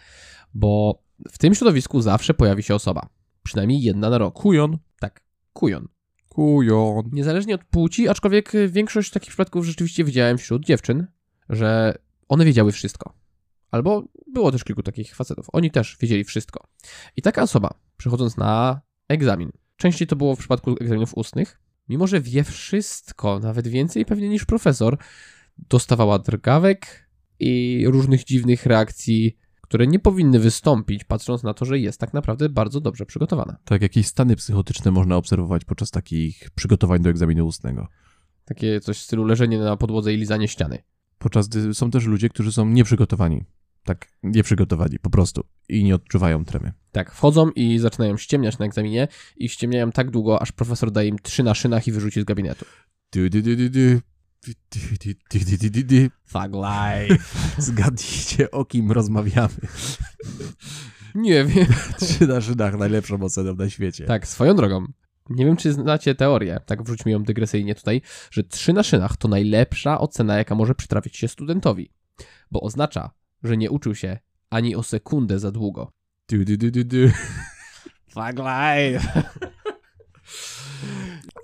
bo 0.54 1.02
w 1.30 1.38
tym 1.38 1.54
środowisku 1.54 2.00
zawsze 2.00 2.34
pojawi 2.34 2.62
się 2.62 2.74
osoba, 2.74 3.08
przynajmniej 3.42 3.82
jedna 3.82 4.10
na 4.10 4.18
rok. 4.18 4.34
Kujon. 4.34 4.78
Tak, 5.00 5.20
kujon. 5.52 5.88
Kujon. 6.28 7.10
Niezależnie 7.12 7.54
od 7.54 7.64
płci, 7.64 8.08
aczkolwiek 8.08 8.52
większość 8.68 9.10
takich 9.10 9.28
przypadków 9.28 9.66
rzeczywiście 9.66 10.04
widziałem 10.04 10.38
wśród 10.38 10.64
dziewczyn, 10.64 11.06
że 11.48 11.98
one 12.28 12.44
wiedziały 12.44 12.72
wszystko. 12.72 13.25
Albo 13.70 14.04
było 14.32 14.52
też 14.52 14.64
kilku 14.64 14.82
takich 14.82 15.14
facetów. 15.14 15.46
Oni 15.52 15.70
też 15.70 15.96
wiedzieli 16.00 16.24
wszystko. 16.24 16.66
I 17.16 17.22
taka 17.22 17.42
osoba, 17.42 17.74
przychodząc 17.96 18.36
na 18.36 18.80
egzamin, 19.08 19.52
częściej 19.76 20.08
to 20.08 20.16
było 20.16 20.36
w 20.36 20.38
przypadku 20.38 20.76
egzaminów 20.80 21.16
ustnych, 21.16 21.60
mimo 21.88 22.06
że 22.06 22.20
wie 22.20 22.44
wszystko, 22.44 23.38
nawet 23.38 23.68
więcej 23.68 24.04
pewnie 24.04 24.28
niż 24.28 24.44
profesor, 24.44 24.98
dostawała 25.58 26.18
drgawek 26.18 27.08
i 27.38 27.84
różnych 27.86 28.24
dziwnych 28.24 28.66
reakcji, 28.66 29.36
które 29.60 29.86
nie 29.86 29.98
powinny 29.98 30.38
wystąpić, 30.38 31.04
patrząc 31.04 31.42
na 31.42 31.54
to, 31.54 31.64
że 31.64 31.78
jest 31.78 32.00
tak 32.00 32.14
naprawdę 32.14 32.48
bardzo 32.48 32.80
dobrze 32.80 33.06
przygotowana. 33.06 33.56
Tak, 33.64 33.82
jakieś 33.82 34.06
stany 34.06 34.36
psychotyczne 34.36 34.90
można 34.90 35.16
obserwować 35.16 35.64
podczas 35.64 35.90
takich 35.90 36.50
przygotowań 36.50 37.02
do 37.02 37.10
egzaminu 37.10 37.46
ustnego. 37.46 37.88
Takie 38.44 38.80
coś 38.80 38.98
w 38.98 39.02
stylu 39.02 39.24
leżenie 39.24 39.58
na 39.58 39.76
podłodze 39.76 40.14
i 40.14 40.16
lizanie 40.16 40.48
ściany. 40.48 40.78
Podczas 41.18 41.48
gdy 41.48 41.74
są 41.74 41.90
też 41.90 42.04
ludzie, 42.04 42.28
którzy 42.28 42.52
są 42.52 42.66
nieprzygotowani. 42.66 43.44
Tak, 43.86 44.08
nieprzygotowani, 44.22 44.98
po 44.98 45.10
prostu. 45.10 45.44
I 45.68 45.84
nie 45.84 45.94
odczuwają 45.94 46.44
tremy. 46.44 46.72
Tak, 46.92 47.12
wchodzą 47.12 47.50
i 47.50 47.78
zaczynają 47.78 48.16
ściemniać 48.16 48.58
na 48.58 48.66
egzaminie 48.66 49.08
i 49.36 49.48
ściemniają 49.48 49.92
tak 49.92 50.10
długo, 50.10 50.42
aż 50.42 50.52
profesor 50.52 50.90
daje 50.90 51.08
im 51.08 51.18
trzy 51.18 51.42
na 51.42 51.54
szynach 51.54 51.86
i 51.86 51.92
wyrzuci 51.92 52.20
z 52.20 52.24
gabinetu. 52.24 52.64
Du, 53.12 53.30
du, 53.30 53.42
du, 53.42 53.56
du, 53.56 53.70
du. 53.70 54.00
Thug 56.32 56.52
life. 56.54 57.24
Zgadnijcie, 57.58 58.50
o 58.50 58.64
kim 58.64 58.92
rozmawiamy. 58.92 59.54
Nie 61.14 61.44
wiem. 61.44 61.66
Trzy 62.00 62.26
na 62.26 62.40
szynach 62.40 62.78
najlepszą 62.78 63.22
oceną 63.22 63.54
na 63.54 63.70
świecie. 63.70 64.04
Tak, 64.04 64.28
swoją 64.28 64.56
drogą. 64.56 64.86
Nie 65.30 65.44
wiem, 65.44 65.56
czy 65.56 65.72
znacie 65.72 66.14
teorię, 66.14 66.60
tak 66.66 66.82
wrzućmy 66.82 67.12
ją 67.12 67.22
dygresyjnie 67.22 67.74
tutaj, 67.74 68.02
że 68.30 68.44
trzy 68.44 68.72
na 68.72 68.82
szynach 68.82 69.16
to 69.16 69.28
najlepsza 69.28 70.00
ocena, 70.00 70.38
jaka 70.38 70.54
może 70.54 70.74
przytrafić 70.74 71.16
się 71.16 71.28
studentowi. 71.28 71.90
Bo 72.50 72.60
oznacza, 72.60 73.10
że 73.46 73.56
nie 73.56 73.70
uczył 73.70 73.94
się 73.94 74.18
ani 74.50 74.76
o 74.76 74.82
sekundę 74.82 75.38
za 75.38 75.50
długo. 75.50 75.90
Du, 76.30 76.44
du, 76.44 76.56
du, 76.56 76.70
du, 76.70 76.84
du. 76.84 77.12
Thug 78.14 78.38
life. 78.38 79.22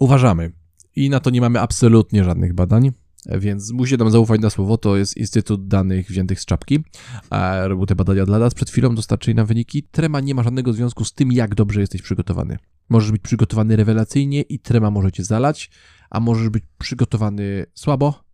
Uważamy. 0.00 0.52
I 0.96 1.10
na 1.10 1.20
to 1.20 1.30
nie 1.30 1.40
mamy 1.40 1.60
absolutnie 1.60 2.24
żadnych 2.24 2.54
badań. 2.54 2.92
Więc 3.26 3.72
musicie 3.72 3.96
nam 3.96 4.10
zaufać 4.10 4.40
na 4.40 4.50
słowo, 4.50 4.78
to 4.78 4.96
jest 4.96 5.16
Instytut 5.16 5.68
Danych 5.68 6.08
Wziętych 6.08 6.40
z 6.40 6.44
Czapki. 6.44 6.84
A 7.30 7.68
robił 7.68 7.86
te 7.86 7.94
badania 7.94 8.26
dla 8.26 8.38
nas, 8.38 8.54
przed 8.54 8.70
chwilą 8.70 8.94
dostarczyli 8.94 9.34
nam 9.34 9.46
wyniki. 9.46 9.82
Trema 9.82 10.20
nie 10.20 10.34
ma 10.34 10.42
żadnego 10.42 10.72
związku 10.72 11.04
z 11.04 11.12
tym, 11.12 11.32
jak 11.32 11.54
dobrze 11.54 11.80
jesteś 11.80 12.02
przygotowany. 12.02 12.58
Możesz 12.88 13.12
być 13.12 13.22
przygotowany 13.22 13.76
rewelacyjnie 13.76 14.42
i 14.42 14.58
trema 14.58 14.90
może 14.90 15.12
cię 15.12 15.24
zalać, 15.24 15.70
a 16.10 16.20
możesz 16.20 16.48
być 16.48 16.64
przygotowany 16.78 17.66
słabo 17.74 18.24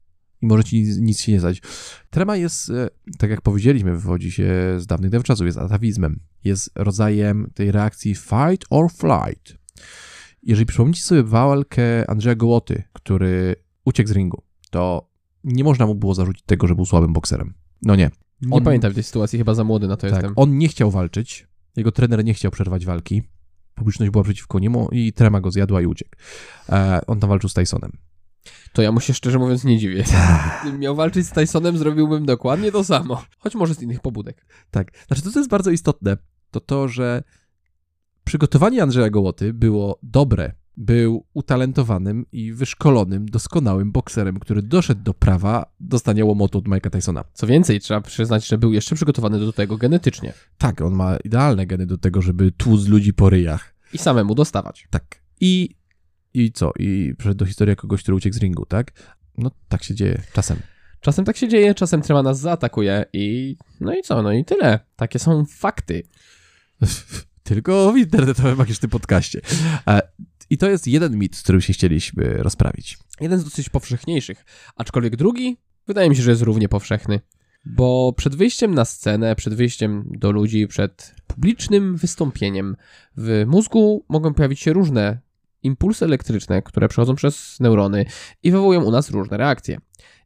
i 0.42 0.46
może 0.46 0.64
ci 0.64 0.82
nic, 1.00 1.20
się 1.20 1.32
nie 1.32 1.40
zdać. 1.40 1.62
Trema 2.10 2.36
jest, 2.36 2.70
e, 2.70 2.88
tak 3.18 3.30
jak 3.30 3.40
powiedzieliśmy, 3.40 3.92
wywodzi 3.92 4.32
się 4.32 4.52
z 4.78 4.86
dawnych 4.86 5.10
dawnych 5.10 5.26
czasów, 5.26 5.46
jest 5.46 5.58
atawizmem. 5.58 6.20
Jest 6.44 6.70
rodzajem 6.74 7.50
tej 7.54 7.72
reakcji 7.72 8.14
fight 8.14 8.66
or 8.70 8.90
flight. 8.92 9.58
Jeżeli 10.42 10.66
przypomnicie 10.66 11.02
sobie 11.02 11.22
walkę 11.22 12.10
Andrzeja 12.10 12.34
Gołoty, 12.34 12.82
który 12.92 13.56
uciekł 13.84 14.08
z 14.08 14.12
ringu, 14.12 14.42
to 14.70 15.10
nie 15.44 15.64
można 15.64 15.86
mu 15.86 15.94
było 15.94 16.14
zarzucić 16.14 16.44
tego, 16.46 16.66
że 16.66 16.74
był 16.74 16.86
słabym 16.86 17.12
bokserem. 17.12 17.54
No 17.82 17.96
nie. 17.96 18.10
Nie 18.42 18.56
On- 18.56 18.64
pamiętam 18.64 18.94
tej 18.94 19.02
sytuacji, 19.02 19.38
chyba 19.38 19.54
za 19.54 19.64
młody 19.64 19.88
na 19.88 19.96
to 19.96 20.00
Tak, 20.00 20.12
jestem. 20.12 20.32
on 20.36 20.58
nie 20.58 20.68
chciał 20.68 20.90
walczyć, 20.90 21.46
jego 21.76 21.92
trener 21.92 22.24
nie 22.24 22.34
chciał 22.34 22.50
przerwać 22.50 22.86
walki, 22.86 23.22
publiczność 23.74 24.12
była 24.12 24.24
przeciwko 24.24 24.58
niemu 24.58 24.88
i 24.92 25.12
trema 25.12 25.40
go 25.40 25.50
zjadła 25.50 25.82
i 25.82 25.86
uciekł. 25.86 26.10
E, 26.68 27.00
on 27.06 27.20
tam 27.20 27.30
walczył 27.30 27.48
z 27.48 27.54
Tysonem. 27.54 27.92
To 28.72 28.82
ja 28.82 28.92
mu 28.92 29.00
się 29.00 29.14
szczerze 29.14 29.38
mówiąc 29.38 29.64
nie 29.64 29.78
dziwię. 29.78 30.04
Gdybym 30.62 30.80
miał 30.80 30.96
walczyć 30.96 31.26
z 31.26 31.30
Tysonem, 31.30 31.78
zrobiłbym 31.78 32.26
dokładnie 32.26 32.72
to 32.72 32.84
samo. 32.84 33.22
Choć 33.38 33.54
może 33.54 33.74
z 33.74 33.82
innych 33.82 34.00
pobudek. 34.00 34.46
Tak, 34.70 34.90
znaczy 35.06 35.22
to, 35.22 35.30
co 35.30 35.40
jest 35.40 35.50
bardzo 35.50 35.70
istotne, 35.70 36.16
to 36.50 36.60
to, 36.60 36.88
że 36.88 37.22
przygotowanie 38.24 38.82
Andrzeja 38.82 39.10
Gołoty 39.10 39.52
było 39.52 39.98
dobre. 40.02 40.52
Był 40.80 41.26
utalentowanym 41.34 42.26
i 42.32 42.52
wyszkolonym, 42.52 43.26
doskonałym 43.26 43.92
bokserem, 43.92 44.38
który 44.38 44.62
doszedł 44.62 45.02
do 45.02 45.14
prawa 45.14 45.72
dostania 45.80 46.24
łomotu 46.24 46.58
od 46.58 46.64
Mike'a 46.64 46.90
Tysona. 46.90 47.24
Co 47.32 47.46
więcej, 47.46 47.80
trzeba 47.80 48.00
przyznać, 48.00 48.46
że 48.46 48.58
był 48.58 48.72
jeszcze 48.72 48.94
przygotowany 48.94 49.38
do 49.38 49.52
tego 49.52 49.76
genetycznie. 49.76 50.32
Tak, 50.58 50.80
on 50.80 50.94
ma 50.94 51.16
idealne 51.16 51.66
geny 51.66 51.86
do 51.86 51.98
tego, 51.98 52.22
żeby 52.22 52.52
tłuc 52.52 52.86
ludzi 52.86 53.14
po 53.14 53.30
ryjach. 53.30 53.74
I 53.92 53.98
samemu 53.98 54.34
dostawać. 54.34 54.88
Tak. 54.90 55.22
I, 55.40 55.76
i 56.34 56.52
co? 56.52 56.72
I 56.78 57.14
przeszedł 57.18 57.38
do 57.38 57.46
historii 57.46 57.70
jako 57.70 57.86
gość, 57.86 58.02
który 58.02 58.16
uciekł 58.16 58.36
z 58.36 58.38
ringu, 58.38 58.66
tak? 58.66 58.92
No 59.38 59.50
tak 59.68 59.84
się 59.84 59.94
dzieje 59.94 60.22
czasem. 60.32 60.58
Czasem 61.00 61.24
tak 61.24 61.36
się 61.36 61.48
dzieje, 61.48 61.74
czasem 61.74 62.02
trema 62.02 62.22
nas 62.22 62.40
zaatakuje 62.40 63.04
i... 63.12 63.56
No 63.80 63.94
i 63.94 64.02
co? 64.02 64.22
No 64.22 64.32
i 64.32 64.44
tyle. 64.44 64.80
Takie 64.96 65.18
są 65.18 65.44
fakty. 65.44 66.02
Tylko 67.42 67.92
w 67.92 67.96
internetowym 67.96 68.58
magicznym 68.64 68.90
podcaście. 68.90 69.40
E, 69.86 70.00
I 70.50 70.58
to 70.58 70.70
jest 70.70 70.86
jeden 70.86 71.18
mit, 71.18 71.36
z 71.36 71.42
którym 71.42 71.60
się 71.60 71.72
chcieliśmy 71.72 72.24
rozprawić. 72.24 72.98
Jeden 73.20 73.38
z 73.38 73.44
dosyć 73.44 73.68
powszechniejszych, 73.68 74.44
aczkolwiek 74.76 75.16
drugi 75.16 75.56
wydaje 75.86 76.10
mi 76.10 76.16
się, 76.16 76.22
że 76.22 76.30
jest 76.30 76.42
równie 76.42 76.68
powszechny. 76.68 77.20
Bo 77.64 78.12
przed 78.16 78.36
wyjściem 78.36 78.74
na 78.74 78.84
scenę, 78.84 79.36
przed 79.36 79.54
wyjściem 79.54 80.10
do 80.10 80.30
ludzi, 80.30 80.66
przed 80.66 81.14
publicznym 81.26 81.96
wystąpieniem 81.96 82.76
w 83.16 83.44
mózgu 83.46 84.04
mogą 84.08 84.34
pojawić 84.34 84.60
się 84.60 84.72
różne 84.72 85.18
impulsy 85.62 86.04
elektryczne, 86.04 86.62
które 86.62 86.88
przechodzą 86.88 87.14
przez 87.14 87.60
neurony 87.60 88.04
i 88.42 88.50
wywołują 88.50 88.82
u 88.84 88.90
nas 88.90 89.10
różne 89.10 89.36
reakcje. 89.36 89.78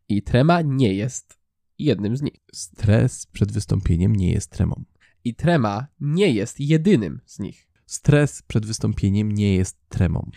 I 0.08 0.22
trema 0.22 0.62
nie 0.62 0.94
jest 0.94 1.38
jednym 1.78 2.16
z 2.16 2.22
nich. 2.22 2.40
Stres 2.52 3.26
przed 3.26 3.52
wystąpieniem 3.52 4.16
nie 4.16 4.32
jest 4.32 4.50
tremą. 4.50 4.84
I 5.24 5.34
trema 5.34 5.86
nie 6.00 6.30
jest 6.30 6.60
jedynym 6.60 7.20
z 7.24 7.38
nich. 7.38 7.68
Stres 7.86 8.42
przed 8.42 8.66
wystąpieniem 8.66 9.32
nie 9.32 9.54
jest 9.54 9.88
tremą. 9.88 10.30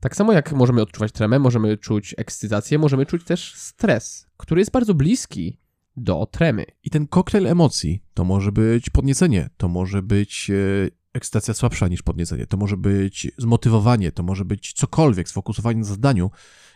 Tak 0.00 0.16
samo 0.16 0.32
jak 0.32 0.52
możemy 0.52 0.82
odczuwać 0.82 1.12
tremę, 1.12 1.38
możemy 1.38 1.76
czuć 1.76 2.14
ekscytację, 2.18 2.78
możemy 2.78 3.06
czuć 3.06 3.24
też 3.24 3.54
stres, 3.54 4.26
który 4.36 4.60
jest 4.60 4.70
bardzo 4.70 4.94
bliski 4.94 5.58
do 5.96 6.26
tremy. 6.26 6.64
I 6.84 6.90
ten 6.90 7.06
koktajl 7.06 7.46
emocji 7.46 8.02
to 8.14 8.24
może 8.24 8.52
być 8.52 8.90
podniecenie, 8.90 9.50
to 9.56 9.68
może 9.68 10.02
być 10.02 10.50
e, 10.50 10.54
ekscytacja 11.14 11.54
słabsza 11.54 11.88
niż 11.88 12.02
podniecenie, 12.02 12.46
to 12.46 12.56
może 12.56 12.76
być 12.76 13.30
zmotywowanie, 13.38 14.12
to 14.12 14.22
może 14.22 14.44
być 14.44 14.72
cokolwiek, 14.72 15.28
sfokusowanie 15.28 15.78
na 15.78 15.84
zadaniu. 15.84 16.30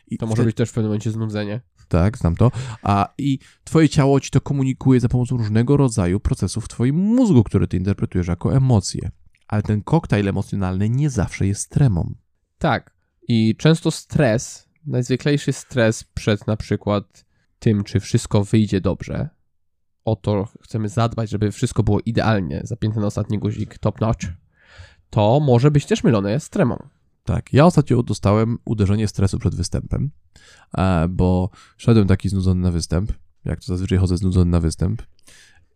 I 0.07 0.19
To 0.19 0.27
może 0.27 0.35
wtedy- 0.35 0.47
być 0.47 0.57
też 0.57 0.71
w 0.71 0.73
pewnym 0.73 0.89
momencie 0.89 1.11
znudzenie. 1.11 1.61
Tak, 1.89 2.19
znam 2.19 2.37
to. 2.37 2.51
A 2.83 3.09
i 3.19 3.39
twoje 3.65 3.89
ciało 3.89 4.21
ci 4.21 4.31
to 4.31 4.41
komunikuje 4.41 5.01
za 5.01 5.09
pomocą 5.09 5.37
różnego 5.37 5.77
rodzaju 5.77 6.21
procesów 6.21 6.65
w 6.65 6.69
twoim 6.69 6.97
mózgu, 6.97 7.45
które 7.45 7.67
ty 7.69 7.77
interpretujesz 7.77 8.27
jako 8.29 8.57
emocje. 8.57 9.11
Ale 9.49 9.63
ten 9.63 9.83
koktajl 9.83 10.29
emocjonalny 10.29 10.91
nie 10.91 11.11
zawsze 11.11 11.47
jest 11.47 11.71
tremą. 11.71 12.15
Tak. 12.59 12.97
I 13.29 13.57
często 13.57 13.91
stres, 13.91 14.69
najzwyklejszy 14.87 15.53
stres 15.53 16.05
przed 16.05 16.47
na 16.47 16.57
przykład 16.57 17.25
tym, 17.59 17.85
czy 17.85 18.01
wszystko 18.01 18.45
wyjdzie 18.45 18.81
dobrze, 18.81 19.29
o 20.07 20.17
to 20.17 20.49
chcemy 20.63 20.89
zadbać, 20.89 21.31
żeby 21.31 21.53
wszystko 21.53 21.83
było 21.83 22.01
idealnie, 22.07 22.61
zapięte 22.65 23.01
na 23.01 23.07
ostatni 23.07 23.39
guzik 23.39 23.79
top 23.79 24.01
notch, 24.01 24.27
to 25.11 25.41
może 25.41 25.71
być 25.71 25.87
też 25.87 26.05
mylone 26.05 26.41
z 26.41 26.51
tremą. 26.51 26.77
Tak, 27.25 27.53
ja 27.53 27.67
ostatnio 27.67 28.03
dostałem 28.03 28.59
uderzenie 28.65 29.09
stresu 29.09 29.39
przed 29.39 29.55
występem, 29.55 30.11
e, 30.79 31.09
bo 31.09 31.51
szedłem 31.77 32.07
taki 32.07 32.29
znudzony 32.29 32.61
na 32.61 32.71
występ, 32.71 33.13
jak 33.45 33.61
to 33.61 33.67
zazwyczaj 33.67 33.99
chodzę 33.99 34.17
znudzony 34.17 34.51
na 34.51 34.61
występ 34.61 35.03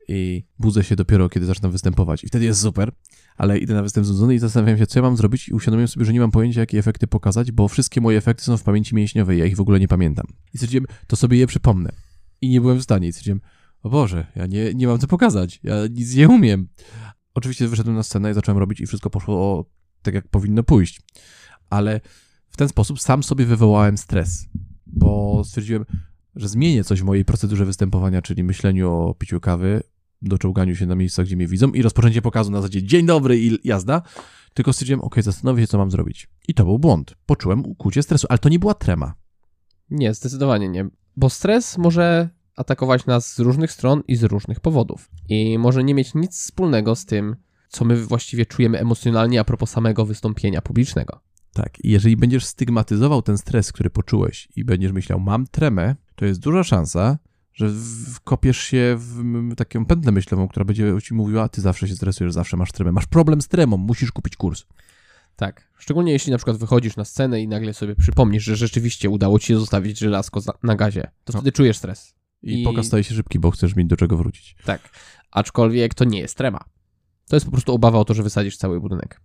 i 0.09 0.45
budzę 0.59 0.85
się 0.85 0.97
dopiero, 0.97 1.29
kiedy 1.29 1.47
zaczynam 1.47 1.73
występować 1.73 2.25
i 2.25 2.27
wtedy 2.27 2.45
jest 2.45 2.61
super, 2.61 2.93
ale 3.37 3.59
idę 3.59 3.75
na 3.75 3.83
występ 3.83 4.07
znudzony 4.07 4.35
i 4.35 4.38
zastanawiam 4.38 4.79
się, 4.79 4.87
co 4.87 4.99
ja 4.99 5.03
mam 5.03 5.16
zrobić 5.16 5.49
i 5.49 5.53
uświadomiłem 5.53 5.88
sobie, 5.88 6.07
że 6.07 6.12
nie 6.12 6.21
mam 6.21 6.31
pojęcia, 6.31 6.61
jakie 6.61 6.79
efekty 6.79 7.07
pokazać, 7.07 7.53
bo 7.53 7.69
wszystkie 7.69 8.01
moje 8.01 8.19
efekty 8.19 8.45
są 8.45 8.57
w 8.57 8.62
pamięci 8.62 8.95
mięśniowej, 8.95 9.38
ja 9.38 9.45
ich 9.45 9.57
w 9.57 9.61
ogóle 9.61 9.81
nie 9.81 9.88
pamiętam. 9.88 10.27
I 10.55 10.59
stwierdziłem, 10.59 10.87
to 11.07 11.16
sobie 11.16 11.38
je 11.38 11.47
przypomnę. 11.47 11.93
I 12.40 12.49
nie 12.49 12.61
byłem 12.61 12.79
w 12.79 12.83
stanie 12.83 13.09
i 13.09 13.12
stwierdziłem, 13.12 13.40
o 13.83 13.90
Boże, 13.90 14.27
ja 14.37 14.47
nie, 14.47 14.75
nie 14.75 14.87
mam 14.87 14.99
co 14.99 15.07
pokazać, 15.07 15.61
ja 15.62 15.75
nic 15.90 16.14
nie 16.14 16.29
umiem. 16.29 16.69
Oczywiście 17.35 17.69
wyszedłem 17.69 17.97
na 17.97 18.03
scenę 18.03 18.31
i 18.31 18.35
zacząłem 18.35 18.59
robić 18.59 18.81
i 18.81 18.87
wszystko 18.87 19.11
poszło 19.11 19.71
tak, 20.03 20.14
jak 20.14 20.29
powinno 20.29 20.62
pójść 20.62 21.01
ale 21.71 22.01
w 22.49 22.57
ten 22.57 22.69
sposób 22.69 23.01
sam 23.01 23.23
sobie 23.23 23.47
wywołałem 23.47 23.99
stres, 23.99 24.47
bo 24.87 25.43
stwierdziłem, 25.45 25.85
że 26.37 26.49
zmienię 26.49 26.85
coś 26.85 27.01
w 27.01 27.05
mojej 27.05 27.25
procedurze 27.25 27.64
występowania, 27.64 28.23
czyli 28.23 28.45
myśleniu 28.45 28.93
o 28.93 29.14
piciu 29.14 29.40
kawy, 29.40 29.83
doczołganiu 30.23 30.77
się 30.77 30.87
na 30.87 30.95
miejscach, 30.95 31.27
gdzie 31.27 31.37
mnie 31.37 31.47
widzą 31.47 31.73
i 31.73 31.83
rozpoczęcie 31.83 32.23
pokazu 32.23 32.51
na 32.51 32.59
zasadzie 32.59 32.83
dzień 32.83 33.07
dobry 33.07 33.40
i 33.40 33.69
jazda, 33.69 34.03
tylko 34.55 34.73
stwierdziłem, 34.73 35.01
ok, 35.01 35.16
zastanowię 35.23 35.62
się, 35.62 35.66
co 35.66 35.79
mam 35.79 35.90
zrobić. 35.90 36.29
I 36.49 36.55
to 36.55 36.64
był 36.64 36.79
błąd. 36.79 37.14
Poczułem 37.27 37.66
ukłucie 37.66 38.03
stresu, 38.03 38.27
ale 38.31 38.38
to 38.38 38.49
nie 38.49 38.59
była 38.59 38.75
trema. 38.75 39.14
Nie, 39.90 40.14
zdecydowanie 40.14 40.69
nie. 40.69 40.88
Bo 41.16 41.31
stres 41.31 41.79
może 41.79 42.29
atakować 42.57 43.07
nas 43.07 43.35
z 43.35 43.39
różnych 43.39 43.73
stron 43.73 44.03
i 44.09 44.17
z 44.17 44.23
różnych 44.23 44.61
powodów. 44.61 45.11
I 45.29 45.59
może 45.59 45.85
nie 45.85 45.95
mieć 45.95 46.15
nic 46.15 46.39
wspólnego 46.39 46.97
z 46.97 47.07
tym, 47.07 47.37
co 47.69 47.85
my 47.85 47.97
właściwie 47.97 48.47
czujemy 48.47 48.79
emocjonalnie 48.79 49.41
a 49.41 49.45
propos 49.45 49.71
samego 49.71 50.07
wystąpienia 50.07 50.63
publicznego. 50.63 51.21
Tak, 51.53 51.85
i 51.85 51.91
jeżeli 51.91 52.17
będziesz 52.17 52.45
stygmatyzował 52.45 53.23
ten 53.23 53.39
stres, 53.39 53.73
który 53.73 53.91
poczułeś 53.91 54.49
i 54.57 54.65
będziesz 54.65 54.93
myślał, 54.93 55.21
mam 55.21 55.47
tremę, 55.47 55.97
to 56.15 56.25
jest 56.25 56.41
duża 56.41 56.65
szansa, 56.65 57.19
że 57.55 57.71
kopiesz 58.25 58.59
się 58.59 58.97
w 58.99 59.55
taką 59.57 59.87
pętlę 59.87 60.13
myślową, 60.13 60.49
która 60.49 60.65
będzie 60.65 60.93
ci 61.03 61.15
mówiła, 61.15 61.49
ty 61.49 61.61
zawsze 61.61 61.89
się 61.89 61.95
stresujesz, 61.95 62.33
zawsze 62.33 62.57
masz 62.57 62.73
tremę, 62.73 62.93
masz 62.93 63.07
problem 63.07 63.43
z 63.43 63.49
tremą, 63.49 63.77
musisz 63.77 64.13
kupić 64.13 64.37
kurs. 64.37 64.65
Tak. 65.37 65.71
Szczególnie 65.79 66.13
jeśli 66.13 66.33
na 66.33 66.39
przykład 66.39 66.57
wychodzisz 66.57 66.97
na 66.97 67.05
scenę 67.05 67.41
i 67.41 67.49
nagle 67.49 67.75
sobie 67.75 67.97
przypomnisz, 67.97 68.45
że 68.45 68.57
rzeczywiście 68.57 69.11
udało 69.11 69.39
ci 69.39 69.47
się 69.47 69.59
zostawić 69.59 69.99
żelazko 69.99 70.41
na 70.63 70.77
gazie, 70.77 71.11
to 71.25 71.33
No. 71.33 71.41
wtedy 71.41 71.53
czujesz 71.53 71.77
stres. 71.77 72.15
I, 72.42 72.61
I- 72.61 72.64
pokaz 72.64 72.87
staje 72.87 73.05
się 73.05 73.14
szybki, 73.14 73.38
bo 73.38 73.50
chcesz 73.50 73.76
mieć 73.76 73.87
do 73.88 73.96
czego 73.96 74.16
wrócić. 74.16 74.57
Tak. 74.64 74.90
Aczkolwiek 75.31 75.94
to 75.94 76.05
nie 76.05 76.18
jest 76.20 76.37
trema. 76.37 76.64
To 77.29 77.37
jest 77.37 77.46
po 77.46 77.53
prostu 77.53 77.74
obawa 77.74 77.98
o 77.98 78.05
to, 78.05 78.14
że 78.14 78.22
wysadzisz 78.22 78.57
cały 78.57 78.81
budynek 78.81 79.20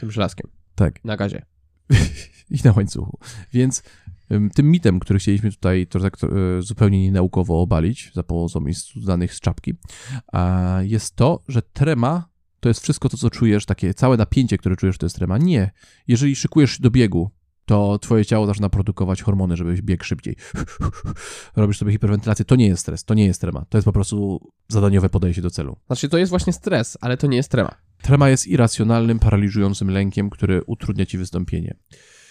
tym 0.00 0.10
żelazkiem 0.10 0.50
Tak. 0.74 1.04
na 1.04 1.16
gazie. 1.16 1.46
I 2.50 2.58
na 2.64 2.72
łańcuchu. 2.76 3.18
Więc 3.52 3.82
ym, 4.32 4.50
tym 4.50 4.70
mitem, 4.70 5.00
który 5.00 5.18
chcieliśmy 5.18 5.50
tutaj 5.50 5.86
to 5.86 6.00
tak 6.00 6.16
e, 6.24 6.28
zupełnie 6.62 7.02
nienaukowo 7.02 7.60
obalić, 7.60 8.10
za 8.14 8.22
pomocą 8.22 8.64
danych 8.96 9.34
z 9.34 9.40
czapki, 9.40 9.74
jest 10.80 11.16
to, 11.16 11.42
że 11.48 11.62
trema 11.62 12.28
to 12.60 12.68
jest 12.68 12.80
wszystko 12.82 13.08
to, 13.08 13.16
co 13.16 13.30
czujesz, 13.30 13.66
takie 13.66 13.94
całe 13.94 14.16
napięcie, 14.16 14.58
które 14.58 14.76
czujesz, 14.76 14.98
to 14.98 15.06
jest 15.06 15.16
trema. 15.16 15.38
Nie. 15.38 15.70
Jeżeli 16.08 16.36
szykujesz 16.36 16.70
się 16.70 16.82
do 16.82 16.90
biegu, 16.90 17.30
to 17.68 17.98
twoje 17.98 18.24
ciało 18.24 18.46
zaczyna 18.46 18.68
produkować 18.68 19.22
hormony, 19.22 19.56
żebyś 19.56 19.82
biegł 19.82 20.04
szybciej. 20.04 20.36
Robisz 21.56 21.78
sobie 21.78 21.92
hiperwentylację. 21.92 22.44
To 22.44 22.56
nie 22.56 22.66
jest 22.66 22.82
stres, 22.82 23.04
to 23.04 23.14
nie 23.14 23.26
jest 23.26 23.40
trema. 23.40 23.64
To 23.68 23.78
jest 23.78 23.84
po 23.84 23.92
prostu 23.92 24.40
zadaniowe 24.68 25.08
podejście 25.08 25.42
do 25.42 25.50
celu. 25.50 25.76
Znaczy, 25.86 26.08
to 26.08 26.18
jest 26.18 26.30
właśnie 26.30 26.52
stres, 26.52 26.98
ale 27.00 27.16
to 27.16 27.26
nie 27.26 27.36
jest 27.36 27.50
trema. 27.50 27.74
Trema 28.02 28.28
jest 28.28 28.46
irracjonalnym, 28.46 29.18
paraliżującym 29.18 29.90
lękiem, 29.90 30.30
który 30.30 30.62
utrudnia 30.66 31.06
ci 31.06 31.18
wystąpienie. 31.18 31.76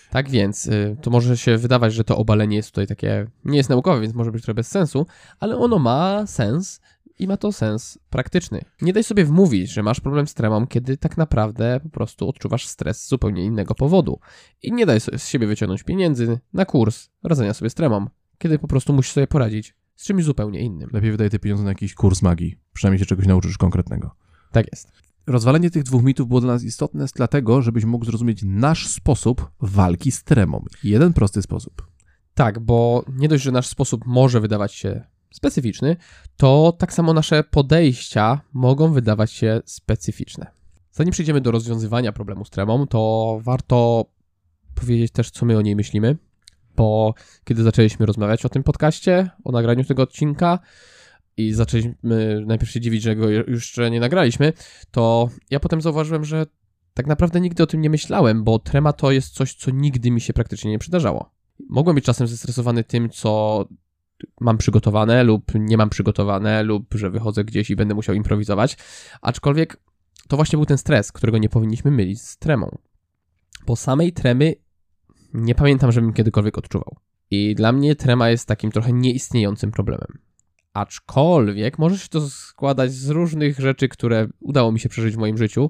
Tak 0.10 0.30
więc, 0.30 0.66
y, 0.68 0.98
to 1.02 1.12
może 1.12 1.38
się 1.38 1.58
wydawać, 1.58 1.94
że 1.94 2.04
to 2.04 2.18
obalenie 2.18 2.56
jest 2.56 2.70
tutaj 2.70 2.88
takie, 2.88 3.28
nie 3.46 3.58
jest 3.58 3.70
naukowe, 3.70 4.02
więc 4.02 4.14
może 4.14 4.32
być 4.32 4.44
trochę 4.44 4.56
bez 4.56 4.68
sensu, 4.68 5.06
ale 5.40 5.58
ono 5.58 5.80
ma 5.80 6.28
sens 6.28 6.82
i 7.20 7.28
ma 7.28 7.38
to 7.38 7.52
sens 7.52 8.00
praktyczny. 8.10 8.62
Nie 8.82 8.94
daj 8.94 9.04
sobie 9.04 9.26
wmówić, 9.26 9.72
że 9.72 9.84
masz 9.84 10.00
problem 10.00 10.28
z 10.28 10.34
tremą, 10.34 10.68
kiedy 10.68 10.98
tak 10.98 11.18
naprawdę 11.18 11.80
po 11.84 11.90
prostu 11.90 12.30
odczuwasz 12.30 12.68
stres 12.68 13.04
z 13.04 13.10
zupełnie 13.10 13.46
innego 13.46 13.76
powodu. 13.76 14.20
I 14.64 14.74
nie 14.74 14.86
daj 14.86 15.00
sobie 15.00 15.20
z 15.20 15.28
siebie 15.28 15.48
wyciągnąć 15.48 15.84
pieniędzy 15.84 16.40
na 16.54 16.66
kurs 16.66 17.10
radzenia 17.24 17.54
sobie 17.54 17.70
z 17.70 17.74
tremą, 17.74 18.08
kiedy 18.38 18.60
po 18.60 18.68
prostu 18.68 18.94
musisz 18.94 19.14
sobie 19.14 19.28
poradzić 19.28 19.76
z 19.96 20.06
czymś 20.06 20.24
zupełnie 20.24 20.60
innym. 20.60 20.90
Lepiej 20.94 21.12
wydaje 21.12 21.30
te 21.30 21.40
pieniądze 21.40 21.64
na 21.64 21.70
jakiś 21.70 21.94
kurs 21.94 22.22
magii. 22.22 22.56
Przynajmniej 22.74 23.00
się 23.00 23.06
czegoś 23.06 23.28
nauczysz 23.28 23.58
konkretnego. 23.58 24.16
Tak 24.52 24.66
jest. 24.72 24.92
Rozwalenie 25.28 25.72
tych 25.72 25.84
dwóch 25.84 26.04
mitów 26.04 26.28
było 26.28 26.42
dla 26.42 26.54
nas 26.54 26.64
istotne 26.64 27.06
dlatego, 27.16 27.62
żebyś 27.62 27.86
mógł 27.86 28.06
zrozumieć 28.06 28.42
nasz 28.46 28.88
sposób 28.88 29.52
walki 29.62 30.12
z 30.12 30.24
tremą. 30.24 30.66
Jeden 30.84 31.14
prosty 31.14 31.42
sposób. 31.42 31.88
Tak, 32.34 32.60
bo 32.60 33.06
nie 33.10 33.28
dość, 33.28 33.44
że 33.44 33.52
nasz 33.52 33.68
sposób 33.68 34.06
może 34.06 34.42
wydawać 34.42 34.74
się 34.74 35.04
specyficzny, 35.32 35.96
to 36.38 36.76
tak 36.80 36.94
samo 36.94 37.14
nasze 37.14 37.44
podejścia 37.44 38.42
mogą 38.54 38.94
wydawać 38.94 39.32
się 39.32 39.62
specyficzne. 39.66 40.52
Zanim 40.92 41.12
przejdziemy 41.12 41.42
do 41.42 41.52
rozwiązywania 41.52 42.12
problemu 42.12 42.46
z 42.46 42.50
tremą, 42.50 42.88
to 42.88 43.40
warto 43.44 44.06
powiedzieć 44.76 45.12
też, 45.12 45.32
co 45.32 45.46
my 45.46 45.58
o 45.58 45.62
niej 45.62 45.76
myślimy, 45.76 46.18
bo 46.76 47.14
kiedy 47.44 47.64
zaczęliśmy 47.64 48.06
rozmawiać 48.06 48.46
o 48.46 48.50
tym 48.50 48.64
podcaście, 48.64 49.30
o 49.44 49.52
nagraniu 49.52 49.84
tego 49.84 50.04
odcinka 50.04 50.60
i 51.38 51.54
zaczęliśmy 51.54 52.44
najpierw 52.46 52.72
się 52.72 52.82
dziwić, 52.82 53.04
że 53.04 53.16
go 53.16 53.30
jeszcze 53.30 53.92
nie 53.92 54.00
nagraliśmy, 54.00 54.54
to 54.92 55.30
ja 55.50 55.60
potem 55.60 55.82
zauważyłem, 55.82 56.26
że 56.26 56.46
tak 56.94 57.08
naprawdę 57.08 57.42
nigdy 57.42 57.64
o 57.64 57.68
tym 57.68 57.82
nie 57.82 57.90
myślałem, 57.90 58.44
bo 58.44 58.60
trema 58.60 58.94
to 58.94 59.12
jest 59.12 59.34
coś, 59.34 59.54
co 59.54 59.72
nigdy 59.72 60.12
mi 60.12 60.22
się 60.22 60.34
praktycznie 60.34 60.72
nie 60.72 60.80
przydarzało. 60.80 61.32
Mogłem 61.70 61.96
być 61.96 62.06
czasem 62.06 62.28
zestresowany 62.28 62.84
tym, 62.84 63.10
co 63.10 63.66
mam 64.42 64.58
przygotowane 64.58 65.24
lub 65.24 65.52
nie 65.56 65.78
mam 65.78 65.90
przygotowane, 65.90 66.64
lub 66.64 66.94
że 66.94 67.10
wychodzę 67.10 67.44
gdzieś 67.44 67.70
i 67.70 67.76
będę 67.76 67.96
musiał 67.96 68.16
improwizować. 68.16 68.78
Aczkolwiek 69.22 69.78
to 70.28 70.36
właśnie 70.36 70.58
był 70.58 70.66
ten 70.66 70.78
stres, 70.78 71.12
którego 71.12 71.38
nie 71.38 71.50
powinniśmy 71.50 71.92
mylić 71.92 72.22
z 72.22 72.38
tremą. 72.38 72.78
Bo 73.66 73.76
samej 73.76 74.14
tremy 74.14 74.56
nie 75.34 75.56
pamiętam, 75.56 75.92
żebym 75.92 76.14
kiedykolwiek 76.14 76.58
odczuwał. 76.58 76.98
I 77.32 77.56
dla 77.56 77.72
mnie 77.72 77.96
trema 77.96 78.30
jest 78.30 78.48
takim 78.48 78.72
trochę 78.72 78.94
nieistniejącym 78.94 79.72
problemem. 79.72 80.20
Aczkolwiek 80.74 81.80
może 81.80 82.00
się 82.00 82.10
to 82.10 82.30
składać 82.30 82.92
z 82.92 83.10
różnych 83.10 83.60
rzeczy, 83.60 83.90
które 83.90 84.28
udało 84.40 84.72
mi 84.72 84.80
się 84.80 84.90
przeżyć 84.90 85.16
w 85.16 85.18
moim 85.18 85.38
życiu 85.38 85.70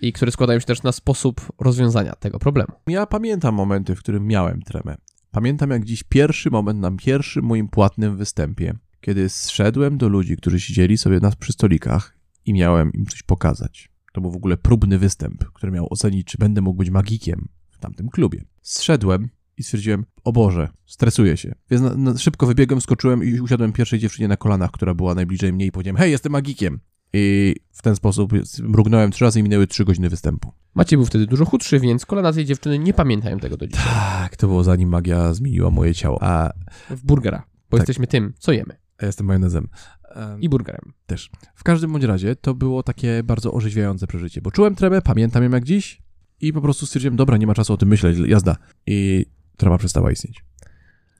i 0.00 0.12
które 0.12 0.32
składają 0.32 0.60
się 0.60 0.66
też 0.66 0.82
na 0.82 0.92
sposób 0.92 1.52
rozwiązania 1.60 2.12
tego 2.12 2.38
problemu. 2.38 2.72
Ja 2.86 3.06
pamiętam 3.06 3.54
momenty, 3.54 3.96
w 3.96 3.98
którym 3.98 4.26
miałem 4.26 4.62
tremę. 4.62 4.96
Pamiętam 5.34 5.70
jak 5.70 5.84
dziś 5.84 6.02
pierwszy 6.02 6.50
moment 6.50 6.80
na 6.80 6.90
pierwszym 6.90 7.44
moim 7.44 7.68
płatnym 7.68 8.16
występie, 8.16 8.74
kiedy 9.00 9.28
zszedłem 9.28 9.98
do 9.98 10.08
ludzi, 10.08 10.36
którzy 10.36 10.60
siedzieli 10.60 10.98
sobie 10.98 11.20
nas 11.20 11.36
przy 11.36 11.52
stolikach 11.52 12.16
i 12.46 12.52
miałem 12.52 12.92
im 12.92 13.06
coś 13.06 13.22
pokazać. 13.22 13.90
To 14.12 14.20
był 14.20 14.30
w 14.30 14.36
ogóle 14.36 14.56
próbny 14.56 14.98
występ, 14.98 15.44
który 15.44 15.72
miał 15.72 15.86
ocenić, 15.90 16.26
czy 16.26 16.38
będę 16.38 16.60
mógł 16.60 16.78
być 16.78 16.90
magikiem 16.90 17.48
w 17.70 17.78
tamtym 17.78 18.08
klubie. 18.08 18.44
Zszedłem 18.62 19.28
i 19.56 19.62
stwierdziłem, 19.62 20.04
o 20.24 20.32
Boże, 20.32 20.68
stresuję 20.86 21.36
się. 21.36 21.54
Więc 21.70 21.82
na, 21.82 21.94
na, 21.94 22.18
szybko 22.18 22.46
wybiegłem, 22.46 22.80
skoczyłem 22.80 23.24
i 23.24 23.40
usiadłem 23.40 23.72
pierwszej 23.72 23.98
dziewczynie 23.98 24.28
na 24.28 24.36
kolanach, 24.36 24.70
która 24.70 24.94
była 24.94 25.14
najbliżej 25.14 25.52
mnie 25.52 25.66
i 25.66 25.72
powiedziałem, 25.72 25.96
hej, 25.96 26.10
jestem 26.10 26.32
magikiem. 26.32 26.80
I 27.16 27.54
w 27.72 27.82
ten 27.82 27.96
sposób 27.96 28.32
mrugnąłem 28.62 29.10
trzy 29.10 29.24
razy 29.24 29.40
i 29.40 29.42
minęły 29.42 29.66
trzy 29.66 29.84
godziny 29.84 30.08
występu. 30.10 30.52
Maciej 30.74 30.96
był 30.96 31.06
wtedy 31.06 31.26
dużo 31.26 31.44
chudszy, 31.44 31.80
więc 31.80 32.06
kolana 32.06 32.32
tej 32.32 32.44
dziewczyny 32.44 32.78
nie 32.78 32.94
pamiętają 32.94 33.38
tego 33.40 33.56
do 33.56 33.66
dzisiaj. 33.66 33.84
Tak, 33.84 34.36
to 34.36 34.46
było 34.46 34.64
zanim 34.64 34.88
magia 34.88 35.34
zmieniła 35.34 35.70
moje 35.70 35.94
ciało. 35.94 36.18
A 36.22 36.52
W 36.90 37.02
burgera, 37.02 37.42
bo 37.70 37.76
Tak. 37.76 37.80
jesteśmy 37.88 38.06
tym, 38.06 38.32
co 38.38 38.52
jemy. 38.52 38.76
ja 39.00 39.06
jestem 39.06 39.26
majonezem. 39.26 39.68
Em, 40.14 40.40
I 40.40 40.48
burgerem. 40.48 40.92
też. 41.06 41.30
W 41.54 41.64
każdym 41.64 41.92
bądź 41.92 42.04
razie 42.04 42.36
to 42.36 42.54
było 42.54 42.82
takie 42.82 43.22
bardzo 43.22 43.52
orzeźwiające 43.52 44.06
przeżycie, 44.06 44.40
bo 44.42 44.50
czułem 44.50 44.74
tremę, 44.74 45.02
pamiętam 45.02 45.44
ją 45.44 45.50
jak 45.50 45.64
dziś 45.64 46.02
i 46.40 46.52
po 46.52 46.60
prostu 46.60 46.86
stwierdziłem, 46.86 47.16
dobra, 47.16 47.36
nie 47.36 47.46
ma 47.46 47.54
czasu 47.54 47.72
o 47.72 47.76
tym 47.76 47.88
myśleć, 47.88 48.18
jazda. 48.26 48.56
I 48.86 49.26
trema 49.56 49.78
przestała 49.78 50.12
istnieć. 50.12 50.44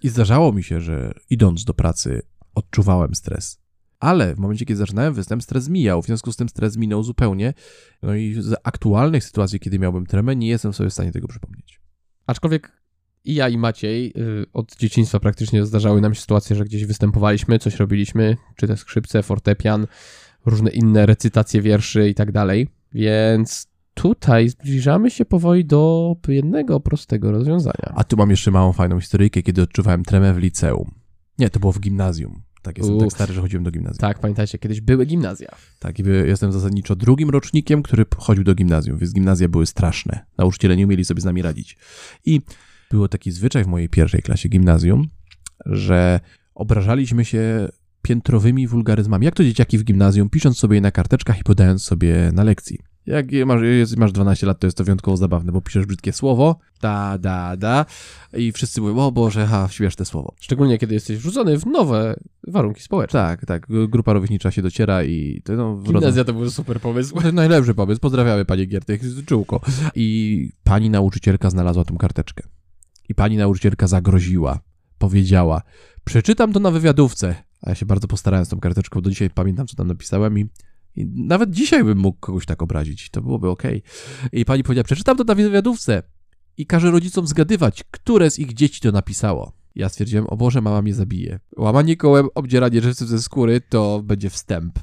I 0.02 0.09
zdarzało 0.09 0.52
mi 0.52 0.62
się, 0.62 0.80
że 0.80 1.14
idąc 1.30 1.64
do 1.64 1.74
pracy 1.74 2.22
odczuwałem 2.54 3.14
stres. 3.14 3.61
Ale 4.05 4.35
w 4.35 4.38
momencie, 4.38 4.64
kiedy 4.64 4.79
zaczynałem 4.79 5.14
występ, 5.14 5.43
stres 5.43 5.69
mijał. 5.69 6.03
W 6.03 6.07
związku 6.07 6.33
z 6.33 6.37
tym 6.37 6.49
stres 6.49 6.77
minął 6.77 7.03
zupełnie. 7.03 7.55
No 8.03 8.14
i 8.14 8.35
z 8.38 8.55
aktualnych 8.64 9.25
sytuacji, 9.25 9.61
kiedy 9.61 9.79
miałbym 9.79 10.07
tremę, 10.07 10.37
nie 10.37 10.49
jestem 10.49 10.73
sobie 10.73 10.90
w 10.90 10.93
stanie 10.93 11.12
tego 11.12 11.29
przypomnieć. 11.29 11.81
Aczkolwiek 12.27 12.83
i 13.25 13.35
ja 13.35 13.49
i 13.49 13.59
Maciej 13.59 14.12
y, 14.17 14.47
od 14.53 14.77
dzieciństwa 14.77 15.21
praktycznie 15.21 15.67
zdarzały 15.67 16.01
nam 16.01 16.14
się 16.14 16.21
sytuacje, 16.21 16.57
że 16.57 16.64
gdzieś 16.64 16.87
występowaliśmy, 16.87 17.59
coś 17.59 17.77
robiliśmy, 17.77 18.37
czy 18.57 18.67
te 18.67 18.77
skrzypce, 18.77 19.23
fortepian, 19.23 19.87
różne 20.47 20.71
inne 20.71 21.07
recytacje 21.07 21.62
wierszy 21.62 22.09
i 22.09 22.14
tak 22.14 22.33
dalej. 22.33 22.69
Więc 22.93 23.67
tutaj 23.95 24.49
zbliżamy 24.49 25.11
się 25.11 25.25
powoli 25.25 25.64
do 25.64 26.17
jednego 26.29 26.81
prostego 26.81 27.33
rozwiązania. 27.33 27.93
A 27.95 28.05
tu 28.05 28.17
mam 28.17 28.31
jeszcze 28.31 28.51
małą, 28.51 28.73
fajną 28.73 29.01
historyjkę, 29.01 29.43
kiedy 29.43 29.62
odczuwałem 29.62 30.05
tremę 30.05 30.35
w 30.35 30.38
liceum. 30.38 30.90
Nie, 31.38 31.51
to 31.51 31.61
było 31.61 31.73
w 31.73 31.81
gimnazjum. 31.81 32.43
Tak, 32.64 32.79
jestem 32.79 32.98
tak 32.98 33.12
stary, 33.12 33.35
że 33.35 33.40
chodziłem 33.40 33.64
do 33.64 33.70
gimnazjum. 33.70 33.98
Tak, 33.98 34.18
pamiętajcie, 34.18 34.59
kiedyś 34.59 34.81
były 34.81 35.07
gimnazja. 35.07 35.48
Tak, 35.79 35.98
i 35.98 36.03
jestem 36.24 36.53
zasadniczo 36.53 36.96
drugim 36.96 37.31
rocznikiem, 37.31 37.83
który 37.83 38.05
chodził 38.16 38.44
do 38.44 38.55
gimnazjum, 38.55 38.98
więc 38.98 39.12
gimnazja 39.12 39.48
były 39.48 39.66
straszne. 39.66 40.24
Nauczyciele 40.38 40.77
nie 40.77 40.85
umieli 40.85 41.05
sobie 41.05 41.20
z 41.20 41.24
nami 41.24 41.42
radzić. 41.42 41.77
I 42.24 42.40
było 42.90 43.09
taki 43.09 43.31
zwyczaj 43.31 43.64
w 43.64 43.66
mojej 43.66 43.88
pierwszej 43.88 44.22
klasie 44.22 44.48
gimnazjum, 44.48 45.09
że 45.66 46.20
obrażaliśmy 46.55 47.24
się 47.24 47.68
piętrowymi 48.03 48.68
wulgaryzmami. 48.68 49.24
Jak 49.24 49.35
to 49.35 49.44
dzieciaki 49.44 49.79
w 49.79 49.85
gimnazjum, 49.85 50.31
pisząc 50.31 50.59
sobie 50.59 50.81
na 50.81 50.90
karteczkach 50.90 51.40
i 51.40 51.44
podając 51.44 51.83
sobie 51.83 52.31
na 52.33 52.44
lekcji. 52.44 52.79
Jak 53.07 53.27
masz, 53.47 53.61
masz 53.97 54.12
12 54.12 54.47
lat, 54.47 54.59
to 54.59 54.67
jest 54.67 54.77
to 54.77 54.85
wyjątkowo 54.85 55.17
zabawne, 55.17 55.53
bo 55.53 55.61
piszesz 55.61 55.87
brzydkie 55.87 56.12
słowo, 56.12 56.59
da, 56.81 57.19
da, 57.19 57.57
da, 57.57 57.87
i 58.33 58.53
wszyscy 58.53 58.81
mówią, 58.81 58.99
o 58.99 59.12
Boże, 59.12 59.47
ha, 59.47 59.69
śmieszne 59.71 60.05
słowo. 60.05 60.35
Szczególnie 60.40 60.79
kiedy 60.79 60.95
jesteś 60.95 61.19
wrzucony 61.19 61.59
w 61.59 61.67
nowe 61.67 62.17
warunki 62.49 62.83
społeczne. 62.83 63.21
Tak, 63.21 63.47
tak, 63.47 63.67
grupa 63.88 64.12
rówieśnicza 64.12 64.51
się 64.51 64.62
dociera 64.62 65.05
i 65.05 65.43
to 65.45 65.53
no, 65.53 65.77
Gimnazja 65.77 66.25
to 66.25 66.33
był 66.33 66.51
super 66.51 66.81
pomysł. 66.81 67.21
To 67.21 67.33
najlepszy 67.33 67.75
pomysł. 67.75 68.01
Pozdrawiamy 68.01 68.45
panie 68.45 68.67
Giertych 68.67 69.05
z 69.05 69.25
czółko. 69.25 69.61
I 69.95 70.51
pani 70.64 70.90
nauczycielka 70.90 71.51
znalazła 71.51 71.85
tą 71.85 71.97
karteczkę. 71.97 72.49
I 73.09 73.14
pani 73.14 73.37
nauczycielka 73.37 73.87
zagroziła. 73.87 74.61
Powiedziała, 74.99 75.62
przeczytam 76.05 76.53
to 76.53 76.61
na 76.61 76.71
wywiadówce. 76.71 77.35
A 77.62 77.71
ja 77.71 77.75
się 77.75 77.87
bardzo 77.87 78.09
postarałem 78.09 78.47
z 78.47 78.49
tą 78.49 78.61
karteczką. 78.61 79.01
Do 79.01 79.11
dzisiaj 79.11 79.31
pamiętam, 79.31 79.67
co 79.67 79.77
tam 79.77 79.87
napisałem 79.87 80.38
i, 80.38 80.47
i 80.96 81.07
nawet 81.07 81.50
dzisiaj 81.50 81.85
bym 81.85 81.98
mógł 81.98 82.18
kogoś 82.20 82.46
tak 82.46 82.62
obrazić. 82.62 83.11
To 83.11 83.22
byłoby 83.22 83.48
okej. 83.48 83.83
I 84.33 84.44
pani 84.44 84.62
powiedziała, 84.62 84.85
przeczytam 84.85 85.16
to 85.16 85.24
na 85.24 85.35
wywiadówce. 85.35 86.02
I 86.57 86.66
każe 86.66 86.90
rodzicom 86.90 87.26
zgadywać, 87.26 87.85
które 87.90 88.30
z 88.30 88.38
ich 88.38 88.54
dzieci 88.54 88.80
to 88.80 88.92
napisało. 88.92 89.52
Ja 89.74 89.88
stwierdziłem, 89.88 90.26
o 90.26 90.37
Boże, 90.37 90.61
mama 90.61 90.83
mnie 90.83 90.94
zabije. 90.94 91.40
Łamanie 91.57 91.96
kołem, 91.96 92.28
obdzieranie 92.35 92.80
żywcem 92.80 93.09
ze 93.09 93.22
skóry 93.22 93.61
to 93.61 94.02
będzie 94.04 94.30
wstęp. 94.30 94.78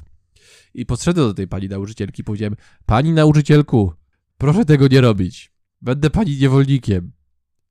I 0.74 0.86
podszedłem 0.86 1.26
do 1.28 1.34
tej 1.34 1.48
pani 1.48 1.68
nauczycielki 1.68 2.20
i 2.20 2.24
powiedziałem, 2.24 2.56
pani 2.86 3.12
nauczycielku, 3.12 3.92
proszę 4.38 4.64
tego 4.64 4.88
nie 4.88 5.00
robić. 5.00 5.52
Będę 5.82 6.10
pani 6.10 6.38
niewolnikiem. 6.38 7.12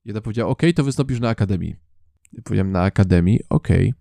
I 0.06 0.12
ona 0.12 0.22
powiedziała, 0.22 0.52
okej, 0.52 0.74
to 0.74 0.84
wystąpisz 0.84 1.20
na 1.20 1.30
akademii. 1.30 1.76
I 2.34 2.42
powiedziałem, 2.42 2.72
na 2.72 2.82
akademii, 2.82 3.40
okej. 3.50 3.94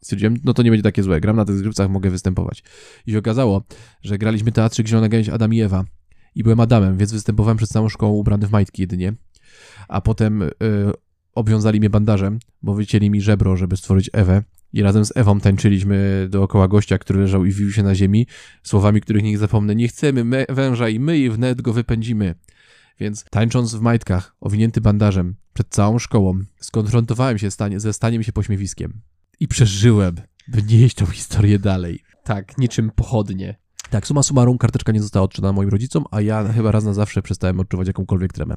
Stwierdziłem, 0.00 0.36
no 0.44 0.54
to 0.54 0.62
nie 0.62 0.70
będzie 0.70 0.82
takie 0.82 1.02
złe, 1.02 1.20
gram 1.20 1.36
na 1.36 1.44
tych 1.44 1.56
zgrywcach, 1.56 1.90
mogę 1.90 2.10
występować. 2.10 2.62
I 3.06 3.12
się 3.12 3.18
okazało, 3.18 3.62
że 4.02 4.18
graliśmy 4.18 4.52
teatrzyk 4.52 4.86
Zielona 4.88 5.08
Gęś 5.08 5.28
Adam 5.28 5.54
i 5.54 5.60
Ewa 5.60 5.84
i 6.34 6.42
byłem 6.42 6.60
Adamem, 6.60 6.96
więc 6.96 7.12
występowałem 7.12 7.56
przed 7.56 7.70
całą 7.70 7.88
szkołą 7.88 8.12
ubrany 8.12 8.46
w 8.46 8.50
majtki 8.50 8.82
jedynie, 8.82 9.14
a 9.88 10.00
potem 10.00 10.42
y, 10.42 10.50
obwiązali 11.34 11.78
mnie 11.78 11.90
bandażem, 11.90 12.38
bo 12.62 12.74
wycięli 12.74 13.10
mi 13.10 13.20
żebro, 13.20 13.56
żeby 13.56 13.76
stworzyć 13.76 14.10
Ewę 14.12 14.42
i 14.72 14.82
razem 14.82 15.04
z 15.04 15.16
Ewą 15.16 15.40
tańczyliśmy 15.40 16.26
dookoła 16.30 16.68
gościa, 16.68 16.98
który 16.98 17.20
leżał 17.20 17.44
i 17.44 17.52
wił 17.52 17.72
się 17.72 17.82
na 17.82 17.94
ziemi, 17.94 18.26
słowami, 18.62 19.00
których 19.00 19.22
nie 19.22 19.38
zapomnę. 19.38 19.74
Nie 19.74 19.88
chcemy 19.88 20.24
me- 20.24 20.46
węża 20.48 20.88
i 20.88 21.00
my 21.00 21.18
i 21.18 21.30
wnet 21.30 21.62
go 21.62 21.72
wypędzimy. 21.72 22.34
Więc 23.00 23.24
tańcząc 23.30 23.74
w 23.74 23.80
majtkach, 23.80 24.36
owinięty 24.40 24.80
bandażem, 24.80 25.34
przed 25.54 25.68
całą 25.68 25.98
szkołą, 25.98 26.40
skonfrontowałem 26.60 27.38
się 27.38 27.50
stanie, 27.50 27.80
ze 27.80 27.92
staniem 27.92 28.22
się 28.22 28.32
pośmiewiskiem. 28.32 29.00
I 29.42 29.48
przeżyłem, 29.48 30.14
by 30.48 30.62
nieść 30.62 30.96
tą 30.96 31.06
historię 31.06 31.58
dalej. 31.58 32.02
Tak, 32.24 32.58
niczym 32.58 32.90
pochodnie. 32.90 33.58
Tak, 33.90 34.06
suma 34.06 34.22
summarum, 34.22 34.58
karteczka 34.58 34.92
nie 34.92 35.02
została 35.02 35.24
odczytana 35.24 35.52
moim 35.52 35.68
rodzicom, 35.68 36.04
a 36.10 36.20
ja 36.20 36.52
chyba 36.52 36.72
raz 36.72 36.84
na 36.84 36.94
zawsze 36.94 37.22
przestałem 37.22 37.60
odczuwać 37.60 37.86
jakąkolwiek 37.86 38.32
tremę. 38.32 38.54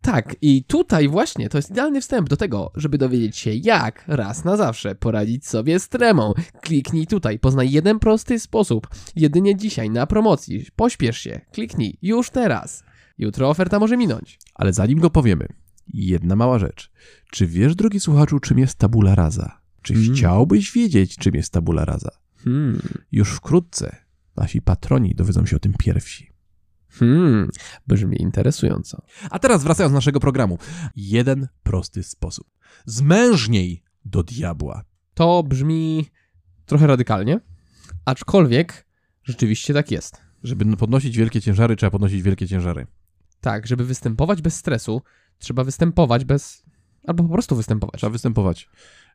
Tak, 0.00 0.36
i 0.42 0.64
tutaj 0.64 1.08
właśnie 1.08 1.48
to 1.48 1.58
jest 1.58 1.70
idealny 1.70 2.00
wstęp 2.00 2.28
do 2.28 2.36
tego, 2.36 2.72
żeby 2.74 2.98
dowiedzieć 2.98 3.36
się, 3.36 3.50
jak 3.54 4.04
raz 4.08 4.44
na 4.44 4.56
zawsze 4.56 4.94
poradzić 4.94 5.46
sobie 5.46 5.80
z 5.80 5.88
tremą. 5.88 6.32
Kliknij 6.60 7.06
tutaj, 7.06 7.38
poznaj 7.38 7.70
jeden 7.70 7.98
prosty 7.98 8.38
sposób. 8.40 8.88
Jedynie 9.16 9.56
dzisiaj 9.56 9.90
na 9.90 10.06
promocji. 10.06 10.66
Pośpiesz 10.76 11.18
się, 11.18 11.40
kliknij 11.52 11.98
już 12.02 12.30
teraz. 12.30 12.84
Jutro 13.18 13.48
oferta 13.50 13.78
może 13.78 13.96
minąć. 13.96 14.38
Ale 14.54 14.72
zanim 14.72 15.00
go 15.00 15.10
powiemy, 15.10 15.46
jedna 15.94 16.36
mała 16.36 16.58
rzecz. 16.58 16.90
Czy 17.30 17.46
wiesz, 17.46 17.74
drogi 17.74 18.00
słuchaczu, 18.00 18.40
czym 18.40 18.58
jest 18.58 18.78
tabula 18.78 19.14
rasa? 19.14 19.61
Czy 19.82 19.94
Mm. 19.94 20.14
chciałbyś 20.14 20.72
wiedzieć, 20.72 21.16
czym 21.16 21.34
jest 21.34 21.52
tabula 21.52 21.84
rasa? 21.84 22.10
Hmm, 22.44 22.82
Już 23.12 23.30
wkrótce 23.30 23.96
nasi 24.36 24.62
patroni 24.62 25.14
dowiedzą 25.14 25.46
się 25.46 25.56
o 25.56 25.58
tym 25.58 25.74
pierwsi. 25.78 26.32
hmm, 26.88 27.50
brzmi 27.86 28.22
interesująco. 28.22 29.02
A 29.30 29.38
teraz 29.38 29.62
wracając 29.64 29.92
do 29.92 29.96
naszego 29.96 30.20
programu. 30.20 30.58
Jeden 30.96 31.48
prosty 31.62 32.02
sposób. 32.02 32.46
Zmężniej 32.86 33.82
do 34.04 34.22
diabła. 34.22 34.84
To 35.14 35.42
brzmi 35.42 36.06
trochę 36.66 36.86
radykalnie, 36.86 37.40
aczkolwiek 38.04 38.86
rzeczywiście 39.24 39.74
tak 39.74 39.90
jest. 39.90 40.20
Żeby 40.42 40.76
podnosić 40.76 41.16
wielkie 41.16 41.40
ciężary, 41.40 41.76
trzeba 41.76 41.90
podnosić 41.90 42.22
wielkie 42.22 42.48
ciężary. 42.48 42.86
Tak, 43.40 43.66
żeby 43.66 43.84
występować 43.84 44.42
bez 44.42 44.54
stresu, 44.56 45.02
trzeba 45.38 45.64
występować 45.64 46.24
bez. 46.24 46.64
Albo 47.06 47.22
po 47.22 47.32
prostu 47.32 47.56
występować. 47.56 48.00
Trzeba 48.00 48.10
występować. 48.10 48.68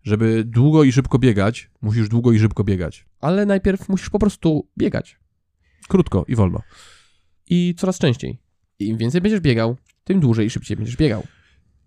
Żeby 0.04 0.44
długo 0.44 0.84
i 0.84 0.92
szybko 0.92 1.20
biegać, 1.20 1.70
musisz 1.82 2.10
długo 2.10 2.32
i 2.32 2.40
szybko 2.40 2.64
biegać. 2.64 3.06
Ale 3.22 3.46
najpierw 3.46 3.90
musisz 3.90 4.10
po 4.10 4.20
prostu 4.20 4.68
biegać. 4.78 5.20
Krótko 5.88 6.26
i 6.28 6.36
wolno. 6.36 6.62
I 7.50 7.76
coraz 7.78 7.98
częściej. 7.98 8.42
Im 8.80 8.98
więcej 8.98 9.22
będziesz 9.22 9.40
biegał, 9.40 9.78
tym 10.04 10.20
dłużej 10.20 10.48
i 10.48 10.50
szybciej 10.50 10.78
będziesz 10.78 10.98
biegał. 10.98 11.24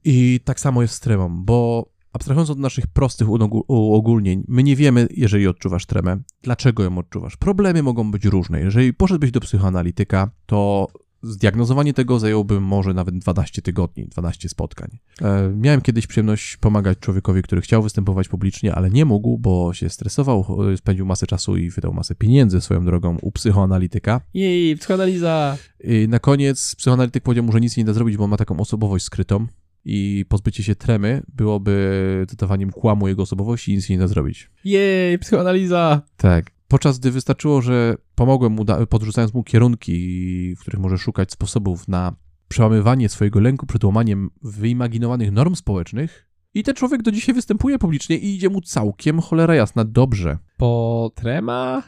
I 0.05 0.41
tak 0.45 0.61
samo 0.61 0.83
jest 0.83 0.95
z 0.95 1.01
tremą, 1.01 1.45
bo 1.45 1.91
abstrahując 2.13 2.51
od 2.51 2.59
naszych 2.59 2.87
prostych 2.87 3.29
uogólnień, 3.69 4.45
my 4.49 4.63
nie 4.63 4.77
wiemy, 4.77 5.09
jeżeli 5.11 5.47
odczuwasz 5.47 5.87
tremę, 5.87 6.19
dlaczego 6.43 6.83
ją 6.83 6.99
odczuwasz. 6.99 7.37
Problemy 7.37 7.83
mogą 7.83 8.11
być 8.11 8.25
różne. 8.25 8.61
Jeżeli 8.61 8.95
poszedłbyś 8.95 9.31
do 9.31 9.41
psychoanalityka, 9.41 10.31
to 10.47 10.89
zdiagnozowanie 11.23 11.95
tego 11.95 12.19
zajęłoby 12.19 12.61
może 12.61 12.95
nawet 12.95 13.19
12 13.19 13.63
tygodni, 13.63 14.07
12 14.07 14.49
spotkań. 14.49 14.99
E, 15.23 15.53
miałem 15.57 15.81
kiedyś 15.81 16.07
przyjemność 16.07 16.57
pomagać 16.57 16.99
człowiekowi, 16.99 17.43
który 17.43 17.61
chciał 17.61 17.83
występować 17.83 18.29
publicznie, 18.29 18.75
ale 18.75 18.91
nie 18.91 19.05
mógł, 19.05 19.39
bo 19.39 19.75
się 19.75 19.89
stresował, 19.89 20.59
e, 20.73 20.77
spędził 20.77 21.07
masę 21.07 21.27
czasu 21.27 21.57
i 21.57 21.71
wydał 21.71 21.93
masę 21.93 22.15
pieniędzy 22.15 22.61
swoją 22.61 22.85
drogą 22.85 23.17
u 23.23 23.33
psychoanalityka. 23.33 24.21
Jej, 24.35 24.77
psychoanaliza! 24.77 25.57
I 25.85 26.09
na 26.09 26.19
koniec 26.19 26.75
psychoanalityk 26.75 27.23
powiedział 27.23 27.45
mu, 27.45 27.53
że 27.53 27.61
nic 27.61 27.77
nie 27.77 27.85
da 27.85 27.93
zrobić, 27.93 28.17
bo 28.17 28.27
ma 28.27 28.37
taką 28.37 28.61
osobowość 28.61 29.05
skrytą 29.05 29.47
i 29.85 30.25
pozbycie 30.29 30.63
się 30.63 30.75
tremy 30.75 31.23
byłoby 31.29 32.27
dodawaniem 32.31 32.71
kłamu 32.71 33.09
jego 33.09 33.23
osobowości 33.23 33.73
i 33.73 33.77
nic 33.77 33.89
nie 33.89 33.99
da 33.99 34.09
zrobić. 34.09 34.51
Jej, 34.65 35.19
psychoanaliza! 35.19 36.03
Tak. 36.17 36.60
Podczas 36.71 36.99
gdy 36.99 37.11
wystarczyło, 37.11 37.63
że 37.63 37.97
pomogłem 38.15 38.53
mu, 38.53 38.65
podrzucając 38.89 39.35
mu 39.35 39.43
kierunki, 39.43 40.55
w 40.57 40.61
których 40.61 40.81
może 40.81 40.99
szukać 40.99 41.33
sposobów 41.33 41.89
na 41.89 42.17
przełamywanie 42.49 43.09
swojego 43.09 43.41
lęku 43.41 43.67
przed 43.67 43.85
łamaniem 43.85 44.31
wyimaginowanych 44.43 45.33
norm 45.33 45.55
społecznych, 45.55 46.27
i 46.55 46.63
ten 46.63 46.75
człowiek 46.75 47.03
do 47.03 47.13
dzisiaj 47.13 47.35
występuje 47.35 47.79
publicznie 47.79 48.17
i 48.19 48.35
idzie 48.35 48.49
mu 48.49 48.61
całkiem 48.61 49.21
cholera 49.21 49.55
jasna 49.55 49.85
dobrze. 49.85 50.39
Bo 50.59 51.13
trema 51.15 51.83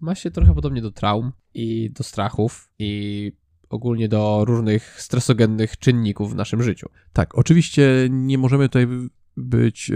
ma 0.00 0.14
się 0.14 0.30
trochę 0.30 0.54
podobnie 0.54 0.82
do 0.82 0.90
traum 0.90 1.32
i 1.54 1.90
do 1.90 2.04
strachów 2.04 2.70
i 2.78 3.32
ogólnie 3.70 4.08
do 4.08 4.44
różnych 4.44 5.02
stresogennych 5.02 5.78
czynników 5.78 6.32
w 6.32 6.36
naszym 6.36 6.62
życiu. 6.62 6.88
Tak, 7.12 7.38
oczywiście 7.38 8.08
nie 8.10 8.38
możemy 8.38 8.68
tutaj 8.68 8.86
być 9.36 9.90
e, 9.90 9.94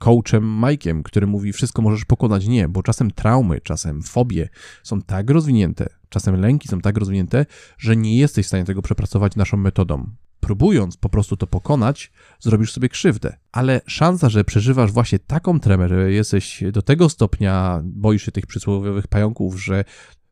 coachem 0.00 0.60
Mike'iem, 0.60 1.02
który 1.02 1.26
mówi 1.26 1.52
wszystko 1.52 1.82
możesz 1.82 2.04
pokonać. 2.04 2.46
Nie, 2.46 2.68
bo 2.68 2.82
czasem 2.82 3.10
traumy, 3.10 3.60
czasem 3.60 4.02
fobie 4.02 4.48
są 4.82 5.02
tak 5.02 5.30
rozwinięte, 5.30 5.86
czasem 6.08 6.40
lęki 6.40 6.68
są 6.68 6.80
tak 6.80 6.96
rozwinięte, 6.96 7.46
że 7.78 7.96
nie 7.96 8.16
jesteś 8.16 8.46
w 8.46 8.48
stanie 8.48 8.64
tego 8.64 8.82
przepracować 8.82 9.36
naszą 9.36 9.56
metodą. 9.56 10.10
Próbując 10.40 10.96
po 10.96 11.08
prostu 11.08 11.36
to 11.36 11.46
pokonać, 11.46 12.12
zrobisz 12.40 12.72
sobie 12.72 12.88
krzywdę. 12.88 13.36
Ale 13.52 13.80
szansa, 13.86 14.28
że 14.28 14.44
przeżywasz 14.44 14.92
właśnie 14.92 15.18
taką 15.18 15.60
tremę, 15.60 15.88
że 15.88 16.12
jesteś 16.12 16.64
do 16.72 16.82
tego 16.82 17.08
stopnia, 17.08 17.80
boisz 17.84 18.22
się 18.22 18.32
tych 18.32 18.46
przysłowiowych 18.46 19.06
pająków, 19.06 19.62
że 19.62 19.84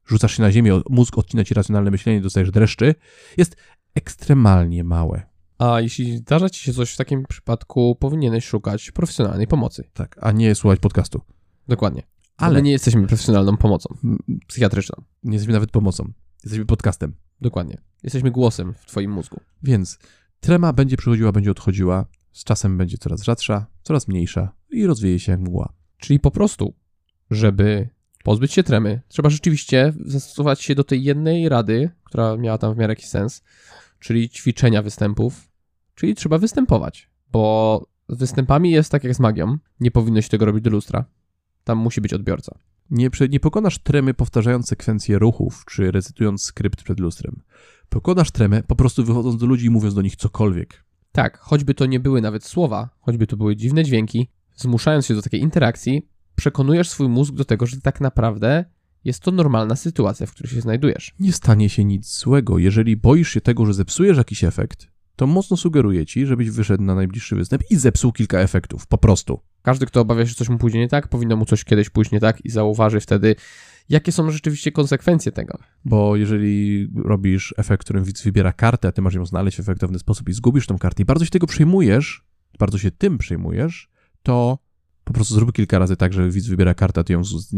rzucasz 0.06 0.36
się 0.36 0.42
na 0.42 0.52
ziemię, 0.52 0.80
mózg 0.90 1.18
odcina 1.18 1.44
ci 1.44 1.54
racjonalne 1.54 1.90
myślenie, 1.90 2.20
dostajesz 2.20 2.50
dreszczy, 2.50 2.94
jest 3.36 3.56
ekstremalnie 3.94 4.84
małe. 4.84 5.27
A 5.58 5.80
jeśli 5.80 6.16
zdarza 6.16 6.50
ci 6.50 6.64
się 6.64 6.72
coś 6.72 6.92
w 6.92 6.96
takim 6.96 7.24
przypadku, 7.28 7.96
powinieneś 8.00 8.44
szukać 8.44 8.90
profesjonalnej 8.90 9.46
pomocy. 9.46 9.84
Tak, 9.92 10.16
a 10.20 10.32
nie 10.32 10.54
słuchać 10.54 10.80
podcastu. 10.80 11.20
Dokładnie. 11.68 12.02
Ale- 12.36 12.54
my 12.54 12.62
nie 12.62 12.70
jesteśmy 12.70 13.06
profesjonalną 13.06 13.56
pomocą 13.56 13.94
psychiatryczną. 14.46 15.04
Nie 15.22 15.32
jesteśmy 15.32 15.52
nawet 15.52 15.70
pomocą. 15.70 16.12
Jesteśmy 16.44 16.66
podcastem. 16.66 17.14
Dokładnie. 17.40 17.78
Jesteśmy 18.02 18.30
głosem 18.30 18.74
w 18.74 18.86
twoim 18.86 19.10
mózgu. 19.10 19.40
Więc 19.62 19.98
trema 20.40 20.72
będzie 20.72 20.96
przychodziła, 20.96 21.32
będzie 21.32 21.50
odchodziła. 21.50 22.06
Z 22.32 22.44
czasem 22.44 22.78
będzie 22.78 22.98
coraz 22.98 23.22
rzadsza, 23.22 23.66
coraz 23.82 24.08
mniejsza 24.08 24.52
i 24.70 24.86
rozwieje 24.86 25.18
się 25.18 25.32
jak 25.32 25.40
mgła. 25.40 25.72
Czyli 25.98 26.20
po 26.20 26.30
prostu, 26.30 26.74
żeby 27.30 27.88
pozbyć 28.24 28.52
się 28.52 28.62
tremy, 28.62 29.00
trzeba 29.08 29.30
rzeczywiście 29.30 29.92
zastosować 30.04 30.62
się 30.62 30.74
do 30.74 30.84
tej 30.84 31.04
jednej 31.04 31.48
rady, 31.48 31.90
która 32.04 32.36
miała 32.36 32.58
tam 32.58 32.74
w 32.74 32.76
miarę 32.76 32.92
jakiś 32.92 33.06
sens, 33.06 33.42
czyli 33.98 34.30
ćwiczenia 34.30 34.82
występów, 34.82 35.47
czyli 35.98 36.14
trzeba 36.14 36.38
występować, 36.38 37.10
bo 37.32 37.86
z 38.08 38.18
występami 38.18 38.70
jest 38.70 38.92
tak 38.92 39.04
jak 39.04 39.14
z 39.14 39.20
magią, 39.20 39.58
nie 39.80 39.90
powinno 39.90 40.22
się 40.22 40.28
tego 40.28 40.44
robić 40.44 40.64
do 40.64 40.70
lustra. 40.70 41.04
Tam 41.64 41.78
musi 41.78 42.00
być 42.00 42.14
odbiorca. 42.14 42.58
Nie, 42.90 43.10
nie 43.30 43.40
pokonasz 43.40 43.78
tremy 43.78 44.14
powtarzając 44.14 44.68
sekwencję 44.68 45.18
ruchów, 45.18 45.64
czy 45.66 45.90
recytując 45.90 46.42
skrypt 46.42 46.82
przed 46.82 47.00
lustrem. 47.00 47.42
Pokonasz 47.88 48.30
tremę 48.30 48.62
po 48.62 48.76
prostu 48.76 49.04
wychodząc 49.04 49.40
do 49.40 49.46
ludzi 49.46 49.66
i 49.66 49.70
mówiąc 49.70 49.94
do 49.94 50.02
nich 50.02 50.16
cokolwiek. 50.16 50.84
Tak, 51.12 51.38
choćby 51.38 51.74
to 51.74 51.86
nie 51.86 52.00
były 52.00 52.20
nawet 52.20 52.44
słowa, 52.44 52.88
choćby 53.00 53.26
to 53.26 53.36
były 53.36 53.56
dziwne 53.56 53.84
dźwięki, 53.84 54.28
zmuszając 54.56 55.06
się 55.06 55.14
do 55.14 55.22
takiej 55.22 55.40
interakcji, 55.40 56.08
przekonujesz 56.34 56.88
swój 56.88 57.08
mózg 57.08 57.34
do 57.34 57.44
tego, 57.44 57.66
że 57.66 57.80
tak 57.80 58.00
naprawdę 58.00 58.64
jest 59.04 59.22
to 59.22 59.30
normalna 59.30 59.76
sytuacja, 59.76 60.26
w 60.26 60.32
której 60.32 60.52
się 60.52 60.60
znajdujesz. 60.60 61.14
Nie 61.20 61.32
stanie 61.32 61.68
się 61.68 61.84
nic 61.84 62.18
złego. 62.18 62.58
Jeżeli 62.58 62.96
boisz 62.96 63.30
się 63.30 63.40
tego, 63.40 63.66
że 63.66 63.74
zepsujesz 63.74 64.16
jakiś 64.16 64.44
efekt, 64.44 64.97
to 65.18 65.26
mocno 65.26 65.56
sugeruję 65.56 66.06
ci, 66.06 66.26
żebyś 66.26 66.50
wyszedł 66.50 66.82
na 66.82 66.94
najbliższy 66.94 67.36
występ 67.36 67.62
i 67.70 67.76
zepsuł 67.76 68.12
kilka 68.12 68.38
efektów. 68.40 68.86
Po 68.86 68.98
prostu. 68.98 69.40
Każdy, 69.62 69.86
kto 69.86 70.00
obawia 70.00 70.22
się, 70.22 70.28
że 70.28 70.34
coś 70.34 70.48
mu 70.48 70.58
pójdzie 70.58 70.78
nie 70.78 70.88
tak, 70.88 71.08
powinno 71.08 71.36
mu 71.36 71.44
coś 71.44 71.64
kiedyś 71.64 71.90
pójść 71.90 72.10
nie 72.10 72.20
tak 72.20 72.44
i 72.44 72.50
zauważy 72.50 73.00
wtedy, 73.00 73.36
jakie 73.88 74.12
są 74.12 74.30
rzeczywiście 74.30 74.72
konsekwencje 74.72 75.32
tego. 75.32 75.58
Bo 75.84 76.16
jeżeli 76.16 76.88
robisz 77.04 77.54
efekt, 77.56 77.84
którym 77.84 78.04
widz 78.04 78.22
wybiera 78.22 78.52
kartę, 78.52 78.88
a 78.88 78.92
ty 78.92 79.02
masz 79.02 79.14
ją 79.14 79.26
znaleźć 79.26 79.56
w 79.56 79.60
efektowny 79.60 79.98
sposób 79.98 80.28
i 80.28 80.32
zgubisz 80.32 80.66
tą 80.66 80.78
kartę 80.78 81.02
i 81.02 81.06
bardzo 81.06 81.24
się 81.24 81.30
tego 81.30 81.46
przejmujesz, 81.46 82.24
bardzo 82.58 82.78
się 82.78 82.90
tym 82.90 83.18
przejmujesz, 83.18 83.88
to 84.22 84.58
po 85.04 85.12
prostu 85.12 85.34
zrób 85.34 85.52
kilka 85.52 85.78
razy 85.78 85.96
tak, 85.96 86.12
że 86.12 86.30
widz 86.30 86.46
wybiera 86.46 86.74
kartę, 86.74 87.00
a 87.00 87.04
ty 87.04 87.12
ją 87.12 87.24
z- 87.24 87.48
z- 87.48 87.54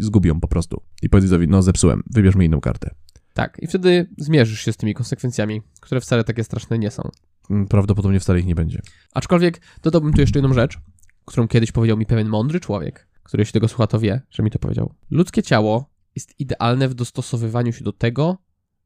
zgubi 0.00 0.28
ją 0.28 0.40
po 0.40 0.48
prostu. 0.48 0.82
I 1.02 1.08
powiedz 1.08 1.24
widzowi, 1.24 1.48
no 1.48 1.62
zepsułem, 1.62 2.02
wybierz 2.14 2.34
mi 2.34 2.46
inną 2.46 2.60
kartę. 2.60 2.94
Tak, 3.38 3.58
i 3.62 3.66
wtedy 3.66 4.08
zmierzysz 4.16 4.60
się 4.60 4.72
z 4.72 4.76
tymi 4.76 4.94
konsekwencjami, 4.94 5.62
które 5.80 6.00
wcale 6.00 6.24
takie 6.24 6.44
straszne 6.44 6.78
nie 6.78 6.90
są. 6.90 7.10
Mm, 7.50 7.68
Prawdopodobnie 7.68 8.20
wcale 8.20 8.40
ich 8.40 8.46
nie 8.46 8.54
będzie. 8.54 8.82
Aczkolwiek 9.14 9.60
dodałbym 9.82 10.12
tu 10.12 10.20
jeszcze 10.20 10.38
jedną 10.38 10.54
rzecz, 10.54 10.78
którą 11.24 11.48
kiedyś 11.48 11.72
powiedział 11.72 11.96
mi 11.96 12.06
pewien 12.06 12.28
mądry 12.28 12.60
człowiek, 12.60 13.08
który 13.22 13.40
jeśli 13.40 13.52
tego 13.52 13.68
słucha, 13.68 13.86
to 13.86 13.98
wie, 13.98 14.22
że 14.30 14.42
mi 14.42 14.50
to 14.50 14.58
powiedział. 14.58 14.94
Ludzkie 15.10 15.42
ciało 15.42 15.90
jest 16.14 16.40
idealne 16.40 16.88
w 16.88 16.94
dostosowywaniu 16.94 17.72
się 17.72 17.84
do 17.84 17.92
tego, 17.92 18.38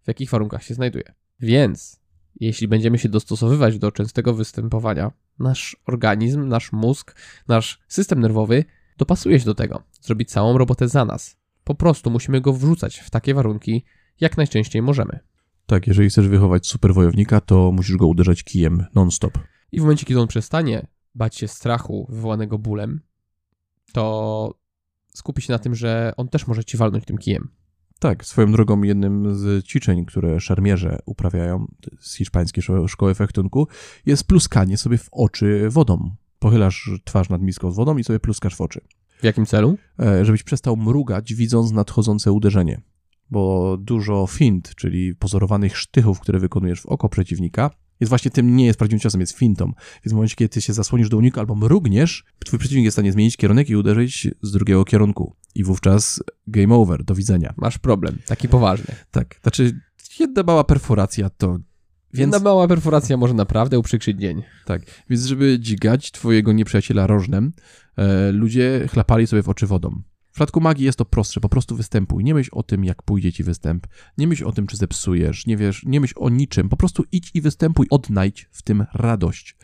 w 0.02 0.08
jakich 0.08 0.30
warunkach 0.30 0.62
się 0.62 0.74
znajduje. 0.74 1.14
Więc 1.40 2.00
jeśli 2.40 2.68
będziemy 2.68 2.98
się 2.98 3.08
dostosowywać 3.08 3.78
do 3.78 3.92
częstego 3.92 4.34
występowania, 4.34 5.12
nasz 5.38 5.76
organizm, 5.86 6.48
nasz 6.48 6.72
mózg, 6.72 7.16
nasz 7.48 7.80
system 7.88 8.20
nerwowy 8.20 8.64
dopasuje 8.98 9.40
się 9.40 9.46
do 9.46 9.54
tego, 9.54 9.82
zrobi 10.00 10.26
całą 10.26 10.58
robotę 10.58 10.88
za 10.88 11.04
nas. 11.04 11.36
Po 11.64 11.74
prostu 11.74 12.10
musimy 12.10 12.40
go 12.40 12.52
wrzucać 12.52 12.98
w 12.98 13.10
takie 13.10 13.34
warunki, 13.34 13.84
jak 14.20 14.36
najczęściej 14.36 14.82
możemy. 14.82 15.18
Tak, 15.66 15.86
jeżeli 15.86 16.08
chcesz 16.08 16.28
wychować 16.28 16.66
super 16.66 16.94
wojownika, 16.94 17.40
to 17.40 17.72
musisz 17.72 17.96
go 17.96 18.06
uderzać 18.06 18.42
kijem 18.42 18.84
non-stop. 18.94 19.38
I 19.72 19.78
w 19.78 19.82
momencie, 19.82 20.06
kiedy 20.06 20.20
on 20.20 20.28
przestanie 20.28 20.86
bać 21.14 21.36
się 21.36 21.48
strachu 21.48 22.06
wywołanego 22.10 22.58
bólem, 22.58 23.00
to 23.92 24.54
skupi 25.14 25.42
się 25.42 25.52
na 25.52 25.58
tym, 25.58 25.74
że 25.74 26.12
on 26.16 26.28
też 26.28 26.46
może 26.46 26.64
ci 26.64 26.76
walnąć 26.76 27.04
tym 27.04 27.18
kijem. 27.18 27.48
Tak, 27.98 28.24
swoją 28.24 28.52
drogą 28.52 28.82
jednym 28.82 29.36
z 29.36 29.66
ćwiczeń, 29.66 30.04
które 30.04 30.40
szermierze 30.40 30.98
uprawiają 31.06 31.66
z 32.00 32.16
hiszpańskiej 32.16 32.64
szko- 32.64 32.88
szkoły 32.88 33.14
fechtunku, 33.14 33.68
jest 34.06 34.24
pluskanie 34.24 34.76
sobie 34.76 34.98
w 34.98 35.08
oczy 35.12 35.70
wodą. 35.70 36.14
Pochylasz 36.38 36.90
twarz 37.04 37.28
nad 37.28 37.42
miską 37.42 37.70
z 37.70 37.76
wodą 37.76 37.96
i 37.96 38.04
sobie 38.04 38.20
pluskasz 38.20 38.56
w 38.56 38.60
oczy. 38.60 38.80
W 39.20 39.24
jakim 39.24 39.46
celu? 39.46 39.76
E, 40.00 40.24
żebyś 40.24 40.42
przestał 40.42 40.76
mrugać, 40.76 41.34
widząc 41.34 41.72
nadchodzące 41.72 42.32
uderzenie. 42.32 42.80
Bo 43.32 43.76
dużo 43.80 44.26
fint, 44.26 44.74
czyli 44.74 45.14
pozorowanych 45.14 45.76
sztychów, 45.76 46.20
które 46.20 46.38
wykonujesz 46.38 46.80
w 46.80 46.86
oko 46.86 47.08
przeciwnika, 47.08 47.70
jest 48.00 48.08
właśnie 48.08 48.30
tym, 48.30 48.56
nie 48.56 48.66
jest 48.66 48.78
prawdziwym 48.78 49.00
ciosem, 49.00 49.20
jest 49.20 49.32
fintą. 49.32 49.64
Więc 50.04 50.12
w 50.12 50.14
momencie, 50.14 50.36
kiedy 50.36 50.48
ty 50.48 50.60
się 50.60 50.72
zasłonisz 50.72 51.08
do 51.08 51.16
unika 51.16 51.40
albo 51.40 51.54
mrugniesz, 51.54 52.24
twój 52.44 52.58
przeciwnik 52.58 52.84
jest 52.84 52.94
w 52.94 52.98
stanie 52.98 53.12
zmienić 53.12 53.36
kierunek 53.36 53.70
i 53.70 53.76
uderzyć 53.76 54.28
z 54.42 54.52
drugiego 54.52 54.84
kierunku. 54.84 55.36
I 55.54 55.64
wówczas 55.64 56.22
game 56.46 56.74
over, 56.74 57.04
do 57.04 57.14
widzenia. 57.14 57.54
Masz 57.56 57.78
problem, 57.78 58.18
taki 58.26 58.48
poważny. 58.48 58.94
Tak, 59.10 59.40
znaczy 59.42 59.80
jedna 60.20 60.42
mała 60.42 60.64
perforacja 60.64 61.30
to... 61.30 61.58
Więc... 62.14 62.34
Jedna 62.34 62.38
mała 62.38 62.68
perforacja 62.68 63.16
może 63.16 63.34
naprawdę 63.34 63.78
uprzykrzyć 63.78 64.20
dzień. 64.20 64.42
Tak, 64.64 64.82
więc 65.10 65.24
żeby 65.24 65.58
dźgać 65.60 66.10
twojego 66.10 66.52
nieprzyjaciela 66.52 67.06
rożnem, 67.06 67.52
e, 67.96 68.32
ludzie 68.32 68.88
chlapali 68.90 69.26
sobie 69.26 69.42
w 69.42 69.48
oczy 69.48 69.66
wodą. 69.66 70.02
W 70.32 70.34
przypadku 70.34 70.60
magii 70.60 70.84
jest 70.84 70.98
to 70.98 71.04
prostsze, 71.04 71.40
po 71.40 71.48
prostu 71.48 71.76
występuj. 71.76 72.24
Nie 72.24 72.34
myśl 72.34 72.50
o 72.52 72.62
tym, 72.62 72.84
jak 72.84 73.02
pójdzie 73.02 73.32
ci 73.32 73.44
występ. 73.44 73.86
Nie 74.18 74.26
myśl 74.26 74.46
o 74.46 74.52
tym, 74.52 74.66
czy 74.66 74.76
zepsujesz. 74.76 75.46
Nie 75.46 75.56
wiesz, 75.56 75.82
nie 75.86 76.00
myśl 76.00 76.14
o 76.16 76.28
niczym. 76.28 76.68
Po 76.68 76.76
prostu 76.76 77.04
idź 77.12 77.30
i 77.34 77.40
występuj. 77.40 77.86
Odnajdź 77.90 78.48
w 78.50 78.62
tym 78.62 78.86
radość. 78.94 79.56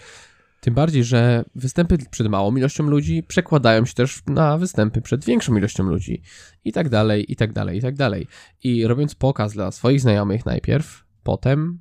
Tym 0.61 0.75
bardziej, 0.75 1.05
że 1.05 1.45
występy 1.55 1.99
przed 2.11 2.29
małą 2.29 2.57
ilością 2.57 2.85
ludzi 2.85 3.23
przekładają 3.23 3.85
się 3.85 3.95
też 3.95 4.23
na 4.27 4.59
występy 4.59 5.01
przed 5.03 5.25
większą 5.25 5.57
ilością 5.57 5.85
ludzi. 5.85 6.23
I 6.64 6.73
tak 6.73 6.89
dalej, 6.89 7.33
i 7.33 7.37
tak 7.37 7.53
dalej, 7.53 7.79
i 7.79 7.83
tak 7.83 7.95
dalej. 7.95 8.27
I 8.64 8.87
robiąc 8.87 9.14
pokaz 9.14 9.53
dla 9.53 9.71
swoich 9.71 10.01
znajomych 10.01 10.47
najpierw, 10.47 11.05
potem 11.23 11.81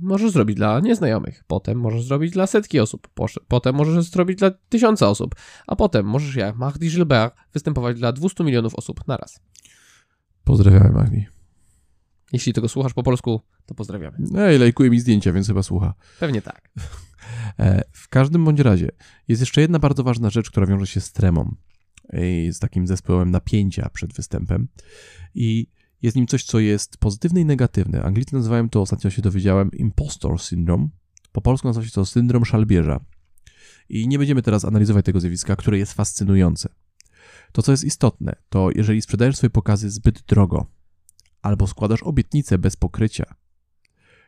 możesz 0.00 0.30
zrobić 0.30 0.56
dla 0.56 0.80
nieznajomych, 0.80 1.44
potem 1.46 1.80
możesz 1.80 2.04
zrobić 2.04 2.32
dla 2.32 2.46
setki 2.46 2.80
osób, 2.80 3.08
potem 3.48 3.74
możesz 3.74 4.04
zrobić 4.04 4.38
dla 4.38 4.50
tysiąca 4.68 5.08
osób, 5.08 5.34
a 5.66 5.76
potem 5.76 6.06
możesz 6.06 6.34
jak 6.36 6.56
Mahdi 6.56 6.90
Gilbert 6.90 7.34
występować 7.52 7.98
dla 7.98 8.12
200 8.12 8.44
milionów 8.44 8.74
osób 8.74 9.08
naraz. 9.08 9.40
Pozdrawiamy 10.44 10.90
Magni. 10.90 11.26
Jeśli 12.32 12.52
tego 12.52 12.68
słuchasz 12.68 12.94
po 12.94 13.02
polsku, 13.02 13.40
to 13.66 13.74
pozdrawiamy. 13.74 14.16
Ej, 14.36 14.58
lajkuje 14.58 14.90
mi 14.90 15.00
zdjęcia, 15.00 15.32
więc 15.32 15.46
chyba 15.46 15.62
słucha. 15.62 15.94
Pewnie 16.20 16.42
tak. 16.42 16.70
E, 17.58 17.82
w 17.92 18.08
każdym 18.08 18.44
bądź 18.44 18.60
razie, 18.60 18.90
jest 19.28 19.42
jeszcze 19.42 19.60
jedna 19.60 19.78
bardzo 19.78 20.02
ważna 20.02 20.30
rzecz, 20.30 20.50
która 20.50 20.66
wiąże 20.66 20.86
się 20.86 21.00
z 21.00 21.12
tremą. 21.12 21.54
I 22.12 22.50
z 22.52 22.58
takim 22.58 22.86
zespołem 22.86 23.30
napięcia 23.30 23.90
przed 23.92 24.12
występem. 24.12 24.68
I 25.34 25.66
jest 26.04 26.16
nim 26.16 26.26
coś, 26.26 26.44
co 26.44 26.60
jest 26.60 26.96
pozytywne 26.96 27.40
i 27.40 27.44
negatywne. 27.44 28.02
Anglicy 28.02 28.34
nazywają 28.34 28.68
to, 28.68 28.80
ostatnio 28.80 29.10
się 29.10 29.22
dowiedziałem, 29.22 29.70
impostor 29.72 30.40
syndrome. 30.40 30.88
Po 31.32 31.40
polsku 31.40 31.68
nazywa 31.68 31.86
się 31.86 31.92
to 31.92 32.06
syndrom 32.06 32.44
szalbierza. 32.44 33.00
I 33.88 34.08
nie 34.08 34.18
będziemy 34.18 34.42
teraz 34.42 34.64
analizować 34.64 35.04
tego 35.04 35.20
zjawiska, 35.20 35.56
które 35.56 35.78
jest 35.78 35.92
fascynujące. 35.92 36.68
To, 37.52 37.62
co 37.62 37.72
jest 37.72 37.84
istotne, 37.84 38.36
to 38.48 38.70
jeżeli 38.74 39.02
sprzedajesz 39.02 39.36
swoje 39.36 39.50
pokazy 39.50 39.90
zbyt 39.90 40.22
drogo, 40.22 40.66
albo 41.42 41.66
składasz 41.66 42.02
obietnice 42.02 42.58
bez 42.58 42.76
pokrycia, 42.76 43.34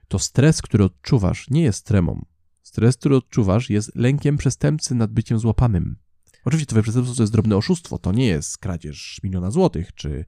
to 0.09 0.19
stres, 0.19 0.63
który 0.63 0.85
odczuwasz, 0.85 1.51
nie 1.51 1.63
jest 1.63 1.87
tremą. 1.87 2.25
Stres, 2.63 2.97
który 2.97 3.17
odczuwasz, 3.17 3.71
jest 3.71 3.97
lękiem 3.97 4.37
przestępcy 4.37 4.95
nad 4.95 5.13
byciem 5.13 5.39
złapanym. 5.39 5.97
Oczywiście 6.45 6.67
twoje 6.67 6.83
przestępstwo 6.83 7.17
to 7.17 7.23
jest 7.23 7.33
drobne 7.33 7.57
oszustwo, 7.57 7.99
to 7.99 8.13
nie 8.13 8.27
jest 8.27 8.59
kradzież 8.59 9.21
miliona 9.23 9.51
złotych, 9.51 9.95
czy 9.95 10.25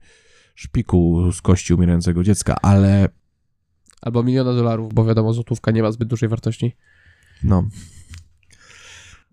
szpiku 0.59 1.31
z 1.31 1.41
kości 1.41 1.73
umierającego 1.73 2.23
dziecka, 2.23 2.55
ale 2.61 3.09
Albo 4.01 4.23
miliona 4.23 4.53
dolarów, 4.53 4.93
bo 4.93 5.05
wiadomo, 5.05 5.33
złotówka 5.33 5.71
nie 5.71 5.81
ma 5.81 5.91
zbyt 5.91 6.07
dużej 6.07 6.29
wartości. 6.29 6.75
no, 7.43 7.67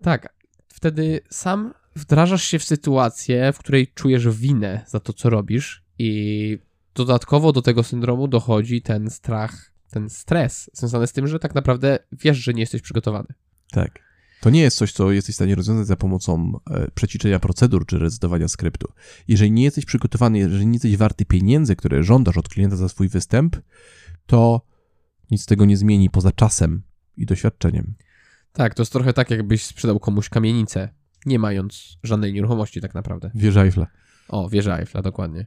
Tak, 0.01 0.33
wtedy 0.67 1.21
sam 1.29 1.73
wdrażasz 1.95 2.43
się 2.43 2.59
w 2.59 2.63
sytuację, 2.63 3.53
w 3.53 3.59
której 3.59 3.87
czujesz 3.87 4.29
winę 4.29 4.85
za 4.87 4.99
to, 4.99 5.13
co 5.13 5.29
robisz 5.29 5.83
i 5.99 6.59
dodatkowo 6.95 7.51
do 7.51 7.61
tego 7.61 7.83
syndromu 7.83 8.27
dochodzi 8.27 8.81
ten 8.81 9.09
strach, 9.09 9.71
ten 9.91 10.09
stres 10.09 10.69
związany 10.73 11.07
z 11.07 11.13
tym, 11.13 11.27
że 11.27 11.39
tak 11.39 11.55
naprawdę 11.55 11.99
wiesz, 12.11 12.37
że 12.37 12.53
nie 12.53 12.61
jesteś 12.61 12.81
przygotowany. 12.81 13.27
tak. 13.71 14.06
To 14.41 14.49
nie 14.49 14.61
jest 14.61 14.77
coś, 14.77 14.91
co 14.91 15.11
jesteś 15.11 15.35
w 15.35 15.35
stanie 15.35 15.55
rozwiązać 15.55 15.87
za 15.87 15.95
pomocą 15.95 16.59
e, 16.69 16.91
przećwiczenia 16.91 17.39
procedur 17.39 17.85
czy 17.85 17.99
recytowania 17.99 18.47
skryptu. 18.47 18.87
Jeżeli 19.27 19.51
nie 19.51 19.63
jesteś 19.63 19.85
przygotowany, 19.85 20.37
jeżeli 20.37 20.67
nie 20.67 20.73
jesteś 20.73 20.97
warty 20.97 21.25
pieniędzy, 21.25 21.75
które 21.75 22.03
żądasz 22.03 22.37
od 22.37 22.49
klienta 22.49 22.75
za 22.75 22.89
swój 22.89 23.09
występ, 23.09 23.57
to 24.25 24.61
nic 25.31 25.41
z 25.41 25.45
tego 25.45 25.65
nie 25.65 25.77
zmieni 25.77 26.09
poza 26.09 26.31
czasem 26.31 26.81
i 27.17 27.25
doświadczeniem. 27.25 27.93
Tak, 28.53 28.73
to 28.73 28.81
jest 28.81 28.91
trochę 28.93 29.13
tak, 29.13 29.29
jakbyś 29.29 29.65
sprzedał 29.65 29.99
komuś 29.99 30.29
kamienicę, 30.29 30.89
nie 31.25 31.39
mając 31.39 31.97
żadnej 32.03 32.33
nieruchomości 32.33 32.81
tak 32.81 32.93
naprawdę. 32.93 33.31
Wieża 33.35 33.63
Eiffla. 33.63 33.87
O, 34.27 34.49
wieża 34.49 34.77
Eiffla, 34.77 35.01
dokładnie. 35.01 35.45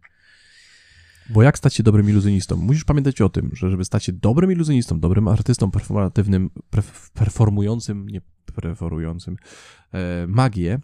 Bo 1.31 1.43
jak 1.43 1.59
stać 1.59 1.75
się 1.75 1.83
dobrym 1.83 2.11
iluzjonistą? 2.11 2.57
Musisz 2.57 2.85
pamiętać 2.85 3.21
o 3.21 3.29
tym, 3.29 3.51
że 3.53 3.71
żeby 3.71 3.85
stać 3.85 4.05
się 4.05 4.13
dobrym 4.13 4.53
iluzjonistą, 4.53 5.01
dobrym 5.01 5.29
artystą 5.29 5.71
performatywnym, 5.71 6.51
performującym, 7.15 8.09
nie 8.09 8.21
preferującym 8.55 9.37
e, 9.93 10.27
magię, 10.27 10.81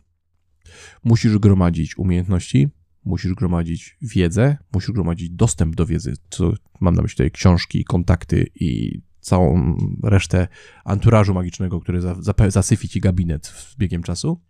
musisz 1.05 1.39
gromadzić 1.39 1.99
umiejętności, 1.99 2.69
musisz 3.05 3.35
gromadzić 3.35 3.97
wiedzę, 4.03 4.57
musisz 4.73 4.93
gromadzić 4.93 5.31
dostęp 5.31 5.75
do 5.75 5.87
wiedzy, 5.87 6.15
co 6.31 6.53
mam 6.81 6.95
na 6.95 7.03
myśli 7.03 7.17
tutaj 7.17 7.31
książki, 7.31 7.85
kontakty 7.85 8.47
i 8.55 9.01
całą 9.21 9.77
resztę 10.03 10.49
anturażu 10.85 11.35
magicznego, 11.35 11.81
który 11.81 12.01
za, 12.01 12.15
za, 12.15 12.35
zasyfi 12.49 12.89
ci 12.89 13.01
gabinet 13.01 13.47
z 13.47 13.77
biegiem 13.77 14.03
czasu. 14.03 14.41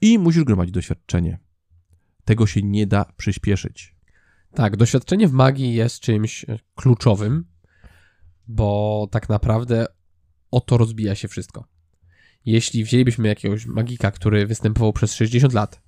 I 0.00 0.18
musisz 0.18 0.44
gromadzić 0.44 0.74
doświadczenie. 0.74 1.38
Tego 2.24 2.46
się 2.46 2.62
nie 2.62 2.86
da 2.86 3.04
przyspieszyć. 3.16 3.93
Tak, 4.54 4.76
doświadczenie 4.76 5.28
w 5.28 5.32
magii 5.32 5.74
jest 5.74 6.00
czymś 6.00 6.44
e, 6.44 6.58
kluczowym, 6.74 7.44
bo 8.46 9.08
tak 9.10 9.28
naprawdę 9.28 9.86
o 10.50 10.60
to 10.60 10.76
rozbija 10.76 11.14
się 11.14 11.28
wszystko. 11.28 11.64
Jeśli 12.44 12.84
wzięlibyśmy 12.84 13.28
jakiegoś 13.28 13.66
magika, 13.66 14.10
który 14.10 14.46
występował 14.46 14.92
przez 14.92 15.14
60 15.14 15.54
lat 15.54 15.82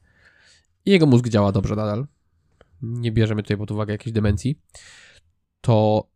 i 0.85 0.91
jego 0.91 1.07
mózg 1.07 1.29
działa 1.29 1.53
dobrze 1.53 1.77
nadal, 1.77 2.07
nie 2.83 3.13
bierzemy 3.13 3.43
tutaj 3.43 3.57
pod 3.57 3.71
uwagę 3.71 3.93
jakiejś 3.93 4.13
demencji, 4.13 4.61
to 5.61 6.07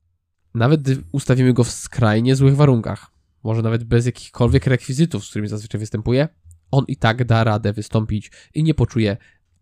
nawet 0.55 0.81
ustawimy 1.13 1.53
go 1.53 1.65
w 1.65 1.71
skrajnie 1.71 2.37
złych 2.37 2.57
warunkach, 2.57 3.11
może 3.43 3.63
nawet 3.63 3.85
bez 3.85 4.07
jakichkolwiek 4.07 4.67
rekwizytów, 4.67 5.25
z 5.25 5.31
którymi 5.31 5.49
zazwyczaj 5.49 5.79
występuje, 5.79 6.29
on 6.71 6.85
i 6.89 6.97
tak 6.97 7.25
da 7.25 7.45
radę 7.45 7.73
wystąpić 7.73 8.31
i 8.55 8.63
nie 8.63 8.75
poczuje 8.75 9.17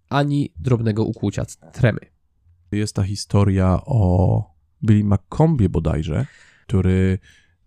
ani 0.08 0.52
drobnego 0.56 1.04
ukłucia 1.04 1.44
tremy. 1.72 2.17
Jest 2.76 2.94
ta 2.94 3.02
historia 3.02 3.80
o 3.86 4.42
Billy 4.84 5.04
McCombie 5.04 5.68
bodajże, 5.68 6.26
który 6.66 7.18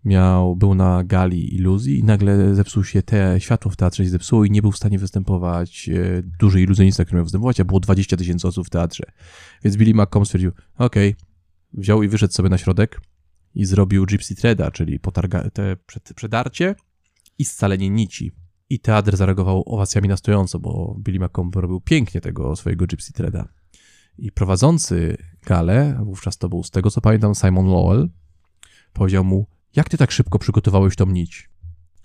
miał, 0.06 0.56
był 0.56 0.76
na 0.76 1.04
gali 1.04 1.56
iluzji 1.56 2.00
i 2.00 2.04
nagle 2.04 2.56
zepsuł 2.56 2.84
się 2.84 3.04
te 3.04 3.40
światło 3.40 3.72
w 3.72 3.76
teatrze 3.76 4.04
się 4.04 4.10
zepsuło 4.10 4.46
i 4.46 4.52
nie 4.52 4.62
był 4.62 4.72
w 4.72 4.78
stanie 4.78 5.00
występować 5.00 5.90
e, 5.90 6.24
duży 6.40 6.62
iluzjonista, 6.62 7.06
który 7.06 7.16
miał 7.16 7.26
występować, 7.26 7.60
a 7.60 7.66
było 7.66 7.80
20 7.80 8.18
tysięcy 8.18 8.48
osób 8.48 8.68
w 8.68 8.70
teatrze. 8.70 9.04
Więc 9.64 9.78
Billy 9.78 9.94
McComb 9.94 10.26
stwierdził, 10.26 10.52
okej, 10.78 11.16
wziął 11.74 12.04
i 12.04 12.08
wyszedł 12.08 12.34
sobie 12.34 12.50
na 12.50 12.58
środek 12.58 13.02
i 13.56 13.66
zrobił 13.66 14.06
Gypsy 14.06 14.36
Threada, 14.36 14.72
czyli 14.72 15.00
potarga, 15.00 15.50
te 15.50 15.76
przed, 15.86 16.14
przedarcie 16.16 16.76
i 17.38 17.46
scalenie 17.46 17.90
nici. 17.90 18.32
I 18.70 18.80
teatr 18.80 19.18
zareagował 19.18 19.64
owacjami 19.66 20.08
na 20.08 20.18
stojąco, 20.18 20.60
bo 20.60 20.96
Billy 21.00 21.20
McComb 21.20 21.56
robił 21.56 21.82
pięknie 21.82 22.22
tego 22.22 22.56
swojego 22.56 22.86
Gypsy 22.86 23.14
Threada. 23.14 23.48
I 24.22 24.32
prowadzący 24.32 25.18
galę, 25.46 26.00
wówczas 26.04 26.38
to 26.38 26.50
był 26.50 26.64
z 26.64 26.72
tego 26.72 26.92
co 26.92 27.02
pamiętam 27.02 27.36
Simon 27.36 27.66
Lowell, 27.66 28.10
powiedział 28.94 29.24
mu, 29.24 29.48
jak 29.76 29.90
ty 29.90 29.98
tak 29.98 30.12
szybko 30.12 30.40
przygotowałeś 30.40 30.96
tą 30.96 31.06
nić? 31.06 31.50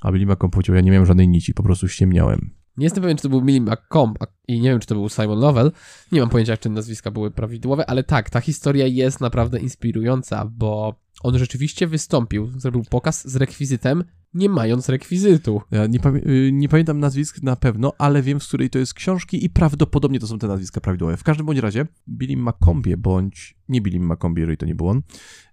A 0.00 0.12
Billy 0.12 0.26
McComb 0.26 0.52
powiedział, 0.52 0.76
ja 0.76 0.82
nie 0.82 0.90
miałem 0.90 1.06
żadnej 1.06 1.28
nici, 1.28 1.54
po 1.54 1.62
prostu 1.62 1.88
ściemniałem. 1.88 2.50
Nie 2.76 2.84
jestem 2.84 3.02
pewien, 3.02 3.16
czy 3.16 3.22
to 3.22 3.28
był 3.28 3.42
Millie 3.42 3.60
McComb 3.60 4.18
i 4.48 4.60
nie 4.60 4.70
wiem, 4.70 4.80
czy 4.80 4.86
to 4.86 4.94
był 4.94 5.08
Simon 5.08 5.38
Lovell. 5.38 5.72
Nie 6.12 6.20
mam 6.20 6.28
pojęcia, 6.28 6.56
czy 6.56 6.70
nazwiska 6.70 7.10
były 7.10 7.30
prawidłowe, 7.30 7.90
ale 7.90 8.04
tak, 8.04 8.30
ta 8.30 8.40
historia 8.40 8.86
jest 8.86 9.20
naprawdę 9.20 9.60
inspirująca, 9.60 10.44
bo 10.44 10.94
on 11.22 11.38
rzeczywiście 11.38 11.86
wystąpił, 11.86 12.46
zrobił 12.46 12.84
pokaz 12.90 13.28
z 13.28 13.36
rekwizytem, 13.36 14.04
nie 14.37 14.49
mając 14.49 14.89
rekwizytu. 14.89 15.62
Ja 15.70 15.87
nie, 15.87 16.01
pamię- 16.01 16.28
y, 16.28 16.51
nie 16.53 16.68
pamiętam 16.68 17.01
nazwisk 17.01 17.43
na 17.43 17.57
pewno, 17.57 17.93
ale 17.99 18.22
wiem, 18.22 18.41
z 18.41 18.49
której 18.49 18.70
to 18.70 18.78
jest 18.78 18.95
książki 18.95 19.45
i 19.45 19.51
prawdopodobnie 19.51 20.20
to 20.20 20.26
są 20.26 20.39
te 20.39 20.47
nazwiska 20.49 20.80
prawidłowe. 20.80 21.16
W 21.16 21.22
każdym 21.22 21.47
bądź 21.47 21.59
razie 21.59 21.87
Billy 22.09 22.37
Maccombie, 22.37 22.97
bądź 22.97 23.57
nie 23.68 23.80
Billy 23.80 24.01
Maccombie, 24.01 24.41
jeżeli 24.41 24.57
to 24.57 24.66
nie 24.66 24.74
był 24.74 24.89
on, 24.89 25.03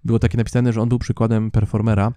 było 0.03 0.19
takie 0.19 0.37
napisane, 0.37 0.73
że 0.73 0.81
on 0.81 0.89
był 0.89 0.99
przykładem 0.99 1.51
performera, 1.51 2.13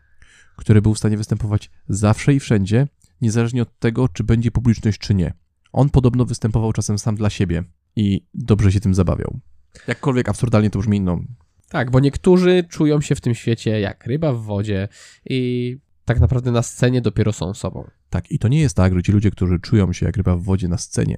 który 0.57 0.83
był 0.83 0.95
w 0.95 0.99
stanie 0.99 1.17
występować 1.17 1.71
zawsze 1.89 2.35
i 2.35 2.41
wszędzie, 2.41 2.89
niezależnie 3.21 3.63
od 3.63 3.79
tego, 3.79 4.09
czy 4.09 4.25
będzie 4.25 4.51
publiczność, 4.51 4.99
czy 4.99 5.15
nie. 5.15 5.33
On 5.73 5.91
podobno 5.91 6.25
występował 6.25 6.73
czasem 6.73 6.99
sam 6.99 7.15
dla 7.15 7.31
siebie 7.31 7.65
i 7.97 8.27
dobrze 8.35 8.73
się 8.73 8.81
tym 8.81 8.95
zabawiał. 8.95 9.41
Jakkolwiek 9.89 10.29
absurdalnie 10.29 10.71
to 10.71 10.79
brzmi, 10.79 11.01
no 11.01 11.21
Tak, 11.69 11.91
bo 11.91 12.01
niektórzy 12.01 12.65
czują 12.69 13.01
się 13.01 13.15
w 13.15 13.21
tym 13.21 13.35
świecie 13.35 13.81
jak 13.81 14.07
ryba 14.07 14.33
w 14.33 14.43
wodzie 14.43 14.89
i 15.25 15.79
tak 16.07 16.21
naprawdę 16.21 16.53
na 16.53 16.63
scenie 16.63 17.01
dopiero 17.01 17.33
są 17.33 17.55
sobą. 17.55 17.91
Tak, 18.11 18.31
i 18.31 18.39
to 18.39 18.49
nie 18.49 18.61
jest 18.61 18.77
tak, 18.77 18.95
że 18.95 19.03
ci 19.03 19.13
ludzie, 19.13 19.31
którzy 19.31 19.59
czują 19.59 19.93
się 19.93 20.07
jak 20.07 20.17
ryba 20.17 20.37
w 20.37 20.43
wodzie 20.43 20.69
na 20.69 20.79
scenie, 20.79 21.17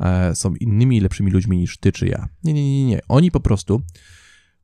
e, 0.00 0.34
są 0.34 0.54
innymi 0.54 1.00
lepszymi 1.00 1.30
ludźmi 1.30 1.58
niż 1.58 1.78
ty 1.78 1.92
czy 1.92 2.06
ja. 2.06 2.28
Nie, 2.44 2.52
nie, 2.52 2.62
nie, 2.62 2.86
nie. 2.86 3.00
Oni 3.08 3.30
po 3.30 3.40
prostu 3.40 3.82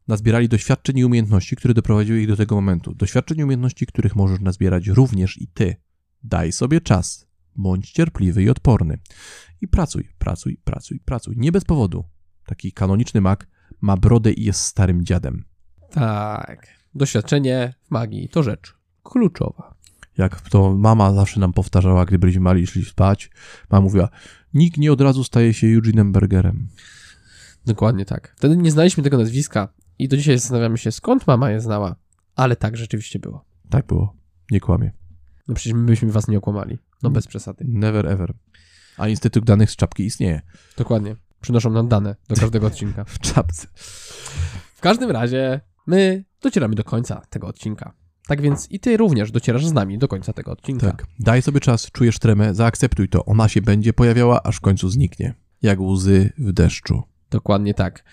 nazbierali 0.09 0.49
doświadczeń 0.49 0.99
i 0.99 1.05
umiejętności, 1.05 1.57
które 1.57 1.75
doprowadziły 1.75 2.21
ich 2.21 2.29
do 2.29 2.37
tego 2.37 2.55
momentu. 2.55 2.95
Doświadczeń 2.95 3.39
i 3.39 3.45
umiejętności, 3.45 3.87
których 3.87 4.17
możesz 4.17 4.41
nazbierać 4.41 4.87
również 4.87 5.41
i 5.41 5.49
ty. 5.49 5.77
Daj 6.25 6.53
sobie 6.53 6.81
czas. 6.81 7.27
Bądź 7.57 7.91
cierpliwy 7.91 8.43
i 8.43 8.51
odporny. 8.51 8.99
I 9.61 9.69
pracuj, 9.69 10.09
pracuj, 10.19 10.61
pracuj, 10.65 11.01
pracuj. 11.01 11.35
Nie 11.37 11.53
bez 11.53 11.65
powodu. 11.65 12.05
Taki 12.47 12.73
kanoniczny 12.73 13.21
mag 13.21 13.49
ma 13.81 13.97
brodę 13.97 14.33
i 14.33 14.45
jest 14.45 14.61
starym 14.61 15.05
dziadem. 15.05 15.45
Tak. 15.91 16.67
Doświadczenie 16.95 17.75
w 17.83 17.91
magii 17.91 18.29
to 18.29 18.43
rzecz 18.43 18.82
kluczowa. 19.03 19.75
Jak 20.19 20.41
to 20.41 20.73
mama 20.73 21.13
zawsze 21.13 21.41
nam 21.41 21.53
powtarzała, 21.53 22.05
gdy 22.05 22.19
byliśmy 22.19 22.41
mali 22.41 22.63
i 22.63 22.67
szli 22.67 22.85
spać. 22.85 23.31
Mama 23.71 23.85
mówiła, 23.85 24.09
nikt 24.55 24.79
nie 24.79 24.93
od 24.93 25.01
razu 25.01 25.25
staje 25.25 25.55
się 25.55 25.67
Eugene'em 25.67 26.13
Bergerem. 26.13 26.69
Dokładnie 27.67 28.05
tak. 28.05 28.35
Wtedy 28.37 28.57
nie 28.57 28.71
znaliśmy 28.71 29.03
tego 29.03 29.19
nazwiska 29.19 29.69
i 29.99 30.09
do 30.09 30.17
dzisiaj 30.17 30.39
zastanawiamy 30.39 30.79
się, 30.79 30.93
skąd 30.93 31.27
mama 31.27 31.51
je 31.51 31.61
znała. 31.61 31.97
Ale 32.37 32.57
tak 32.57 32.77
rzeczywiście 32.77 33.19
było. 33.19 33.45
Tak 33.71 33.87
było. 33.87 34.17
Nie 34.51 34.61
kłamie. 34.61 34.93
No 35.49 35.55
przecież 35.55 35.73
my 35.73 35.85
byśmy 35.85 36.13
was 36.13 36.29
nie 36.29 36.39
okłamali. 36.39 36.79
No 37.03 37.11
bez 37.11 37.27
przesady. 37.27 37.65
Never 37.69 38.07
ever. 38.07 38.35
A 38.97 39.09
Instytut 39.09 39.45
Danych 39.45 39.71
z 39.71 39.77
czapki 39.77 40.05
istnieje. 40.05 40.43
Dokładnie. 40.77 41.17
Przynoszą 41.41 41.71
nam 41.71 41.89
dane 41.89 42.17
do 42.29 42.37
każdego 42.37 42.67
odcinka. 42.73 43.05
W 43.05 43.19
czapce. 43.19 43.67
W 44.75 44.81
każdym 44.81 45.11
razie 45.11 45.61
my 45.87 46.25
docieramy 46.43 46.75
do 46.75 46.85
końca 46.85 47.23
tego 47.31 47.47
odcinka. 47.47 47.93
Tak 48.33 48.41
więc 48.41 48.71
i 48.71 48.81
ty 48.81 48.97
również 48.97 49.31
docierasz 49.31 49.67
z 49.67 49.73
nami 49.73 49.99
do 49.99 50.09
końca 50.09 50.33
tego 50.33 50.53
odcinka. 50.53 50.87
Tak. 50.87 51.07
Daj 51.19 51.43
sobie 51.43 51.61
czas, 51.61 51.91
czujesz 51.91 52.19
tremę, 52.19 52.55
zaakceptuj 52.55 53.09
to. 53.09 53.25
Ona 53.25 53.49
się 53.49 53.63
będzie 53.63 53.93
pojawiała, 53.93 54.43
aż 54.43 54.57
w 54.57 54.61
końcu 54.61 54.89
zniknie. 54.89 55.35
Jak 55.63 55.81
łzy 55.81 56.33
w 56.39 56.53
deszczu. 56.53 57.03
Dokładnie 57.31 57.75
tak. 57.75 58.05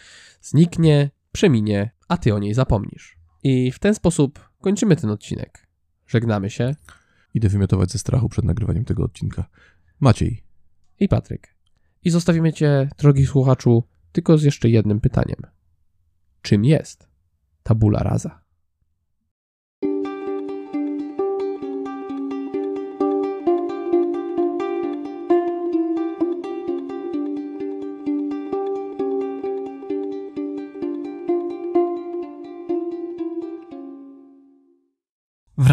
Zniknie, 0.42 1.10
przeminie, 1.32 1.92
a 2.08 2.18
ty 2.18 2.34
o 2.34 2.40
niej 2.40 2.54
zapomnisz. 2.54 3.18
I 3.44 3.72
w 3.72 3.80
ten 3.80 3.96
sposób 3.96 4.50
kończymy 4.62 4.96
ten 4.96 5.10
odcinek. 5.10 5.68
Żegnamy 6.08 6.50
się 6.50 6.76
Idę 7.34 7.50
wymiotować 7.50 7.92
ze 7.92 8.00
strachu 8.00 8.30
przed 8.30 8.46
nagrywaniem 8.46 8.86
tego 8.86 9.04
odcinka. 9.04 9.46
Maciej, 10.00 10.44
i 11.00 11.08
Patryk. 11.08 11.56
I 12.04 12.10
zostawimy 12.10 12.54
cię, 12.54 12.90
drogi 12.98 13.26
słuchaczu, 13.26 13.84
tylko 14.12 14.38
z 14.38 14.44
jeszcze 14.44 14.70
jednym 14.70 15.02
pytaniem. 15.02 15.42
Czym 16.42 16.66
jest 16.66 17.08
tabula 17.64 18.00
rasa? 18.00 18.49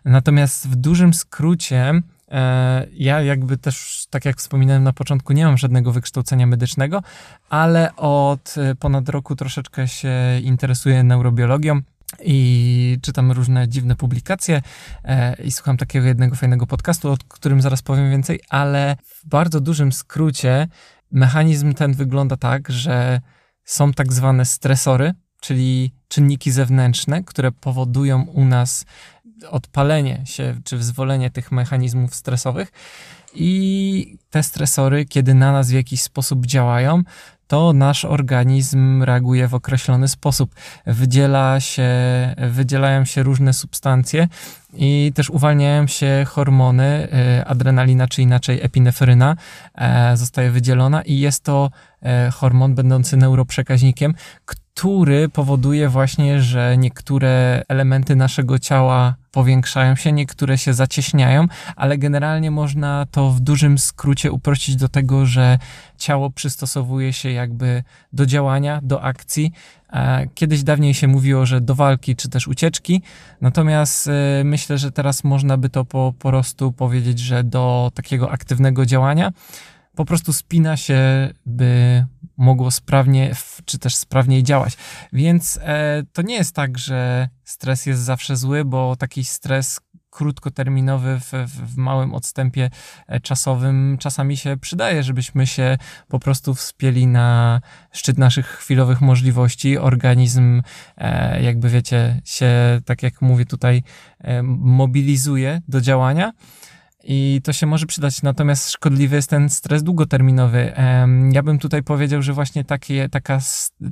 Natomiast 0.06 0.68
w 0.68 0.76
dużym 0.76 1.14
skrócie, 1.14 2.02
e, 2.32 2.88
ja 2.94 3.22
jakby 3.22 3.58
też, 3.58 4.06
tak 4.10 4.26
jak 4.26 4.38
wspominałem 4.38 4.84
na 4.84 4.94
początku, 4.94 5.34
nie 5.34 5.46
mam 5.46 5.58
żadnego 5.58 5.92
wykształcenia 5.92 6.48
medycznego, 6.48 7.04
ale 7.50 7.96
od 7.96 8.56
e, 8.58 8.76
ponad 8.76 9.10
roku 9.10 9.36
troszeczkę 9.36 9.88
się 9.88 10.14
interesuję 10.44 11.04
neurobiologią 11.04 11.82
i 12.24 12.98
czytam 13.02 13.32
różne 13.32 13.68
dziwne 13.68 13.96
publikacje 13.96 14.62
e, 15.04 15.36
i 15.44 15.52
słucham 15.52 15.78
takiego 15.78 16.08
jednego 16.08 16.36
fajnego 16.36 16.68
podcastu, 16.68 17.12
o 17.12 17.18
którym 17.28 17.62
zaraz 17.62 17.82
powiem 17.82 18.12
więcej, 18.12 18.40
ale 18.50 18.98
w 19.06 19.28
bardzo 19.28 19.62
dużym 19.62 19.92
skrócie 19.92 20.68
mechanizm 21.12 21.74
ten 21.74 21.94
wygląda 21.94 22.38
tak, 22.38 22.72
że 22.72 23.22
są 23.64 23.94
tak 23.94 24.14
zwane 24.14 24.46
stresory, 24.46 25.14
czyli 25.40 25.94
czynniki 26.08 26.52
zewnętrzne, 26.52 27.24
które 27.24 27.52
powodują 27.52 28.24
u 28.24 28.46
nas 28.46 28.86
odpalenie 29.50 30.22
się 30.26 30.62
czy 30.64 30.78
wyzwolenie 30.78 31.30
tych 31.30 31.52
mechanizmów 31.52 32.16
stresowych. 32.16 32.72
I 33.34 34.18
te 34.30 34.44
stresory, 34.44 35.06
kiedy 35.06 35.34
na 35.34 35.52
nas 35.52 35.70
w 35.70 35.74
jakiś 35.74 36.02
sposób 36.02 36.46
działają, 36.46 37.04
to 37.50 37.74
nasz 37.74 38.06
organizm 38.06 39.04
reaguje 39.04 39.48
w 39.48 39.54
określony 39.54 40.08
sposób. 40.08 40.56
Wydziela 40.86 41.60
się, 41.60 41.90
wydzielają 42.38 43.06
się 43.06 43.24
różne 43.24 43.54
substancje 43.54 44.28
i 44.74 45.12
też 45.16 45.30
uwalniają 45.30 45.88
się 45.88 46.26
hormony, 46.28 47.08
y, 47.40 47.46
adrenalina 47.46 48.08
czy 48.08 48.22
inaczej 48.22 48.60
epinefryna 48.62 49.36
e, 49.76 50.18
zostaje 50.18 50.52
wydzielona 50.52 51.02
i 51.02 51.20
jest 51.20 51.44
to 51.44 51.72
e, 52.02 52.32
hormon 52.32 52.76
będący 52.76 53.18
neuroprzekaźnikiem, 53.18 54.14
który 54.46 54.69
powoduje 55.34 55.90
właśnie, 55.90 56.42
że 56.42 56.78
niektóre 56.78 57.64
elementy 57.68 58.16
naszego 58.16 58.60
ciała 58.60 59.16
powiększają 59.32 59.96
się, 59.96 60.12
niektóre 60.12 60.58
się 60.58 60.74
zacieśniają, 60.74 61.48
ale 61.76 61.98
generalnie 61.98 62.52
można 62.52 63.06
to 63.12 63.32
w 63.32 63.40
dużym 63.40 63.78
skrócie 63.78 64.32
uprościć 64.32 64.76
do 64.76 64.90
tego, 64.90 65.26
że 65.26 65.58
ciało 65.98 66.30
przystosowuje 66.30 67.14
się 67.14 67.32
jakby 67.32 67.84
do 68.14 68.26
działania, 68.26 68.80
do 68.84 69.04
akcji. 69.04 69.52
E, 69.94 70.28
Kiedyś 70.36 70.64
dawniej 70.64 70.94
się 70.94 71.08
mówiło, 71.08 71.46
że 71.46 71.62
do 71.62 71.76
walki 71.76 72.16
czy 72.16 72.30
też 72.30 72.48
ucieczki, 72.48 73.02
natomiast 73.42 74.08
e, 74.08 74.44
myślę, 74.44 74.78
że 74.78 74.92
teraz 74.92 75.24
można 75.24 75.58
by 75.58 75.70
to 75.70 75.86
po, 75.86 76.14
po 76.20 76.30
prostu 76.30 76.72
powiedzieć, 76.72 77.20
że 77.20 77.44
do 77.44 77.92
takiego 77.96 78.32
aktywnego 78.32 78.86
działania 78.86 79.32
po 80.00 80.06
prostu 80.06 80.34
spina 80.34 80.78
się, 80.78 81.30
by 81.46 82.06
mogło 82.38 82.72
sprawnie, 82.72 83.36
czy 83.66 83.80
też 83.80 83.96
sprawniej 83.96 84.44
działać. 84.44 84.78
Więc 85.14 85.60
e, 85.62 86.04
to 86.14 86.22
nie 86.22 86.36
jest 86.36 86.56
tak, 86.56 86.78
że 86.78 87.30
stres 87.44 87.86
jest 87.86 88.02
zawsze 88.02 88.36
zły, 88.36 88.66
bo 88.66 88.96
taki 88.96 89.24
stres 89.24 89.80
krótkoterminowy 90.10 91.20
w, 91.20 91.32
w, 91.32 91.74
w 91.74 91.78
małym 91.78 92.14
odstępie 92.14 92.70
e, 93.08 93.20
czasowym 93.20 93.98
czasami 94.00 94.38
się 94.38 94.58
przydaje, 94.58 95.04
żebyśmy 95.04 95.48
się 95.48 95.78
po 96.08 96.20
prostu 96.20 96.56
wspięli 96.56 97.08
na 97.08 97.62
szczyt 97.92 98.18
naszych 98.18 98.48
chwilowych 98.48 99.02
możliwości. 99.02 99.78
Organizm, 99.78 100.62
e, 100.98 101.42
jakby 101.44 101.70
wiecie, 101.70 102.22
się, 102.26 102.82
tak 102.86 103.04
jak 103.04 103.22
mówię 103.22 103.46
tutaj, 103.46 103.84
e, 104.20 104.44
mobilizuje 104.44 105.62
do 105.68 105.82
działania. 105.82 106.34
I 107.12 107.42
to 107.44 107.54
się 107.54 107.66
może 107.66 107.86
przydać, 107.86 108.22
natomiast 108.22 108.72
szkodliwy 108.72 109.16
jest 109.16 109.30
ten 109.30 109.50
stres 109.50 109.84
długoterminowy. 109.84 110.74
Ja 111.32 111.44
bym 111.44 111.60
tutaj 111.60 111.84
powiedział, 111.84 112.22
że 112.22 112.34
właśnie 112.34 112.64
taki, 112.64 112.94
taka, 113.12 113.40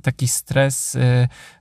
taki 0.01 0.27
stres 0.27 0.95
y, 0.95 0.99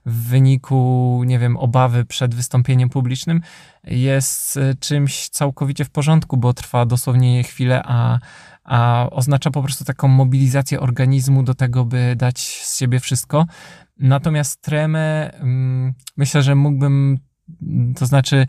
w 0.05 0.27
wyniku, 0.29 1.21
nie 1.25 1.39
wiem, 1.39 1.57
obawy 1.57 2.05
przed 2.05 2.35
wystąpieniem 2.35 2.89
publicznym 2.89 3.41
jest 3.83 4.57
y, 4.57 4.75
czymś 4.79 5.29
całkowicie 5.29 5.85
w 5.85 5.89
porządku, 5.89 6.37
bo 6.37 6.53
trwa 6.53 6.85
dosłownie 6.85 7.43
chwilę, 7.43 7.81
a, 7.85 8.19
a 8.63 9.07
oznacza 9.11 9.51
po 9.51 9.63
prostu 9.63 9.85
taką 9.85 10.07
mobilizację 10.07 10.79
organizmu 10.79 11.43
do 11.43 11.53
tego, 11.53 11.85
by 11.85 12.15
dać 12.15 12.39
z 12.39 12.79
siebie 12.79 12.99
wszystko. 12.99 13.45
Natomiast 13.99 14.61
tremę, 14.61 15.33
mm, 15.33 15.93
myślę, 16.17 16.43
że 16.43 16.55
mógłbym, 16.55 17.19
to 17.95 18.05
znaczy, 18.05 18.47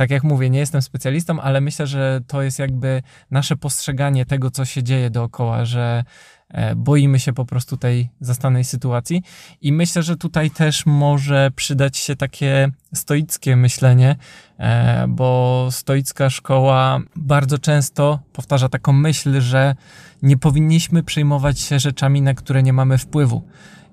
tak 0.00 0.10
jak 0.10 0.24
mówię, 0.24 0.50
nie 0.50 0.58
jestem 0.58 0.82
specjalistą, 0.82 1.40
ale 1.40 1.60
myślę, 1.60 1.86
że 1.86 2.20
to 2.26 2.42
jest 2.42 2.58
jakby 2.58 3.02
nasze 3.30 3.56
postrzeganie 3.56 4.26
tego, 4.26 4.50
co 4.50 4.64
się 4.64 4.82
dzieje 4.82 5.10
dookoła, 5.10 5.64
że 5.64 6.04
e, 6.48 6.74
boimy 6.74 7.20
się 7.20 7.32
po 7.32 7.44
prostu 7.44 7.76
tej 7.76 8.08
zastanej 8.20 8.64
sytuacji. 8.64 9.22
I 9.60 9.72
myślę, 9.72 10.02
że 10.02 10.16
tutaj 10.16 10.50
też 10.50 10.86
może 10.86 11.50
przydać 11.56 11.96
się 11.96 12.16
takie 12.16 12.70
stoickie 12.94 13.56
myślenie, 13.56 14.16
e, 14.58 15.06
bo 15.08 15.68
stoicka 15.70 16.30
szkoła 16.30 17.00
bardzo 17.16 17.58
często 17.58 18.18
powtarza 18.32 18.68
taką 18.68 18.92
myśl, 18.92 19.40
że 19.40 19.74
nie 20.22 20.36
powinniśmy 20.36 21.02
przejmować 21.02 21.60
się 21.60 21.78
rzeczami, 21.78 22.22
na 22.22 22.34
które 22.34 22.62
nie 22.62 22.72
mamy 22.72 22.98
wpływu. 22.98 23.42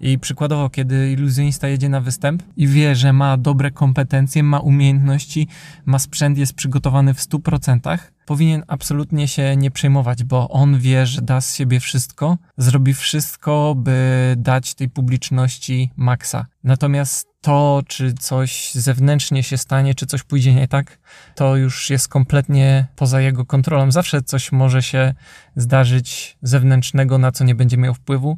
I 0.02 0.20
przykładowo, 0.20 0.70
kiedy 0.70 1.12
iluzjonista 1.12 1.68
jedzie 1.68 1.90
na 1.90 2.02
występ 2.02 2.44
i 2.58 2.68
wie, 2.68 2.96
że 2.96 3.14
ma 3.14 3.38
dobre 3.38 3.72
kompetencje, 3.72 4.44
ma 4.44 4.60
umiejętności, 4.60 5.48
ma 5.86 6.00
sprzęt, 6.00 6.38
jest 6.38 6.54
przygotowany 6.54 7.14
w 7.14 7.20
100%, 7.20 7.98
powinien 8.26 8.64
absolutnie 8.68 9.28
się 9.28 9.56
nie 9.58 9.72
przejmować, 9.72 10.24
bo 10.24 10.50
on 10.50 10.80
wie, 10.80 11.06
że 11.06 11.22
da 11.22 11.42
z 11.42 11.56
siebie 11.56 11.80
wszystko, 11.80 12.38
zrobi 12.58 12.94
wszystko, 12.94 13.76
by 13.78 14.36
dać 14.38 14.76
tej 14.76 14.90
publiczności 14.90 15.92
maksa. 15.96 16.46
Natomiast 16.64 17.28
to, 17.42 17.82
czy 17.88 18.14
coś 18.14 18.72
zewnętrznie 18.74 19.44
się 19.44 19.58
stanie, 19.58 19.96
czy 19.96 20.06
coś 20.06 20.24
pójdzie 20.24 20.54
nie 20.54 20.68
tak, 20.68 21.00
to 21.36 21.56
już 21.56 21.90
jest 21.90 22.08
kompletnie 22.08 22.88
poza 22.96 23.22
jego 23.22 23.46
kontrolą. 23.46 23.92
Zawsze 23.92 24.22
coś 24.22 24.52
może 24.52 24.84
się 24.84 25.14
zdarzyć 25.56 26.38
zewnętrznego, 26.42 27.18
na 27.18 27.32
co 27.32 27.44
nie 27.44 27.56
będzie 27.56 27.78
miał 27.78 27.94
wpływu. 27.94 28.38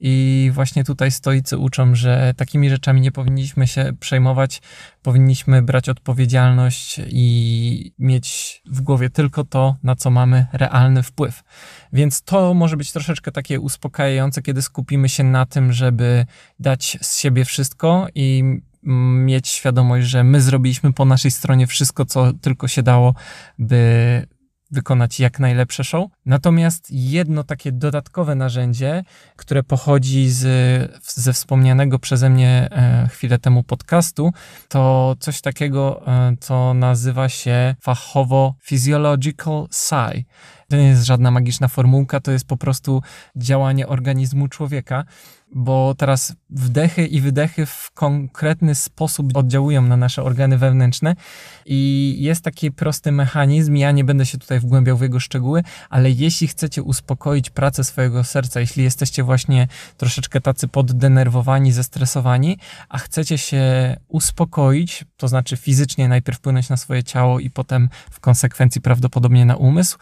I 0.00 0.50
właśnie 0.54 0.84
tutaj 0.84 1.10
stoicy 1.10 1.58
uczą, 1.58 1.94
że 1.94 2.34
takimi 2.36 2.70
rzeczami 2.70 3.00
nie 3.00 3.12
powinniśmy 3.12 3.66
się 3.66 3.92
przejmować, 4.00 4.62
powinniśmy 5.02 5.62
brać 5.62 5.88
odpowiedzialność 5.88 7.00
i 7.08 7.92
mieć 7.98 8.62
w 8.66 8.80
głowie 8.80 9.10
tylko 9.10 9.44
to, 9.44 9.76
na 9.82 9.96
co 9.96 10.10
mamy 10.10 10.46
realny 10.52 11.02
wpływ. 11.02 11.42
Więc 11.92 12.22
to 12.22 12.54
może 12.54 12.76
być 12.76 12.92
troszeczkę 12.92 13.32
takie 13.32 13.60
uspokajające, 13.60 14.42
kiedy 14.42 14.62
skupimy 14.62 15.08
się 15.08 15.24
na 15.24 15.46
tym, 15.46 15.72
żeby 15.72 16.26
dać 16.60 16.98
z 17.00 17.18
siebie 17.18 17.44
wszystko 17.44 18.06
i 18.14 18.44
mieć 19.26 19.48
świadomość, 19.48 20.06
że 20.06 20.24
my 20.24 20.40
zrobiliśmy 20.40 20.92
po 20.92 21.04
naszej 21.04 21.30
stronie 21.30 21.66
wszystko, 21.66 22.04
co 22.04 22.32
tylko 22.32 22.68
się 22.68 22.82
dało, 22.82 23.14
by 23.58 24.26
wykonać 24.70 25.20
jak 25.20 25.40
najlepsze 25.40 25.84
show. 25.84 26.10
Natomiast 26.26 26.86
jedno 26.90 27.44
takie 27.44 27.72
dodatkowe 27.72 28.34
narzędzie, 28.34 29.04
które 29.36 29.62
pochodzi 29.62 30.30
z, 30.30 30.42
ze 31.02 31.32
wspomnianego 31.32 31.98
przeze 31.98 32.30
mnie 32.30 32.68
e, 32.70 33.08
chwilę 33.08 33.38
temu 33.38 33.62
podcastu, 33.62 34.32
to 34.68 35.14
coś 35.20 35.40
takiego, 35.40 36.06
e, 36.06 36.36
co 36.40 36.74
nazywa 36.74 37.28
się 37.28 37.74
fachowo 37.80 38.54
Physiological 38.62 39.66
Sigh. 39.72 40.24
To 40.68 40.76
nie 40.76 40.88
jest 40.88 41.04
żadna 41.04 41.30
magiczna 41.30 41.68
formułka, 41.68 42.20
to 42.20 42.32
jest 42.32 42.46
po 42.46 42.56
prostu 42.56 43.02
działanie 43.36 43.86
organizmu 43.86 44.48
człowieka, 44.48 45.04
bo 45.54 45.94
teraz 45.94 46.34
wdechy 46.50 47.06
i 47.06 47.20
wydechy 47.20 47.66
w 47.66 47.90
konkretny 47.94 48.74
sposób 48.74 49.36
oddziałują 49.36 49.82
na 49.82 49.96
nasze 49.96 50.22
organy 50.22 50.58
wewnętrzne 50.58 51.16
i 51.66 52.14
jest 52.18 52.44
taki 52.44 52.72
prosty 52.72 53.12
mechanizm. 53.12 53.74
Ja 53.74 53.90
nie 53.90 54.04
będę 54.04 54.26
się 54.26 54.38
tutaj 54.38 54.60
wgłębiał 54.60 54.96
w 54.96 55.00
jego 55.00 55.20
szczegóły, 55.20 55.62
ale 55.90 56.10
jeśli 56.10 56.48
chcecie 56.48 56.82
uspokoić 56.82 57.50
pracę 57.50 57.84
swojego 57.84 58.24
serca, 58.24 58.60
jeśli 58.60 58.84
jesteście 58.84 59.22
właśnie 59.22 59.68
troszeczkę 59.96 60.40
tacy 60.40 60.68
poddenerwowani, 60.68 61.72
zestresowani, 61.72 62.58
a 62.88 62.98
chcecie 62.98 63.38
się 63.38 63.96
uspokoić, 64.08 65.04
to 65.16 65.28
znaczy 65.28 65.56
fizycznie 65.56 66.08
najpierw 66.08 66.38
wpłynąć 66.38 66.68
na 66.68 66.76
swoje 66.76 67.04
ciało 67.04 67.40
i 67.40 67.50
potem 67.50 67.88
w 68.10 68.20
konsekwencji 68.20 68.80
prawdopodobnie 68.80 69.46
na 69.46 69.56
umysł, 69.56 69.98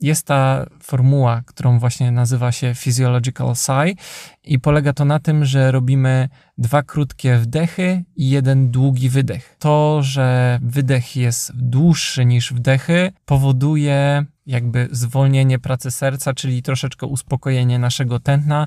jest 0.00 0.26
ta 0.26 0.66
formuła, 0.82 1.42
którą 1.46 1.78
właśnie 1.78 2.10
nazywa 2.10 2.52
się 2.52 2.74
Physiological 2.74 3.54
Sigh 3.56 4.00
i 4.44 4.58
polega 4.58 4.92
to 4.92 5.04
na 5.04 5.18
tym, 5.18 5.44
że 5.44 5.72
robimy 5.72 6.28
dwa 6.58 6.82
krótkie 6.82 7.36
wdechy 7.36 8.04
i 8.16 8.30
jeden 8.30 8.70
długi 8.70 9.08
wydech. 9.08 9.56
To, 9.58 10.02
że 10.02 10.58
wydech 10.62 11.16
jest 11.16 11.52
dłuższy 11.54 12.24
niż 12.24 12.52
wdechy, 12.52 13.12
powoduje 13.24 14.24
jakby 14.48 14.88
zwolnienie 14.90 15.58
pracy 15.58 15.90
serca, 15.90 16.34
czyli 16.34 16.62
troszeczkę 16.62 17.06
uspokojenie 17.06 17.78
naszego 17.78 18.20
tętna 18.20 18.66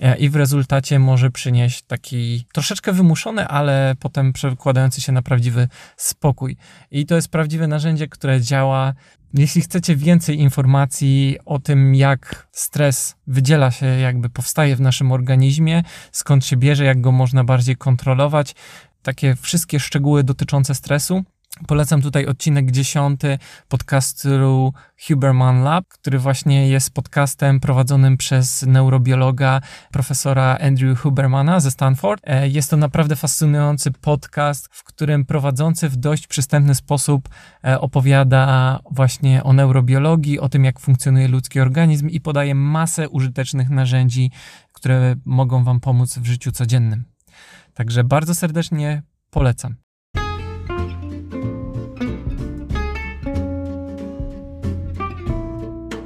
e, 0.00 0.16
i 0.16 0.28
w 0.28 0.36
rezultacie 0.36 0.98
może 0.98 1.30
przynieść 1.30 1.82
taki 1.82 2.44
troszeczkę 2.52 2.92
wymuszony, 2.92 3.48
ale 3.48 3.94
potem 4.00 4.32
przekładający 4.32 5.00
się 5.00 5.12
na 5.12 5.22
prawdziwy 5.22 5.68
spokój. 5.96 6.56
I 6.90 7.06
to 7.06 7.14
jest 7.14 7.28
prawdziwe 7.28 7.66
narzędzie, 7.66 8.08
które 8.08 8.40
działa 8.40 8.94
jeśli 9.34 9.62
chcecie 9.62 9.96
więcej 9.96 10.40
informacji 10.40 11.38
o 11.44 11.58
tym, 11.58 11.94
jak 11.94 12.48
stres 12.52 13.14
wydziela 13.26 13.70
się, 13.70 13.86
jakby 13.86 14.28
powstaje 14.28 14.76
w 14.76 14.80
naszym 14.80 15.12
organizmie, 15.12 15.82
skąd 16.12 16.46
się 16.46 16.56
bierze, 16.56 16.84
jak 16.84 17.00
go 17.00 17.12
można 17.12 17.44
bardziej 17.44 17.76
kontrolować, 17.76 18.54
takie 19.02 19.36
wszystkie 19.36 19.80
szczegóły 19.80 20.24
dotyczące 20.24 20.74
stresu, 20.74 21.24
Polecam 21.66 22.02
tutaj 22.02 22.26
odcinek 22.26 22.70
dziesiąty 22.70 23.38
podcastu 23.68 24.72
Huberman 25.08 25.62
Lab, 25.62 25.84
który 25.88 26.18
właśnie 26.18 26.68
jest 26.68 26.94
podcastem 26.94 27.60
prowadzonym 27.60 28.16
przez 28.16 28.62
neurobiologa 28.62 29.60
profesora 29.92 30.58
Andrew 30.60 31.00
Hubermana 31.00 31.60
ze 31.60 31.70
Stanford. 31.70 32.22
E, 32.24 32.48
jest 32.48 32.70
to 32.70 32.76
naprawdę 32.76 33.16
fascynujący 33.16 33.90
podcast, 33.90 34.68
w 34.70 34.84
którym 34.84 35.24
prowadzący 35.24 35.88
w 35.88 35.96
dość 35.96 36.26
przystępny 36.26 36.74
sposób 36.74 37.28
e, 37.64 37.80
opowiada 37.80 38.78
właśnie 38.90 39.42
o 39.44 39.52
neurobiologii, 39.52 40.40
o 40.40 40.48
tym 40.48 40.64
jak 40.64 40.80
funkcjonuje 40.80 41.28
ludzki 41.28 41.60
organizm 41.60 42.08
i 42.08 42.20
podaje 42.20 42.54
masę 42.54 43.08
użytecznych 43.08 43.70
narzędzi, 43.70 44.30
które 44.72 45.16
mogą 45.24 45.64
Wam 45.64 45.80
pomóc 45.80 46.18
w 46.18 46.26
życiu 46.26 46.52
codziennym. 46.52 47.04
Także 47.74 48.04
bardzo 48.04 48.34
serdecznie 48.34 49.02
polecam. 49.30 49.81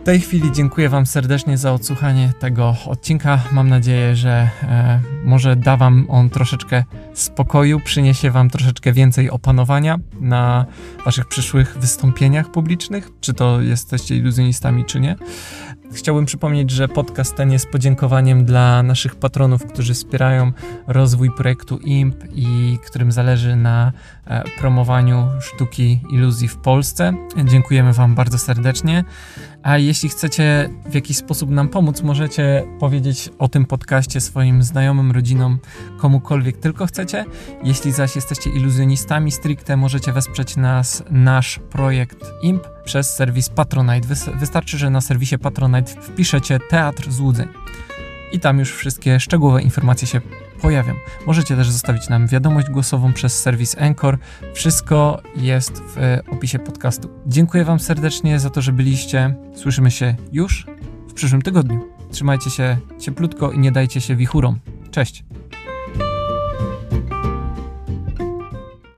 Tej 0.07 0.21
chwili 0.21 0.53
dziękuję 0.53 0.89
Wam 0.89 1.07
serdecznie 1.07 1.59
za 1.59 1.73
odsłuchanie 1.73 2.33
tego 2.39 2.77
odcinka. 2.87 3.41
Mam 3.53 3.69
nadzieję, 3.69 4.17
że 4.17 4.51
e, 4.63 5.01
może 5.25 5.57
da 5.57 5.77
Wam 5.77 6.07
on 6.09 6.31
troszeczkę 6.31 6.85
spokoju, 7.15 7.81
przyniesie 7.81 8.31
Wam 8.31 8.51
troszeczkę 8.51 8.93
więcej 8.93 9.31
opanowania 9.31 9.99
na 10.21 10.67
Waszych 11.05 11.27
przyszłych 11.27 11.79
wystąpieniach 11.79 12.51
publicznych, 12.51 13.11
czy 13.21 13.35
to 13.35 13.61
jesteście 13.61 14.17
iluzjonistami, 14.17 14.85
czy 14.85 15.01
nie. 15.01 15.17
Chciałbym 15.93 16.25
przypomnieć, 16.25 16.71
że 16.71 16.89
podcast 16.89 17.35
ten 17.35 17.53
jest 17.53 17.69
podziękowaniem 17.69 18.45
dla 18.45 18.83
naszych 18.83 19.17
patronów, 19.17 19.67
którzy 19.67 19.95
wspierają 19.95 20.53
rozwój 20.87 21.31
projektu 21.31 21.79
IMP 21.79 22.25
i 22.35 22.79
którym 22.87 23.13
zależy 23.13 23.57
na 23.57 23.93
e, 24.27 24.45
promowaniu 24.59 25.29
sztuki 25.41 26.01
iluzji 26.11 26.49
w 26.49 26.57
Polsce. 26.57 27.13
Dziękujemy 27.45 27.93
Wam 27.93 28.15
bardzo 28.15 28.39
serdecznie. 28.39 29.05
A 29.67 29.79
jeśli 29.79 30.09
chcecie 30.09 30.71
w 30.91 30.95
jakiś 30.95 31.17
sposób 31.17 31.51
nam 31.51 31.69
pomóc, 31.69 32.03
możecie 32.03 32.65
powiedzieć 32.81 33.31
o 33.39 33.49
tym 33.49 33.65
podcaście 33.65 34.21
swoim 34.21 34.63
znajomym, 34.63 35.13
rodzinom, 35.13 35.59
komukolwiek 35.99 36.57
tylko 36.57 36.87
chcecie. 36.87 37.25
Jeśli 37.65 37.93
zaś 37.93 38.17
jesteście 38.17 38.51
iluzjonistami 38.51 39.33
stricte, 39.33 39.77
możecie 39.77 40.13
wesprzeć 40.13 40.57
nas, 40.57 41.03
nasz 41.11 41.61
projekt 41.71 42.19
IMP 42.43 42.69
przez 42.85 43.15
serwis 43.15 43.49
Patronite. 43.49 44.09
Wystarczy, 44.35 44.79
że 44.79 44.91
na 44.91 45.01
serwisie 45.01 45.39
Patronite 45.39 45.93
wpiszecie 46.03 46.59
Teatr 46.71 47.11
Złudzeń. 47.11 47.49
I 48.33 48.41
tam 48.41 48.59
już 48.59 48.73
wszystkie 48.73 49.21
szczegółowe 49.21 49.63
informacje 49.63 50.09
się 50.09 50.21
pojawią. 50.63 50.95
Możecie 51.27 51.57
też 51.57 51.71
zostawić 51.71 52.09
nam 52.09 52.27
wiadomość 52.27 52.71
głosową 52.71 53.13
przez 53.13 53.43
serwis 53.43 53.77
Anchor. 53.79 54.19
Wszystko 54.55 55.23
jest 55.37 55.83
w 55.83 55.99
e, 55.99 56.23
opisie 56.31 56.59
podcastu. 56.59 57.09
Dziękuję 57.27 57.65
Wam 57.65 57.81
serdecznie 57.81 58.41
za 58.41 58.51
to, 58.51 58.63
że 58.63 58.73
byliście. 58.73 59.35
Słyszymy 59.55 59.91
się 59.91 60.15
już 60.33 60.67
w 61.09 61.13
przyszłym 61.13 61.43
tygodniu. 61.43 61.81
Trzymajcie 62.11 62.51
się 62.51 62.77
cieplutko 62.99 63.53
i 63.53 63.59
nie 63.59 63.73
dajcie 63.73 64.01
się 64.01 64.17
wichurom. 64.17 64.59
Cześć! 64.91 65.25